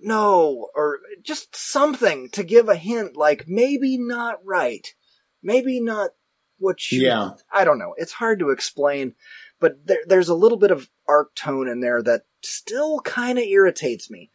[0.00, 4.86] no, or just something to give a hint, like maybe not right,
[5.42, 6.10] maybe not
[6.58, 7.02] what you.
[7.02, 7.30] Yeah.
[7.52, 7.94] I don't know.
[7.96, 9.14] It's hard to explain,
[9.60, 13.44] but there, there's a little bit of arc tone in there that still kind of
[13.44, 14.30] irritates me.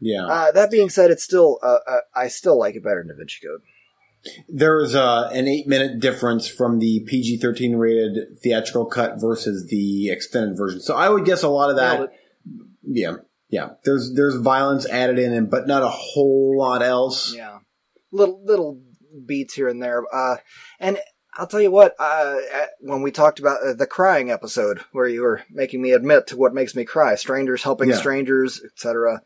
[0.00, 0.26] Yeah.
[0.26, 3.18] Uh, that being said, it's still uh, uh, I still like it better than Da
[3.18, 3.60] Vinci Code.
[4.48, 10.10] There's uh, an eight minute difference from the PG 13 rated theatrical cut versus the
[10.10, 10.80] extended version.
[10.80, 12.12] So I would guess a lot of that.
[12.82, 13.16] Yeah.
[13.50, 13.70] Yeah.
[13.84, 17.34] There's, there's violence added in, and but not a whole lot else.
[17.34, 17.58] Yeah,
[18.12, 18.80] little little
[19.26, 20.02] beats here and there.
[20.12, 20.36] Uh,
[20.78, 20.98] and
[21.34, 21.94] I'll tell you what.
[21.98, 22.36] Uh,
[22.80, 26.36] when we talked about uh, the crying episode, where you were making me admit to
[26.36, 27.96] what makes me cry, strangers helping Yeah.
[27.96, 29.22] strangers, etc.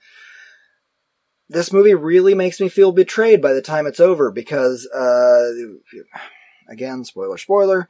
[1.49, 5.51] This movie really makes me feel betrayed by the time it's over because, uh,
[6.71, 7.89] again, spoiler, spoiler.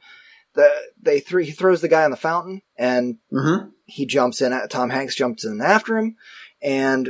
[0.55, 0.69] The,
[1.01, 3.69] they th- he throws the guy in the fountain and Mm-hmm.
[3.85, 6.15] He jumps in Tom Hanks jumps in after him
[6.61, 7.09] and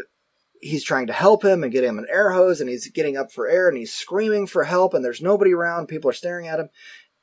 [0.61, 3.31] he's trying to help him and get him an air hose and he's getting up
[3.31, 5.87] for air and he's screaming for help and there's nobody around.
[5.87, 6.69] People are staring at him.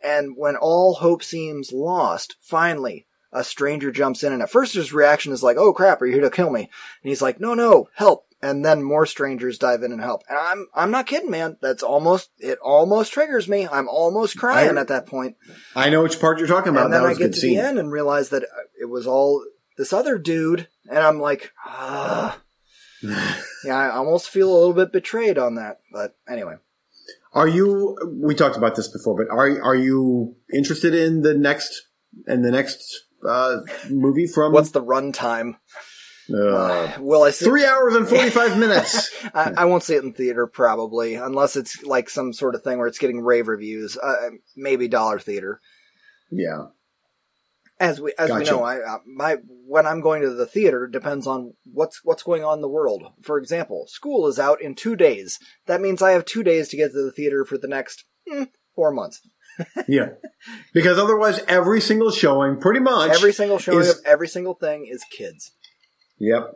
[0.02, 4.92] And when all hope seems lost finally a stranger jumps in and at first his
[4.92, 6.60] reaction is like oh crap are you here to kill me?
[6.62, 8.26] And he's like no no help.
[8.44, 10.22] And then more strangers dive in and help.
[10.28, 11.56] And i'm i'm not kidding man.
[11.62, 13.68] That's almost it almost triggers me.
[13.68, 15.36] I'm almost crying I- at that point.
[15.76, 16.86] I know which part you're talking about.
[16.86, 17.56] and then that I get to scene.
[17.56, 18.48] the end and realize that it
[18.92, 19.44] was all
[19.78, 22.38] this other dude, and I'm like, ah.
[23.02, 25.78] yeah, I almost feel a little bit betrayed on that.
[25.92, 26.54] But anyway,
[27.32, 27.96] Are you?
[28.22, 31.88] We talked about this before, but are are you interested in the next
[32.26, 32.78] and the next
[33.28, 33.58] uh,
[33.90, 34.52] movie from?
[34.52, 35.56] what's the runtime?
[36.32, 37.44] uh, Will I see?
[37.44, 39.10] three hours and forty five minutes?
[39.34, 42.78] I, I won't see it in theater probably, unless it's like some sort of thing
[42.78, 43.96] where it's getting rave reviews.
[43.96, 45.60] Uh, maybe dollar theater.
[46.30, 46.66] Yeah,
[47.82, 51.26] As we as we know, I, I my when I'm going to the theater depends
[51.26, 53.02] on what's what's going on in the world.
[53.22, 55.40] For example, school is out in two days.
[55.66, 58.44] That means I have two days to get to the theater for the next hmm,
[58.76, 59.20] four months.
[59.88, 60.10] yeah.
[60.72, 64.86] Because otherwise, every single showing, pretty much, Every single showing is- of every single thing
[64.88, 65.50] is kids.
[66.20, 66.52] Yep.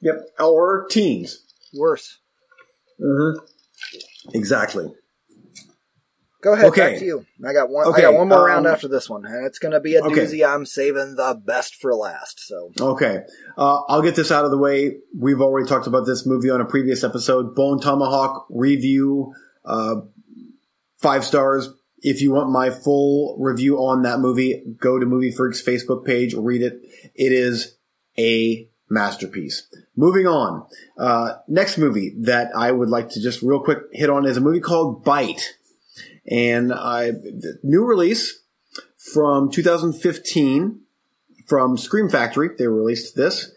[0.00, 0.16] Yep.
[0.40, 1.46] Or teens.
[1.74, 2.18] Worse.
[3.00, 3.38] Mm-hmm.
[4.34, 4.90] Exactly.
[6.46, 6.66] Go ahead.
[6.66, 6.90] Okay.
[6.92, 7.26] Back to you.
[7.44, 7.88] I got one.
[7.88, 9.96] Okay, I got one more um, round after this one, and it's going to be
[9.96, 10.14] a Okay.
[10.14, 10.48] doozy.
[10.48, 12.38] I'm saving the best for last.
[12.46, 13.22] So Okay.
[13.58, 14.98] Uh, I'll get this out of the way.
[15.18, 17.56] We've already talked about this movie on a previous episode.
[17.56, 20.02] Bone Tomahawk review, uh,
[20.98, 21.68] five stars.
[21.98, 26.32] If you want my full review on that movie, go to Movie Freaks Facebook page,
[26.32, 26.80] read it.
[27.16, 27.76] It is
[28.16, 29.66] a masterpiece.
[29.96, 30.64] Moving on.
[30.96, 34.40] Uh, next movie that I would like to just real quick hit on is a
[34.40, 35.55] movie called Bite.
[36.30, 38.40] And I, the new release
[39.14, 40.80] from 2015
[41.46, 42.50] from Scream Factory.
[42.58, 43.50] They released this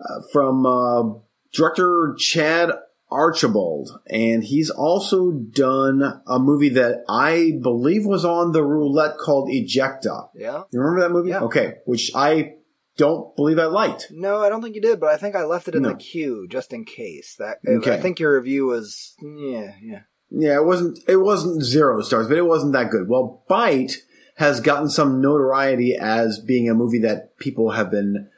[0.00, 1.18] uh, from uh,
[1.52, 2.70] director Chad
[3.10, 9.48] Archibald, and he's also done a movie that I believe was on the roulette called
[9.48, 10.30] Ejecta.
[10.34, 10.62] yeah.
[10.72, 11.30] You remember that movie?
[11.30, 11.40] Yeah.
[11.42, 12.54] Okay, which I
[12.96, 14.08] don't believe I liked.
[14.10, 15.90] No, I don't think you did, but I think I left it in No.
[15.90, 17.36] the queue just in case.
[17.38, 17.92] That Okay.
[17.92, 20.00] I think your review was yeah, yeah.
[20.30, 20.98] Yeah, it wasn't.
[21.08, 23.08] It wasn't zero stars, but it wasn't that good.
[23.08, 23.98] Well, Bite
[24.36, 28.28] has gotten some notoriety as being a movie that people have been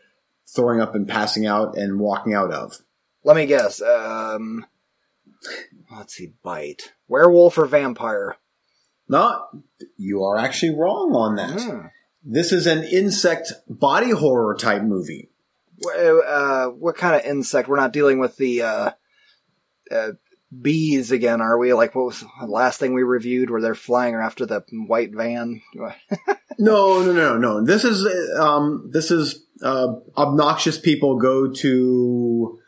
[0.46, 2.78] throwing up and passing out and walking out of.
[3.24, 3.82] Let me guess.
[3.82, 4.66] Um,
[5.94, 6.34] let's see.
[6.42, 6.92] Bite.
[7.08, 8.36] Werewolf or vampire?
[9.08, 9.48] Not,
[9.96, 11.60] you are actually wrong on that.
[11.60, 11.86] Hmm.
[12.22, 15.30] This is an insect body horror type movie.
[15.96, 17.68] Uh, what kind of insect?
[17.68, 18.90] We're not dealing with the uh,
[19.90, 20.10] uh,
[20.60, 21.72] bees again, are we?
[21.74, 25.60] Like what was the last thing we reviewed where they're flying after the white van?
[26.60, 27.64] No, no, no, no.
[27.64, 28.04] This is
[28.36, 32.58] um, this is uh, obnoxious people go to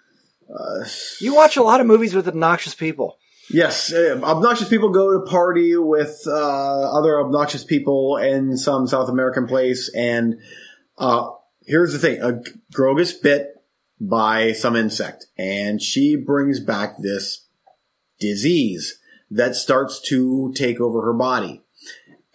[1.20, 3.18] You watch a lot of movies with obnoxious people.
[3.50, 9.08] yes, uh, obnoxious people go to party with uh, other obnoxious people in some South
[9.08, 10.36] American place, and
[10.98, 11.28] uh,
[11.66, 12.40] here's the thing: a
[12.72, 13.48] girl gets bit
[14.00, 17.46] by some insect, and she brings back this
[18.20, 18.98] disease
[19.30, 21.62] that starts to take over her body.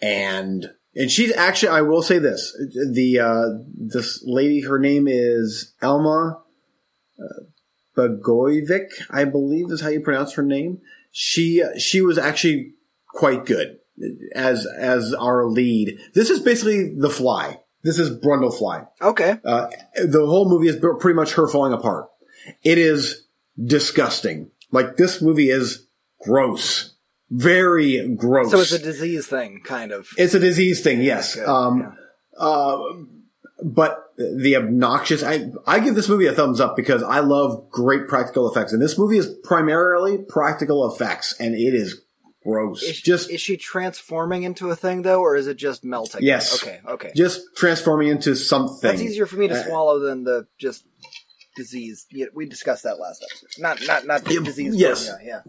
[0.02, 2.56] And And she's actually, I will say this:
[2.92, 6.42] the uh, this lady, her name is Elma
[7.18, 7.42] uh,
[7.96, 10.80] Bagojevic, I believe is how you pronounce her name.
[11.12, 12.74] She she was actually
[13.08, 13.78] quite good
[14.34, 15.98] as as our lead.
[16.14, 17.60] This is basically The Fly.
[17.82, 18.88] This is Brundlefly.
[19.00, 19.38] Okay.
[19.44, 22.08] Uh, the whole movie is pretty much her falling apart.
[22.64, 23.26] It is
[23.62, 24.50] disgusting.
[24.76, 25.86] Like this movie is
[26.20, 26.94] gross,
[27.30, 28.50] very gross.
[28.50, 30.08] So it's a disease thing, kind of.
[30.18, 31.38] It's a disease thing, yes.
[31.38, 32.44] Um, yeah.
[32.46, 32.82] uh,
[33.64, 38.06] but the obnoxious, I, I give this movie a thumbs up because I love great
[38.06, 38.74] practical effects.
[38.74, 42.02] And this movie is primarily practical effects and it is
[42.44, 42.82] gross.
[42.82, 46.20] Is, just, is she transforming into a thing though, or is it just melting?
[46.22, 46.62] Yes.
[46.62, 46.80] Okay.
[46.86, 47.12] Okay.
[47.16, 48.78] just transforming into something.
[48.82, 50.84] That's easier for me to Uh, swallow than the just
[51.56, 52.06] disease.
[52.10, 53.60] Yeah, we discussed that last episode.
[53.62, 54.72] Not not not Yeah, disease.
[54.74, 55.06] but yes.
[55.22, 55.26] Yeah.
[55.26, 55.40] Yeah.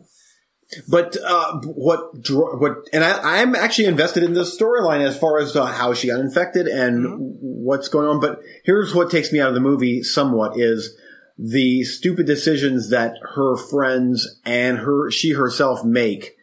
[0.90, 5.56] But uh, what what and I, I'm actually invested in this storyline as far as
[5.56, 7.20] uh, how she got infected and Mm-hmm.
[7.42, 8.20] what's going on.
[8.20, 10.94] But here's what takes me out of the movie somewhat is
[11.38, 16.36] the stupid decisions that her friends and her she herself make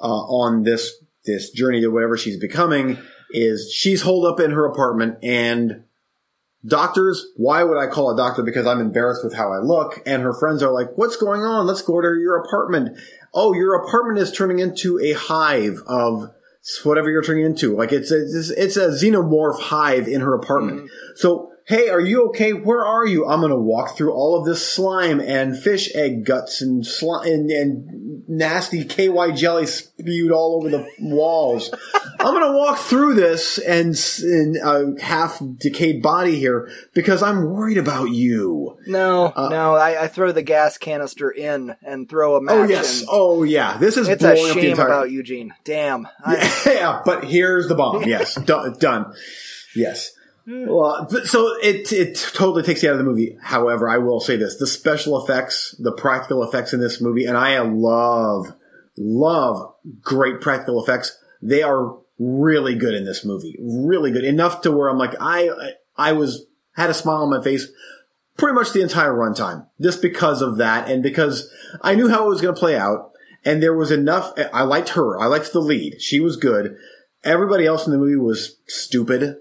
[0.00, 2.98] uh, on this this journey to whatever she's becoming.
[3.30, 5.84] Is she's holed up in her apartment and
[6.68, 8.42] doctors, why would I call a doctor?
[8.42, 10.00] Because I'm embarrassed with how I look.
[10.06, 11.66] And her friends are like, what's going on?
[11.66, 12.98] Let's go to your apartment.
[13.34, 16.30] Oh, your apartment is turning into a hive of
[16.84, 17.76] whatever you're turning into.
[17.76, 20.80] Like it's a, it's, it's a xenomorph hive in her apartment.
[20.80, 21.16] Mm-hmm.
[21.16, 22.52] So, hey, are you okay?
[22.52, 23.26] Where are you?
[23.26, 27.26] I'm going to walk through all of this slime and fish egg guts and slime
[27.26, 31.70] and, and nasty KY jelly spewed all over the walls.
[32.20, 37.44] I'm going to walk through this and, in a half decayed body here because I'm
[37.50, 38.76] worried about you.
[38.86, 39.74] No, no.
[39.76, 42.54] I, I throw the gas canister in and throw a match.
[42.54, 43.04] Uh, Oh yes.
[43.08, 43.76] Oh yeah.
[43.78, 44.86] This is It's a blowing up the shame entire.
[44.86, 45.54] about Eugene.
[45.64, 46.08] Damn.
[46.24, 48.02] I, yeah, but here's the bomb.
[48.04, 48.74] Yes, done.
[48.78, 49.12] done.
[49.76, 50.12] Yes.
[50.50, 53.36] Well, so it it totally takes you out of the movie.
[53.42, 57.36] However, I will say this: the special effects, the practical effects in this movie, and
[57.36, 58.54] I love
[58.96, 61.16] love great practical effects.
[61.42, 63.56] They are really good in this movie.
[63.60, 65.50] Really good enough to where I'm like I
[65.96, 67.68] I was had a smile on my face
[68.38, 72.28] pretty much the entire runtime, just because of that, and because I knew how it
[72.28, 73.10] was going to play out,
[73.44, 74.32] and there was enough.
[74.52, 75.20] I liked her.
[75.20, 76.00] I liked the lead.
[76.00, 76.76] She was good.
[77.24, 79.36] Everybody else in the movie was stupid,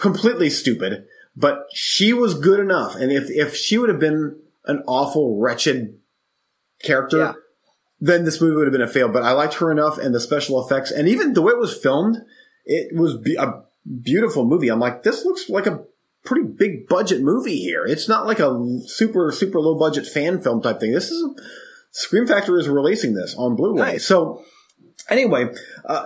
[0.00, 1.04] completely stupid.
[1.36, 4.36] But she was good enough, and if if she would have been
[4.66, 5.98] an awful, wretched
[6.82, 7.32] character, Yeah.
[8.00, 9.08] Then this movie would have been a fail.
[9.08, 11.76] But I liked her enough, and the special effects, and even the way it was
[11.76, 12.18] filmed,
[12.64, 13.62] it was be- a
[14.02, 14.68] beautiful movie.
[14.68, 15.84] I'm like, this looks like a
[16.24, 17.84] pretty big budget movie here.
[17.84, 20.92] It's not like a super super low budget fan film type thing.
[20.92, 21.42] This is a,
[21.92, 23.80] Scream Factory is releasing this on Blu-ray.
[23.80, 24.06] Nice.
[24.06, 24.44] So
[25.08, 25.52] anyway,
[25.84, 26.04] uh,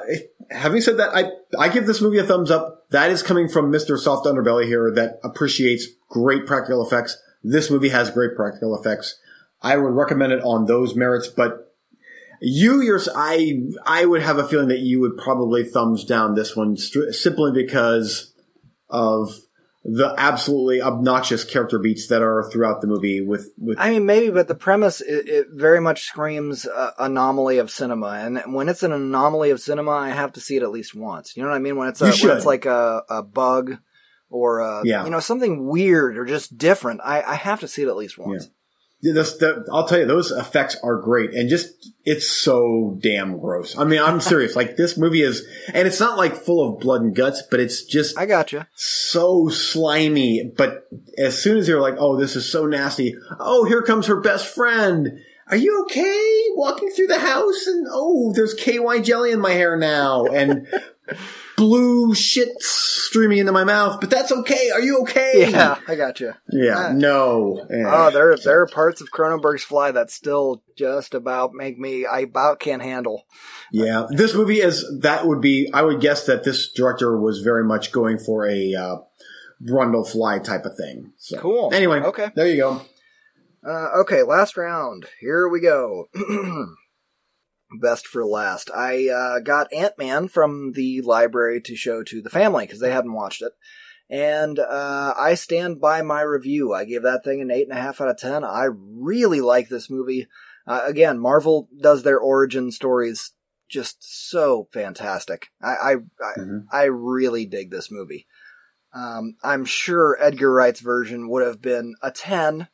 [0.50, 2.88] having said that, I I give this movie a thumbs up.
[2.90, 3.98] That is coming from Mr.
[3.98, 7.20] Soft Underbelly here that appreciates great practical effects.
[7.42, 9.18] This movie has great practical effects.
[9.60, 11.63] I would recommend it on those merits, but
[12.40, 16.54] you, yours, I, I would have a feeling that you would probably thumbs down this
[16.56, 18.32] one str- simply because
[18.90, 19.30] of
[19.86, 24.30] the absolutely obnoxious character beats that are throughout the movie with, with, I mean, maybe,
[24.30, 28.82] but the premise it, it very much screams uh, anomaly of cinema, and when it's
[28.82, 31.36] an anomaly of cinema, I have to see it at least once.
[31.36, 31.76] You know what I mean?
[31.76, 33.76] When it's a, when it's like a, a bug
[34.30, 35.04] or a, Yeah.
[35.04, 38.16] you know something weird or just different, I, I have to see it at least
[38.16, 38.48] once.
[39.12, 43.76] This, the, I'll tell you, those effects are great and just, it's so damn gross.
[43.76, 44.56] I mean, I'm serious.
[44.56, 47.84] like this movie is, and it's not like full of blood and guts, but it's
[47.84, 48.68] just I gotcha.
[48.74, 50.52] so slimy.
[50.56, 53.16] But as soon as you're like, oh, this is so nasty.
[53.38, 55.20] Oh, here comes her best friend.
[55.48, 56.42] Are you okay?
[56.54, 60.66] Walking through the house and oh, there's KY jelly in my hair now and
[61.56, 62.62] blue shit
[63.14, 64.70] streaming into my mouth, but that's okay.
[64.72, 65.48] Are you okay?
[65.48, 66.32] Yeah, I got you.
[66.50, 66.90] Yeah.
[66.92, 67.64] No.
[67.70, 67.84] Yeah.
[67.86, 72.20] Oh, there there are parts of Cronenberg's Fly that still just about make me I
[72.20, 73.22] about can't handle.
[73.70, 75.70] Yeah, this movie is that would be.
[75.72, 78.96] I would guess that this director was very much going for a uh,
[79.64, 81.12] Brundle Fly type of thing.
[81.16, 81.70] So, Cool.
[81.72, 82.30] Anyway, Okay.
[82.34, 82.82] there you go.
[83.64, 85.06] Uh, okay, last round.
[85.20, 86.08] Here we go.
[87.80, 88.70] Best for last.
[88.74, 92.90] I uh, got Ant Man from the library to show to the family because they
[92.90, 93.52] hadn't watched it.
[94.10, 96.72] And uh, I stand by my review.
[96.74, 98.44] I gave that thing an 8.5 out of 10.
[98.44, 100.26] I really like this movie.
[100.66, 103.32] Uh, again, Marvel does their origin stories
[103.68, 103.96] just
[104.30, 105.48] so fantastic.
[105.62, 106.64] I, I, I, Mhm.
[106.70, 108.26] I really dig this movie.
[108.92, 112.68] Um, I'm sure Edgar Wright's version would have been a 10,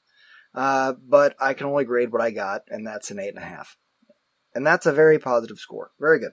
[0.55, 3.77] uh, but I can only grade what I got, and that's an 8.5.
[4.55, 5.91] And that's a very positive score.
[5.99, 6.33] Very good.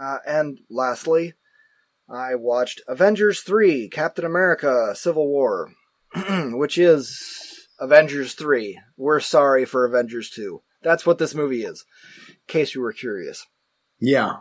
[0.00, 1.34] Uh, and lastly,
[2.08, 5.72] I watched Avengers 3, Captain America, Civil War,
[6.52, 8.80] which is Avengers 3.
[8.96, 10.62] We're sorry for Avengers 2.
[10.82, 11.84] That's what this movie is,
[12.28, 13.44] in case you were curious.
[14.00, 14.36] Yeah.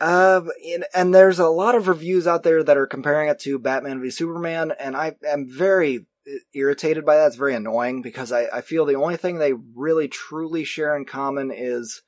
[0.00, 3.58] Uh, and, and there's a lot of reviews out there that are comparing it to
[3.58, 6.06] Batman v Superman, and I am very
[6.54, 7.28] irritated by that.
[7.28, 11.04] It's very annoying because I, I feel the only thing they really truly share in
[11.04, 12.02] common is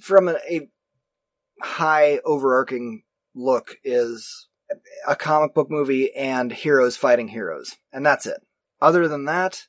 [0.00, 0.68] from a, a
[1.62, 3.02] high overarching
[3.34, 4.48] look is
[5.06, 8.40] a comic book movie and heroes fighting heroes, and that's it.
[8.80, 9.66] Other than that,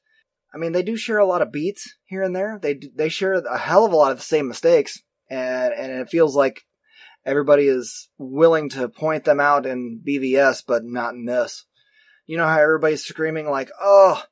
[0.54, 2.60] I mean, they do share a lot of beats here and there.
[2.62, 6.10] They they share a hell of a lot of the same mistakes, and and it
[6.10, 6.66] feels like
[7.26, 11.66] everybody is willing to point them out in BVS, but not in this.
[12.26, 14.24] You know how everybody's screaming like, "Oh,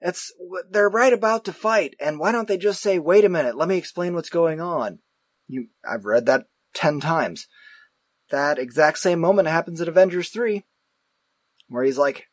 [0.00, 0.32] it's
[0.70, 3.68] they're right about to fight," and why don't they just say, "Wait a minute, let
[3.68, 4.98] me explain what's going on"?
[5.48, 7.46] You, I've read that ten times
[8.30, 10.64] that exact same moment happens in Avengers 3,
[11.68, 12.26] where he's like,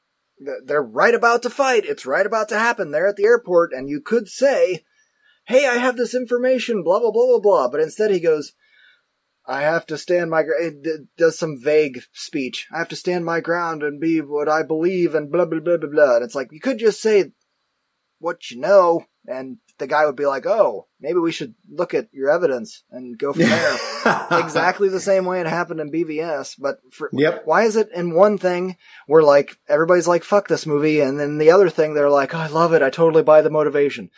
[0.66, 1.86] they're right about to fight.
[1.86, 2.92] It's right about to happen.
[2.92, 4.84] They're at the airport, and you could say,
[5.46, 7.70] hey, I have this information, blah, blah, blah, blah, blah.
[7.70, 8.54] But instead he goes,
[9.46, 10.86] I have to stand my ground.
[10.86, 12.68] It does some vague speech.
[12.74, 15.78] I have to stand my ground and be what I believe and blah, blah, blah,
[15.78, 16.16] blah, blah.
[16.16, 17.32] And it's like, you could just say
[18.20, 22.08] what you know, and the guy would be like, "Oh, maybe we should look at
[22.14, 23.78] your evidence and go from there."
[24.32, 27.44] exactly the same way it happened in BVS, but for, yep.
[27.46, 31.38] why is it in one thing where like everybody's like, "Fuck this movie," and then
[31.38, 32.82] the other thing they're like, oh, "I love it.
[32.82, 34.10] I totally buy the motivation."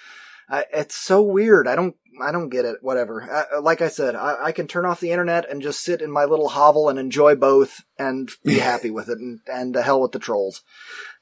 [0.49, 1.67] I, it's so weird.
[1.67, 1.95] I don't.
[2.21, 2.77] I don't get it.
[2.81, 3.23] Whatever.
[3.23, 6.09] I, like I said, I, I, can turn off the internet and just sit in
[6.09, 10.01] my little hovel and enjoy both and be happy with it and, and the hell
[10.01, 10.63] with the trolls.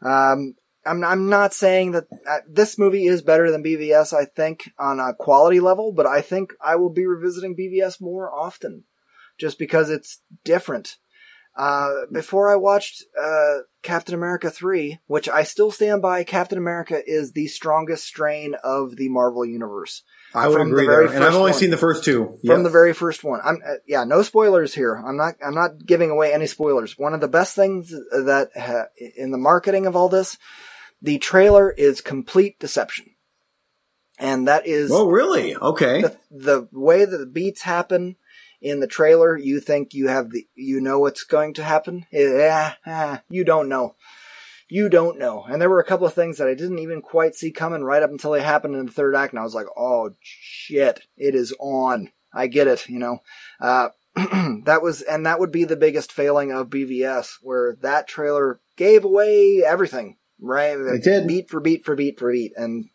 [0.03, 0.53] Um,
[0.85, 4.13] I'm I'm not saying that uh, this movie is better than BVS.
[4.13, 8.31] I think on a quality level, but I think I will be revisiting BVS more
[8.31, 8.83] often,
[9.39, 10.97] just because it's different.
[11.55, 16.99] Uh, before I watched uh, Captain America 3, which I still stand by, Captain America
[17.05, 20.03] is the strongest strain of the Marvel Universe.
[20.34, 21.05] I would agree there.
[21.05, 21.59] And I've only one.
[21.59, 22.39] seen the first two.
[22.41, 22.55] Yep.
[22.55, 23.39] From the very first one.
[23.43, 24.95] I'm, uh, yeah, no spoilers here.
[24.95, 26.97] I'm not, I'm not giving away any spoilers.
[26.97, 30.39] One of the best things that, ha- in the marketing of all this
[31.03, 33.07] the trailer is complete deception.
[34.17, 34.89] And that is.
[34.91, 35.55] Oh, really?
[35.55, 36.01] Okay.
[36.01, 38.15] The, the way that the beats happen
[38.64, 42.06] in the trailer, you think you have the, you know what's going to happen?
[42.11, 43.95] Yeah, ah, you don't know.
[44.69, 45.44] You don't know.
[45.44, 48.02] And there were a couple of things that I didn't even quite see coming right
[48.02, 51.35] up until they happened in the third act, and I was like, oh shit, it
[51.35, 52.10] is on.
[52.34, 53.19] I get it, you know.
[53.60, 58.61] Uh, that was, and that would be the biggest failing of BVS, where that trailer
[58.77, 60.76] gave away everything right?
[60.76, 62.90] They did beat for beat for beat for beat, and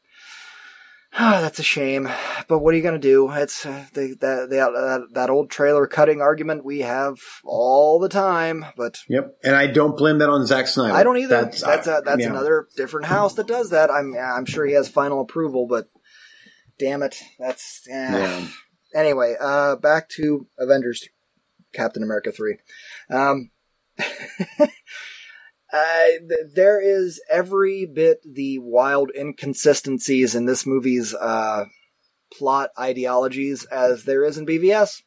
[1.18, 2.08] oh, that's a shame.
[2.48, 3.30] But what are you going to do?
[3.30, 8.08] It's uh, the, the, the, that that old trailer cutting argument we have all the
[8.08, 8.64] time.
[8.76, 10.94] But yep, and I don't blame that on Zack Snyder.
[10.94, 11.42] I don't either.
[11.42, 12.30] That's that's, a, that's yeah.
[12.30, 13.90] another different house that does that.
[13.90, 15.86] I'm I'm sure he has final approval, but
[16.78, 18.18] damn it, that's eh.
[18.18, 18.46] yeah.
[18.94, 21.08] Anyway, uh, back to Avengers,
[21.72, 22.56] Captain America three.
[23.10, 23.50] Um,
[25.72, 26.06] Uh,
[26.54, 31.64] there is every bit the wild inconsistencies in this movie's uh,
[32.32, 35.02] plot ideologies as there is in BVS.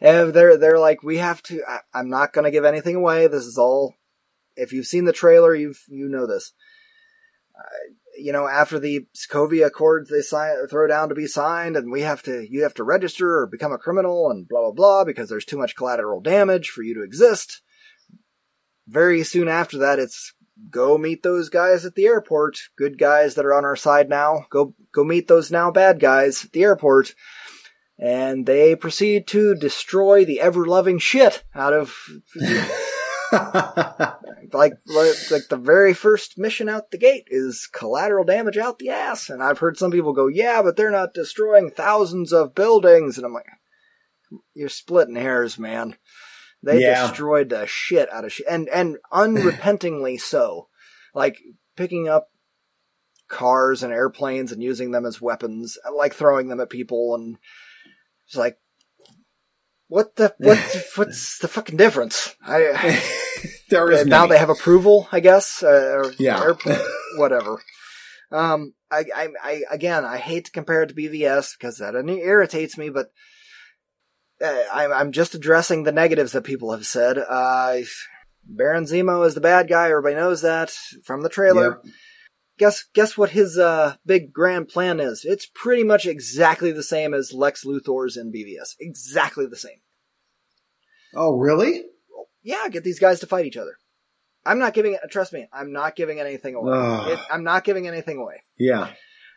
[0.00, 1.62] And they're they're like we have to.
[1.68, 3.28] I, am not going to give anything away.
[3.28, 3.94] This is all.
[4.56, 6.52] If you've seen the trailer, you've you know this.
[7.56, 11.92] Uh, you know, after the Sokovia Accords they sign, throw down to be signed, and
[11.92, 15.04] we have to, you have to register or become a criminal and blah blah blah
[15.04, 17.62] because there's too much collateral damage for you to exist
[18.88, 20.34] very soon after that, it's
[20.70, 22.58] go meet those guys at the airport.
[22.76, 24.46] Good guys that are on our side now.
[24.50, 27.14] Go go meet those now bad guys at the airport.
[27.98, 31.94] And they proceed to destroy the ever loving shit out of
[34.52, 34.72] like
[35.30, 39.30] like the very first mission out the gate is collateral damage out the ass.
[39.30, 43.16] And I've heard some people go, yeah, but they're not destroying thousands of buildings.
[43.16, 43.46] And I'm like,
[44.54, 45.96] you're splitting hairs, man.
[46.62, 47.06] They yeah.
[47.08, 50.68] destroyed the shit out of shit, and and unrepentingly so,
[51.14, 51.38] like
[51.76, 52.28] picking up
[53.28, 57.38] cars and airplanes and using them as weapons, like throwing them at people, and
[58.26, 58.58] it's like,
[59.88, 60.58] what the what
[60.96, 62.36] what's the fucking difference?
[62.40, 63.02] I
[63.70, 65.62] there is now they have approval, I guess.
[65.62, 66.78] Uh, yeah, airplane,
[67.16, 67.60] whatever.
[68.30, 72.78] Um, I, I, I, again, I hate to compare it to BVS because that irritates
[72.78, 73.08] me, but
[74.42, 77.18] I'm, I'm just addressing the negatives that people have said.
[77.18, 77.78] Uh,
[78.44, 79.90] Baron Zemo is the bad guy.
[79.90, 80.70] Everybody knows that
[81.04, 81.80] from the trailer.
[82.58, 85.24] Guess guess what his uh, big grand plan is?
[85.24, 88.74] It's pretty much exactly the same as Lex Luthor's in BVS.
[88.78, 89.80] Exactly the same.
[91.14, 91.84] Oh, really?
[92.42, 93.76] Yeah, get these guys to fight each other.
[94.44, 95.00] I'm not giving it.
[95.10, 97.12] Trust me, I'm not giving anything away.
[97.12, 98.42] It, I'm not giving anything away.
[98.58, 98.90] Yeah.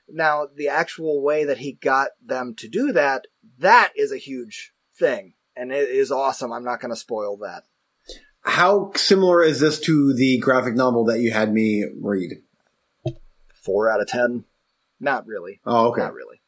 [0.07, 3.25] Now, the actual way that he got them to do that,
[3.59, 6.51] that is a huge thing, and it is awesome.
[6.51, 7.63] I'm not going to spoil that.
[8.41, 12.33] How similar is this to the graphic novel that you had me read?
[13.63, 14.45] Four out of ten.
[14.99, 15.61] Not really.
[15.65, 16.01] Oh, okay.
[16.01, 16.41] Not really.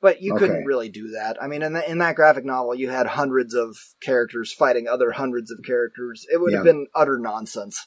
[0.00, 1.40] But you couldn't really do that.
[1.40, 5.12] I mean, in, the, in that graphic novel, you had hundreds of characters fighting other
[5.12, 6.26] hundreds of characters.
[6.32, 7.86] It would have been utter nonsense.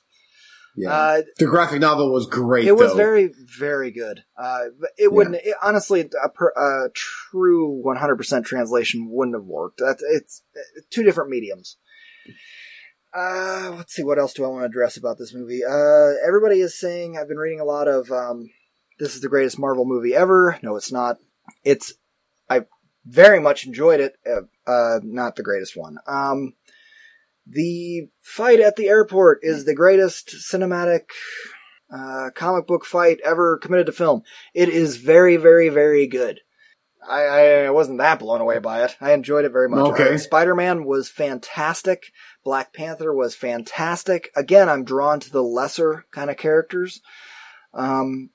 [0.75, 0.93] Yeah.
[0.93, 2.65] Uh, the graphic novel was great.
[2.65, 4.23] it was very, very good.
[4.37, 4.65] Uh,
[4.97, 9.79] it wouldn't, it, honestly, a, per, a true 100% translation wouldn't have worked.
[9.79, 10.43] That's, it's
[10.89, 11.77] two different mediums.
[13.13, 15.61] Uh, let's see, what else do I want to address about this movie?
[15.63, 18.49] Uh, everybody is saying, I've been reading a lot of, um,
[18.99, 20.59] this is the greatest Marvel movie ever.
[20.61, 21.17] No, it's not.
[21.63, 21.93] It's,
[22.49, 22.65] I
[23.05, 24.17] very much enjoyed it.
[24.27, 25.97] Uh, uh, not the greatest one.
[26.07, 26.53] Um,
[27.47, 31.09] the fight at the airport is the greatest cinematic
[31.93, 34.23] uh, comic book fight ever committed to film.
[34.53, 36.41] It is very, very, very good.
[37.07, 38.97] I, I wasn't that blown away by it.
[38.99, 39.91] I enjoyed it very much.
[39.91, 40.17] Okay.
[40.17, 42.11] Spider Man was fantastic.
[42.43, 44.31] Black Panther was fantastic.
[44.35, 47.01] Again, I'm drawn to the lesser kind of characters.
[47.75, 48.31] Um,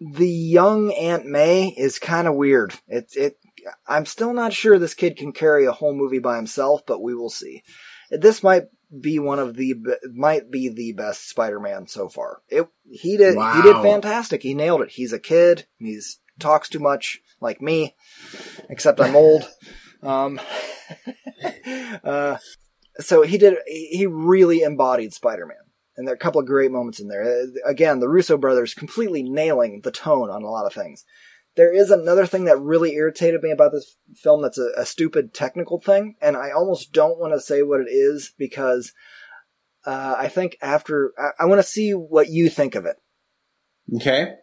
[0.00, 2.74] the young Aunt May is kind of weird.
[2.86, 3.38] It, it,
[3.86, 7.14] I'm still not sure this kid can carry a whole movie by himself, but we
[7.14, 7.62] will see.
[8.10, 8.64] This might
[9.00, 9.74] be one of the
[10.14, 12.42] might be the best Spider-Man so far.
[12.48, 14.42] It he did he did fantastic.
[14.42, 14.90] He nailed it.
[14.90, 15.66] He's a kid.
[15.78, 17.94] He's talks too much like me,
[18.68, 19.48] except I'm old.
[20.00, 20.40] Um,
[22.04, 22.36] uh,
[23.00, 23.56] so he did.
[23.66, 25.56] He really embodied Spider-Man,
[25.96, 27.24] and there are a couple of great moments in there.
[27.24, 31.04] Uh, Again, the Russo brothers completely nailing the tone on a lot of things.
[31.58, 35.34] There is another thing that really irritated me about this film that's a, a stupid
[35.34, 38.92] technical thing, and I almost don't want to say what it is because
[39.84, 42.94] uh, I think after I, I want to see what you think of it.
[43.96, 44.34] Okay.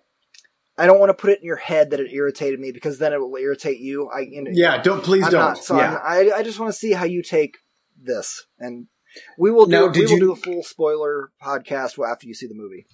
[0.77, 3.13] I don't want to put it in your head that it irritated me because then
[3.13, 4.09] it will irritate you.
[4.13, 4.81] I you know, Yeah.
[4.81, 5.41] Don't please I'm don't.
[5.41, 5.57] not.
[5.59, 5.97] So yeah.
[6.03, 7.59] I I just want to see how you take
[7.97, 8.87] this, and
[9.39, 12.33] we will do Now, we did will you- do a full spoiler podcast after you
[12.33, 12.85] see the movie.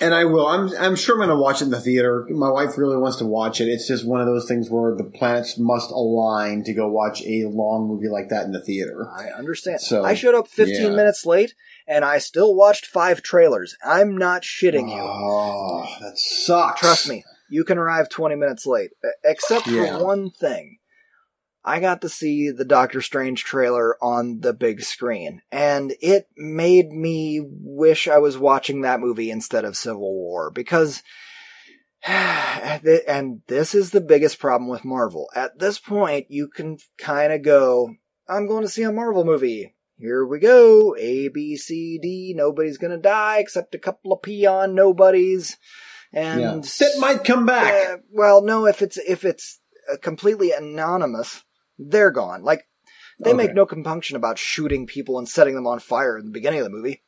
[0.00, 0.46] And I will.
[0.46, 0.70] I'm.
[0.78, 2.26] I'm sure I'm going to watch it in the theater.
[2.30, 3.68] My wife really wants to watch it.
[3.68, 7.44] It's just one of those things where the planets must align to go watch a
[7.46, 9.06] long movie like that in the theater.
[9.16, 9.80] I understand.
[9.80, 10.88] So, I showed up 15 yeah.
[10.90, 11.54] minutes late,
[11.86, 13.76] and I still watched five trailers.
[13.84, 15.00] I'm not shitting you.
[15.00, 16.80] Oh, that sucks.
[16.80, 18.90] Trust me, you can arrive 20 minutes late,
[19.24, 19.98] except Yeah.
[19.98, 20.78] for one thing.
[21.64, 26.90] I got to see the Doctor Strange trailer on the big screen, and it made
[26.90, 31.02] me wish I was watching that movie instead of Civil War because,
[32.06, 35.30] and this is the biggest problem with Marvel.
[35.34, 37.94] At this point, you can kind of go,
[38.28, 39.74] I'm going to see a Marvel movie.
[39.96, 40.94] Here we go.
[40.96, 42.34] A, B, C, D.
[42.36, 45.56] Nobody's gonna die except a couple of peon nobodies.
[46.12, 46.60] And Yeah.
[46.80, 47.72] That might come back.
[47.90, 49.60] uh, well, no, if it's if it's
[49.92, 51.44] uh, completely anonymous,
[51.78, 52.42] they're gone.
[52.42, 52.66] Like
[53.20, 53.36] they Okay.
[53.36, 56.64] make no compunction about shooting people and setting them on fire in the beginning of
[56.64, 57.02] the movie,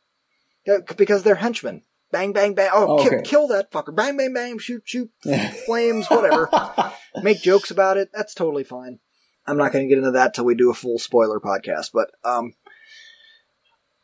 [0.97, 1.82] because they're henchmen.
[2.12, 2.70] Bang, bang, bang.
[2.72, 3.22] Oh, Okay.
[3.24, 3.94] kill that fucker.
[3.94, 4.59] Bang, bang, bang.
[4.59, 5.10] Shoot, shoot.
[5.66, 6.48] Flames, whatever.
[7.22, 8.10] Make jokes about it.
[8.14, 9.01] That's totally fine.
[9.44, 12.10] I'm not going to get into that till we do a full spoiler podcast, but
[12.24, 12.55] um.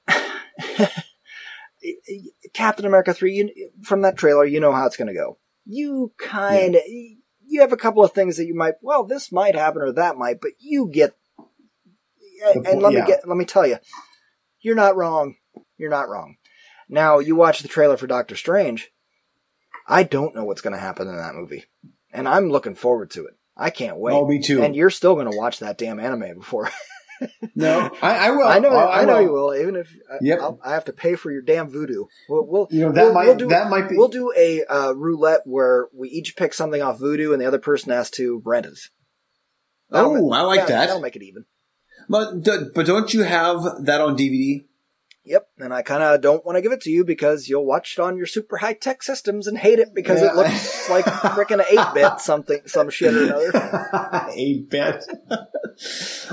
[2.55, 5.39] Captain America 3, you, from that trailer, you know how it's going to go.
[5.65, 6.83] You kind of,
[7.53, 10.17] you have a couple of things that you might, well, this might happen or that
[10.17, 13.01] might, but you get, The and let yeah.
[13.01, 13.77] me get, let me tell you,
[14.61, 15.37] you're not wrong.
[15.77, 16.37] You're not wrong.
[16.89, 18.91] Now, you watch the trailer for Doctor Strange.
[19.87, 21.65] I don't know what's going to happen in that movie.
[22.13, 23.35] And I'm looking forward to it.
[23.57, 24.15] I can't wait.
[24.15, 24.63] Oh, me too.
[24.63, 26.71] And you're still going to watch that damn anime before.
[27.55, 28.47] no, I, I will.
[28.47, 29.55] I know, I'll- I, know you will.
[29.55, 30.39] Even if I, Yep.
[30.41, 32.07] I'll, I have to pay for your damn Vudu.
[32.29, 33.97] We'll, we'll You know that we'll, might we'll do, that might be.
[33.97, 37.59] we'll do a uh, roulette where we each pick something off Vudu, and the other
[37.59, 38.79] person has to rent it.
[39.91, 40.87] That'll oh, ma- I like that- that.
[40.87, 41.45] That'll make it even.
[42.09, 42.43] But
[42.75, 44.65] but don't you have that on DVD?
[45.25, 47.97] Yep, and I kind of don't want to give it to you because you'll watch
[47.97, 50.31] it on your super high tech systems and hate it because Yeah.
[50.31, 54.31] it looks like freaking eight bit something, some shit or another.
[54.35, 55.05] Eight bit.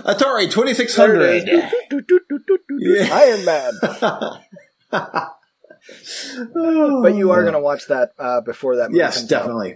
[0.06, 1.48] Atari twenty six hundred.
[1.48, 3.10] Yeah.
[3.12, 3.74] Iron Man.
[6.54, 9.74] But you are going to watch that uh, before that movie Yes, comes out.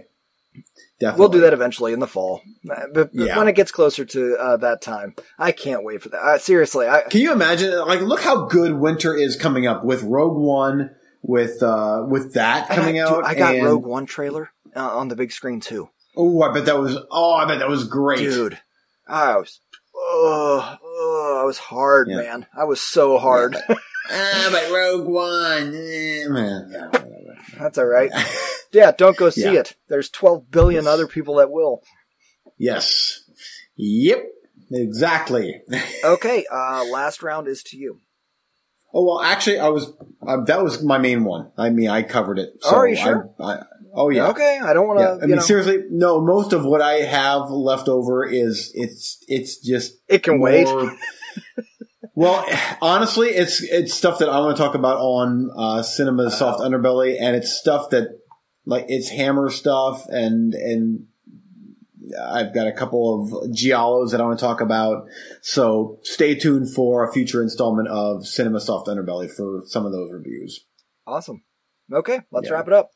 [1.10, 1.20] Definitely.
[1.20, 2.42] We'll do that eventually in the fall.
[2.92, 3.36] But, Yeah.
[3.38, 6.18] when it gets closer to uh, that time, I can't wait for that.
[6.18, 7.76] Uh, seriously, I, Can you imagine?
[7.86, 10.90] Like, look how good winter is coming up with Rogue One,
[11.22, 13.14] with uh, with that coming I out.
[13.16, 16.52] dude, I got and- Rogue One trailer uh, on the big screen too, Oh, I
[16.52, 16.96] bet that was.
[17.10, 18.18] Oh, I bet that was great.
[18.20, 18.58] dude.
[19.08, 19.60] I was,
[19.94, 22.16] oh, oh, I was hard, Yeah.
[22.16, 22.46] man.
[22.56, 23.56] I was so hard.
[24.10, 26.72] ah, but Rogue One, eh, man.
[27.58, 28.10] That's all right.
[28.72, 29.60] Yeah, don't go see Yeah.
[29.60, 29.76] it.
[29.88, 31.80] There's 12 billion other people that will.
[32.58, 33.22] Yes.
[33.76, 34.24] Yep.
[34.72, 35.62] Exactly.
[36.04, 38.00] Okay, uh, last round is to you.
[38.92, 39.92] Oh well, actually, I was
[40.26, 41.50] uh, that was my main one.
[41.56, 42.50] I mean, I covered it.
[42.64, 43.30] Oh, are you sure?
[43.40, 43.62] I, I,
[43.94, 44.28] oh yeah.
[44.28, 45.04] Okay, I don't want to.
[45.04, 45.18] Yeah.
[45.22, 46.20] I mean, seriously, no.
[46.20, 50.66] Most of what I have left over is it's it's just it can wait.
[52.14, 52.44] well,
[52.80, 57.16] honestly, it's it's stuff that I want to talk about on uh, Cinema's Soft Underbelly,
[57.20, 58.20] and it's stuff that
[58.66, 61.06] like it's Hammer stuff, and and
[62.22, 65.06] I've got a couple of giallos that I want to talk about.
[65.42, 70.12] So stay tuned for a future installment of Cinema Soft Underbelly for some of those
[70.12, 70.64] reviews.
[71.06, 71.42] Awesome.
[71.92, 72.54] Okay, let's Yeah.
[72.54, 72.90] wrap it up.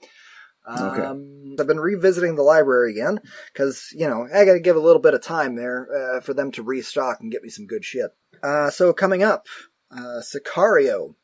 [0.71, 1.03] Okay.
[1.03, 3.21] Um, I've been revisiting the library again
[3.53, 6.35] because you know I got to give a little bit of time there uh, for
[6.35, 8.11] them to restock and get me some good shit.
[8.43, 9.47] Uh, so coming up,
[9.91, 11.15] uh, Sicario,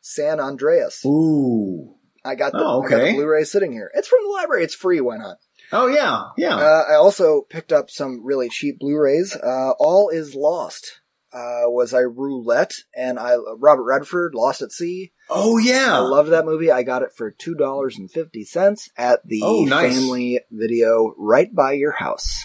[0.00, 1.04] San Andreas.
[1.04, 1.94] Ooh.
[2.24, 3.12] I got the, Oh, I got the.
[3.12, 3.90] Blu-ray sitting here.
[3.94, 4.64] It's from the library.
[4.64, 5.00] It's free.
[5.00, 5.36] Why not?
[5.72, 6.56] Oh yeah, yeah.
[6.56, 9.34] Uh, I also picked up some really cheap Blu-rays.
[9.36, 11.00] Uh, All is Lost
[11.32, 15.12] uh, was a roulette, and I Robert Redford, Lost at Sea.
[15.30, 15.96] oh yeah.
[15.96, 16.70] I loved that movie.
[16.70, 19.94] I got it for two dollars and fifty cents at the Oh, nice.
[19.98, 22.44] Family Video right by your house.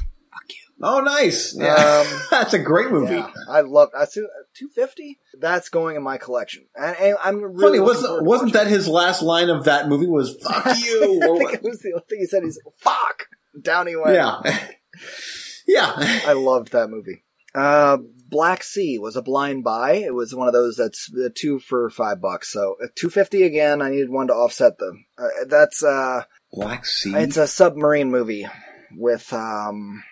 [0.81, 1.56] Oh, nice.
[1.57, 1.73] Yeah.
[1.73, 3.15] Um, That's a great movie.
[3.15, 3.89] Yeah, I love.
[3.97, 5.19] I see two fifty.
[5.39, 9.22] That's going in my collection, and, and I'm really Funny, wasn't wasn't that his last
[9.22, 10.07] line of that movie?
[10.07, 10.85] Was "fuck it.
[10.85, 11.19] you"?
[11.23, 11.53] I think what?
[11.56, 12.43] it was the only thing he said.
[12.43, 13.27] He's fuck.
[13.61, 14.15] Down he went.
[14.15, 14.39] Yeah,
[15.68, 15.91] yeah.
[16.26, 17.23] I loved that movie.
[17.53, 17.97] Uh,
[18.30, 19.93] Black Sea was a blind buy.
[19.93, 22.51] It was one of those that's uh, two for five bucks.
[22.53, 23.81] So uh, two fifty again.
[23.81, 25.06] I needed one to offset them.
[25.18, 26.23] Uh, that's uh,
[26.53, 27.15] Black Sea.
[27.15, 28.47] it's a submarine movie
[28.95, 30.03] with um.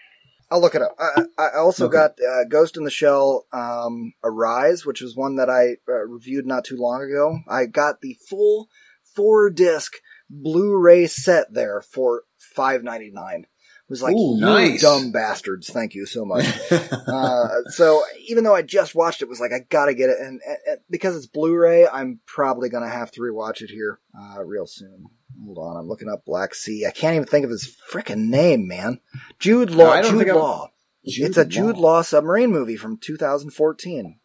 [0.49, 0.95] I'll look it up.
[0.97, 1.93] I, I also Okay.
[1.93, 6.45] got uh, Ghost in the Shell, um, Arise, which was one that I uh, reviewed
[6.45, 7.39] not too long ago.
[7.49, 8.69] I got the full
[9.15, 9.93] four disc
[10.29, 13.45] Blu-ray set there for five ninety nine.
[13.87, 14.81] It was like, Ooh, you nice.
[14.81, 15.69] dumb bastards.
[15.69, 16.45] Thank you so much.
[16.71, 20.17] uh, so even though I just watched it, it was like I gotta get it,
[20.19, 24.43] and, and, and because it's Blu-ray, I'm probably gonna have to rewatch it here uh,
[24.43, 25.05] real soon.
[25.45, 26.85] Hold on, I'm looking up Black Sea.
[26.85, 28.99] I can't even think of his freaking name, man.
[29.39, 30.01] Jude Law.
[30.01, 30.71] Don't Jude Law.
[31.03, 34.19] it's a Jude Law submarine movie from 2014.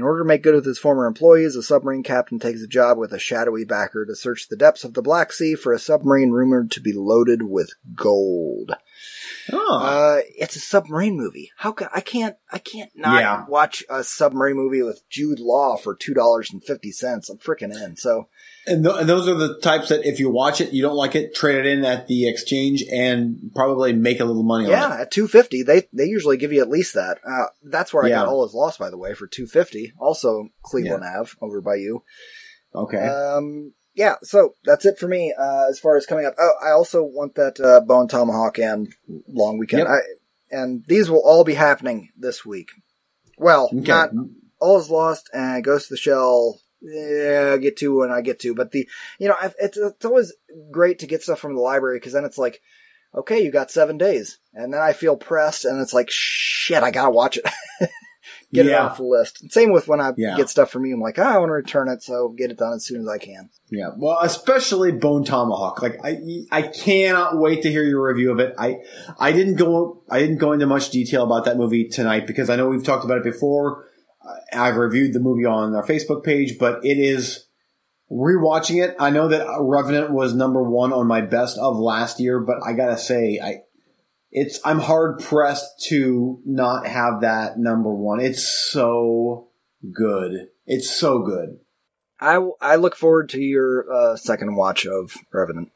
[0.00, 2.96] In order to make good with his former employees, a submarine captain takes a job
[2.96, 6.30] with a shadowy backer to search the depths of the Black Sea for a submarine
[6.30, 8.72] rumored to be loaded with gold.
[9.52, 9.78] Oh.
[9.78, 11.50] Uh, it's a submarine movie.
[11.54, 13.44] How can I can't I can't not Yeah.
[13.46, 17.28] watch a submarine movie with Jude Law for two dollars and fifty cents.
[17.28, 17.96] I'm freaking in.
[17.96, 18.28] So
[18.66, 21.14] and, th- and those are the types that if you watch it, you don't like
[21.14, 25.00] it, trade it in at the exchange and probably make a little money on yeah,
[25.00, 27.18] at two fifty, they they usually give you at least that.
[27.26, 29.92] Uh, that's where I got All Is Lost, by the way, for two fifty.
[29.98, 32.02] Also Cleveland Ave over by you.
[32.74, 32.98] Okay.
[32.98, 36.34] Um, yeah, so that's it for me uh, as far as coming up.
[36.38, 38.88] Oh, I also want that uh, Bone Tomahawk and
[39.28, 39.80] Long Weekend.
[39.80, 39.88] Yep.
[39.88, 42.68] I, and these will all be happening this week.
[43.38, 43.82] Well, okay.
[43.82, 44.10] not
[44.60, 46.60] all is lost and Ghost of the Shell.
[46.82, 48.88] Yeah, I get to when I get to, but the
[49.18, 50.32] you know I've, it's it's always
[50.70, 52.60] great to get stuff from the library because then it's like,
[53.14, 56.90] okay, you got seven days, and then I feel pressed, and it's like shit, I
[56.90, 57.44] gotta watch it,
[58.52, 59.50] get it off the list.
[59.52, 60.36] Same with when I Yeah.
[60.36, 62.56] get stuff from you, I'm like, ah, I want to return it, so get it
[62.56, 63.50] done as soon as I can.
[63.68, 65.82] Yeah, well, especially Bone Tomahawk.
[65.82, 66.18] Like I,
[66.50, 68.54] I cannot wait to hear your review of it.
[68.58, 68.78] I,
[69.18, 72.56] I didn't go, I didn't go into much detail about that movie tonight because I
[72.56, 73.84] know we've talked about it before.
[74.52, 77.46] I've reviewed the movie on our Facebook page, but it is
[78.10, 78.96] rewatching it.
[78.98, 82.72] I know that Revenant was number one on my best of last year, but I
[82.72, 83.62] gotta say, I,
[84.30, 88.20] it's I'm hard pressed to not have that number one.
[88.20, 89.48] It's so
[89.92, 90.48] good.
[90.66, 91.60] It's so good.
[92.20, 95.72] I, I look forward to your uh, second watch of Revenant.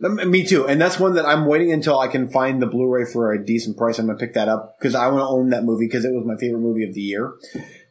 [0.00, 3.32] Me too, and that's one that I'm waiting until I can find the Blu-ray for
[3.32, 3.98] a decent price.
[3.98, 6.26] I'm gonna pick that up because I want to own that movie because it was
[6.26, 7.32] my favorite movie of the year.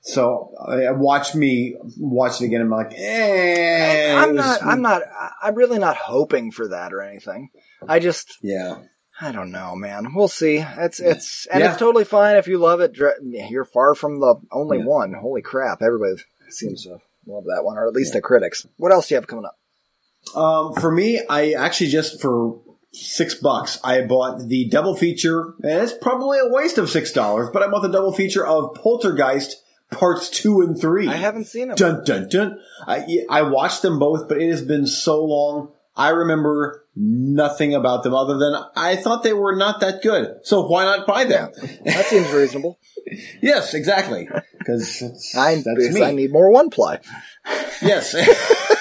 [0.02, 2.60] So uh, watch me watch it again.
[2.60, 4.16] and I'm like, eh.
[4.22, 4.62] I'm not.
[4.64, 5.02] I'm not.
[5.42, 7.50] I'm really not hoping for that or anything.
[7.88, 8.38] I just.
[8.42, 8.80] Yeah,
[9.22, 10.14] I don't know, man.
[10.14, 10.58] We'll see.
[10.58, 11.70] It's it's and Yeah.
[11.72, 12.98] it's totally fine if you love it.
[13.24, 14.86] You're far from the only Yeah.
[14.86, 15.14] one.
[15.14, 15.82] Holy crap!
[15.82, 16.16] Everybody
[16.50, 18.68] seems to love that one, or at least the critics.
[18.76, 19.58] What else do you have coming up?
[20.36, 22.60] Um, for me, I actually just for
[22.92, 27.50] six bucks, I bought the double feature, and it's probably a waste of six dollars,
[27.52, 31.08] but I bought the double feature of Poltergeist parts two and three.
[31.08, 31.78] I haven't seen it.
[31.78, 32.60] Dun dun dun.
[32.88, 35.72] I, I watched them both, but it has been so long.
[35.96, 40.40] I remember nothing about them other than I thought they were not that good.
[40.44, 41.52] So why not buy them?
[41.86, 42.80] That seems reasonable.
[43.42, 44.28] yes, exactly.
[44.58, 45.04] Because
[45.38, 46.04] I, that's because me.
[46.04, 47.00] I need more one ply.
[47.82, 48.16] Yes.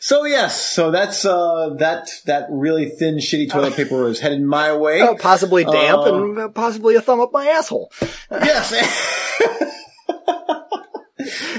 [0.00, 4.74] so yes, so that's uh that that really thin shitty toilet paper is headed my
[4.76, 5.00] way.
[5.02, 7.92] Oh, possibly damp Uh, and uh, possibly a thumb up my asshole.
[8.30, 8.72] Yes.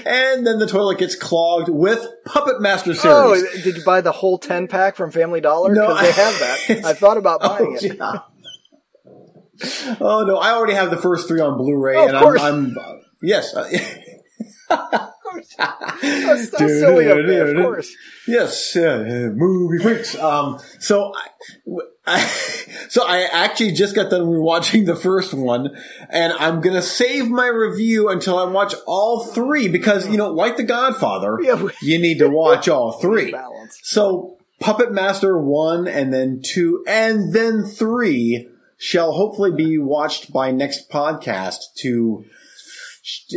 [0.06, 3.64] and then the toilet gets clogged with Puppet Master Oh, series.
[3.64, 5.74] did you buy the whole 10 pack from Family Dollar?
[5.74, 6.86] No, Because they have that.
[6.86, 7.98] I thought about buying oh, it.
[7.98, 8.20] yeah.
[10.02, 12.18] Oh no, I already have the first three on Blu-ray, Oh, and.
[12.18, 13.70] I'm, I'm uh, yes, uh,
[15.58, 17.96] That's so silly of me, of course.
[18.28, 20.16] Yes, uh, movie freaks.
[20.18, 21.28] Um, so I,
[22.08, 22.42] I-
[22.90, 25.76] so I actually just got done rewatching the first one,
[26.10, 30.56] and I'm gonna save my review until I watch all three because you know, like
[30.58, 33.32] The Godfather, Yeah, you need to watch all three.
[33.84, 40.52] So Puppet Master one, and then two, and then three shall hopefully be watched by
[40.52, 42.24] next podcast to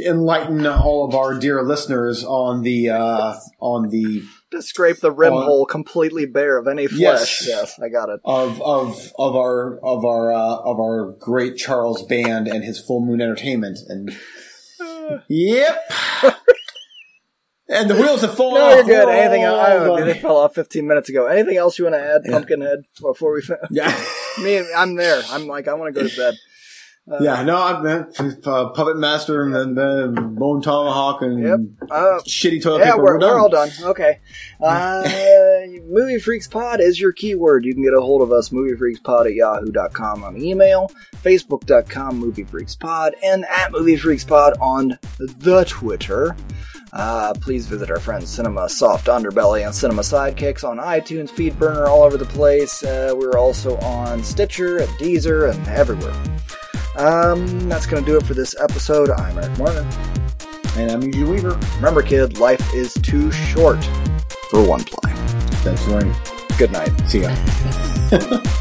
[0.07, 5.33] enlighten all of our dear listeners on the uh, on the To scrape the rim
[5.35, 5.43] Oh.
[5.43, 7.47] hole completely bare of any flesh.
[7.47, 7.49] Yes.
[7.49, 8.21] Yes, I got it.
[8.25, 13.01] of of of our of our uh, of our great Charles Band and his Full
[13.05, 14.17] Moon Entertainment and
[15.29, 15.91] yep.
[17.69, 19.09] and the wheels have fallen No, you're good.
[19.09, 19.59] Anything else?
[19.69, 21.27] I Hold don't they fell off 15 minutes ago.
[21.27, 23.95] Anything else you want to add, Pumpkinhead, before we Yeah.
[24.43, 25.21] Me, I'm there.
[25.31, 26.35] I'm like, I want to go to bed.
[27.21, 31.89] yeah, no, I'm uh, Puppet Master and then uh, Bone Tomahawk and Yep.
[31.91, 33.03] Uh, shitty toilet yeah, paper.
[33.03, 33.31] we're, done.
[33.31, 33.71] we're all done.
[33.83, 34.21] Okay.
[34.61, 35.09] Uh,
[35.87, 37.65] Movie Freaks Pod is your keyword.
[37.65, 40.91] You can get a hold of us, moviefreakspod at yahoo.com on email,
[41.23, 46.35] facebook.com Movie Freaks Pod, and at Movie Freaks Pod on the Twitter.
[46.93, 52.03] Uh, please visit our friends Cinema Soft Underbelly and Cinema Sidekicks on iTunes, Feedburner, all
[52.03, 52.83] over the place.
[52.83, 56.21] Uh, we're also on Stitcher and Deezer and everywhere.
[56.97, 59.11] Um, that's going to do it for this episode.
[59.11, 59.87] I'm Eric Martin.
[60.77, 61.59] And I'm Eugene Weaver.
[61.77, 63.83] Remember, kid, life is too short
[64.51, 65.13] for one ply.
[65.63, 66.13] That's right.
[66.59, 66.91] Good night.
[67.09, 67.35] See ya.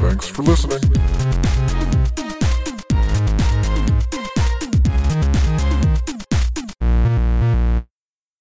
[0.00, 1.23] Thanks for listening.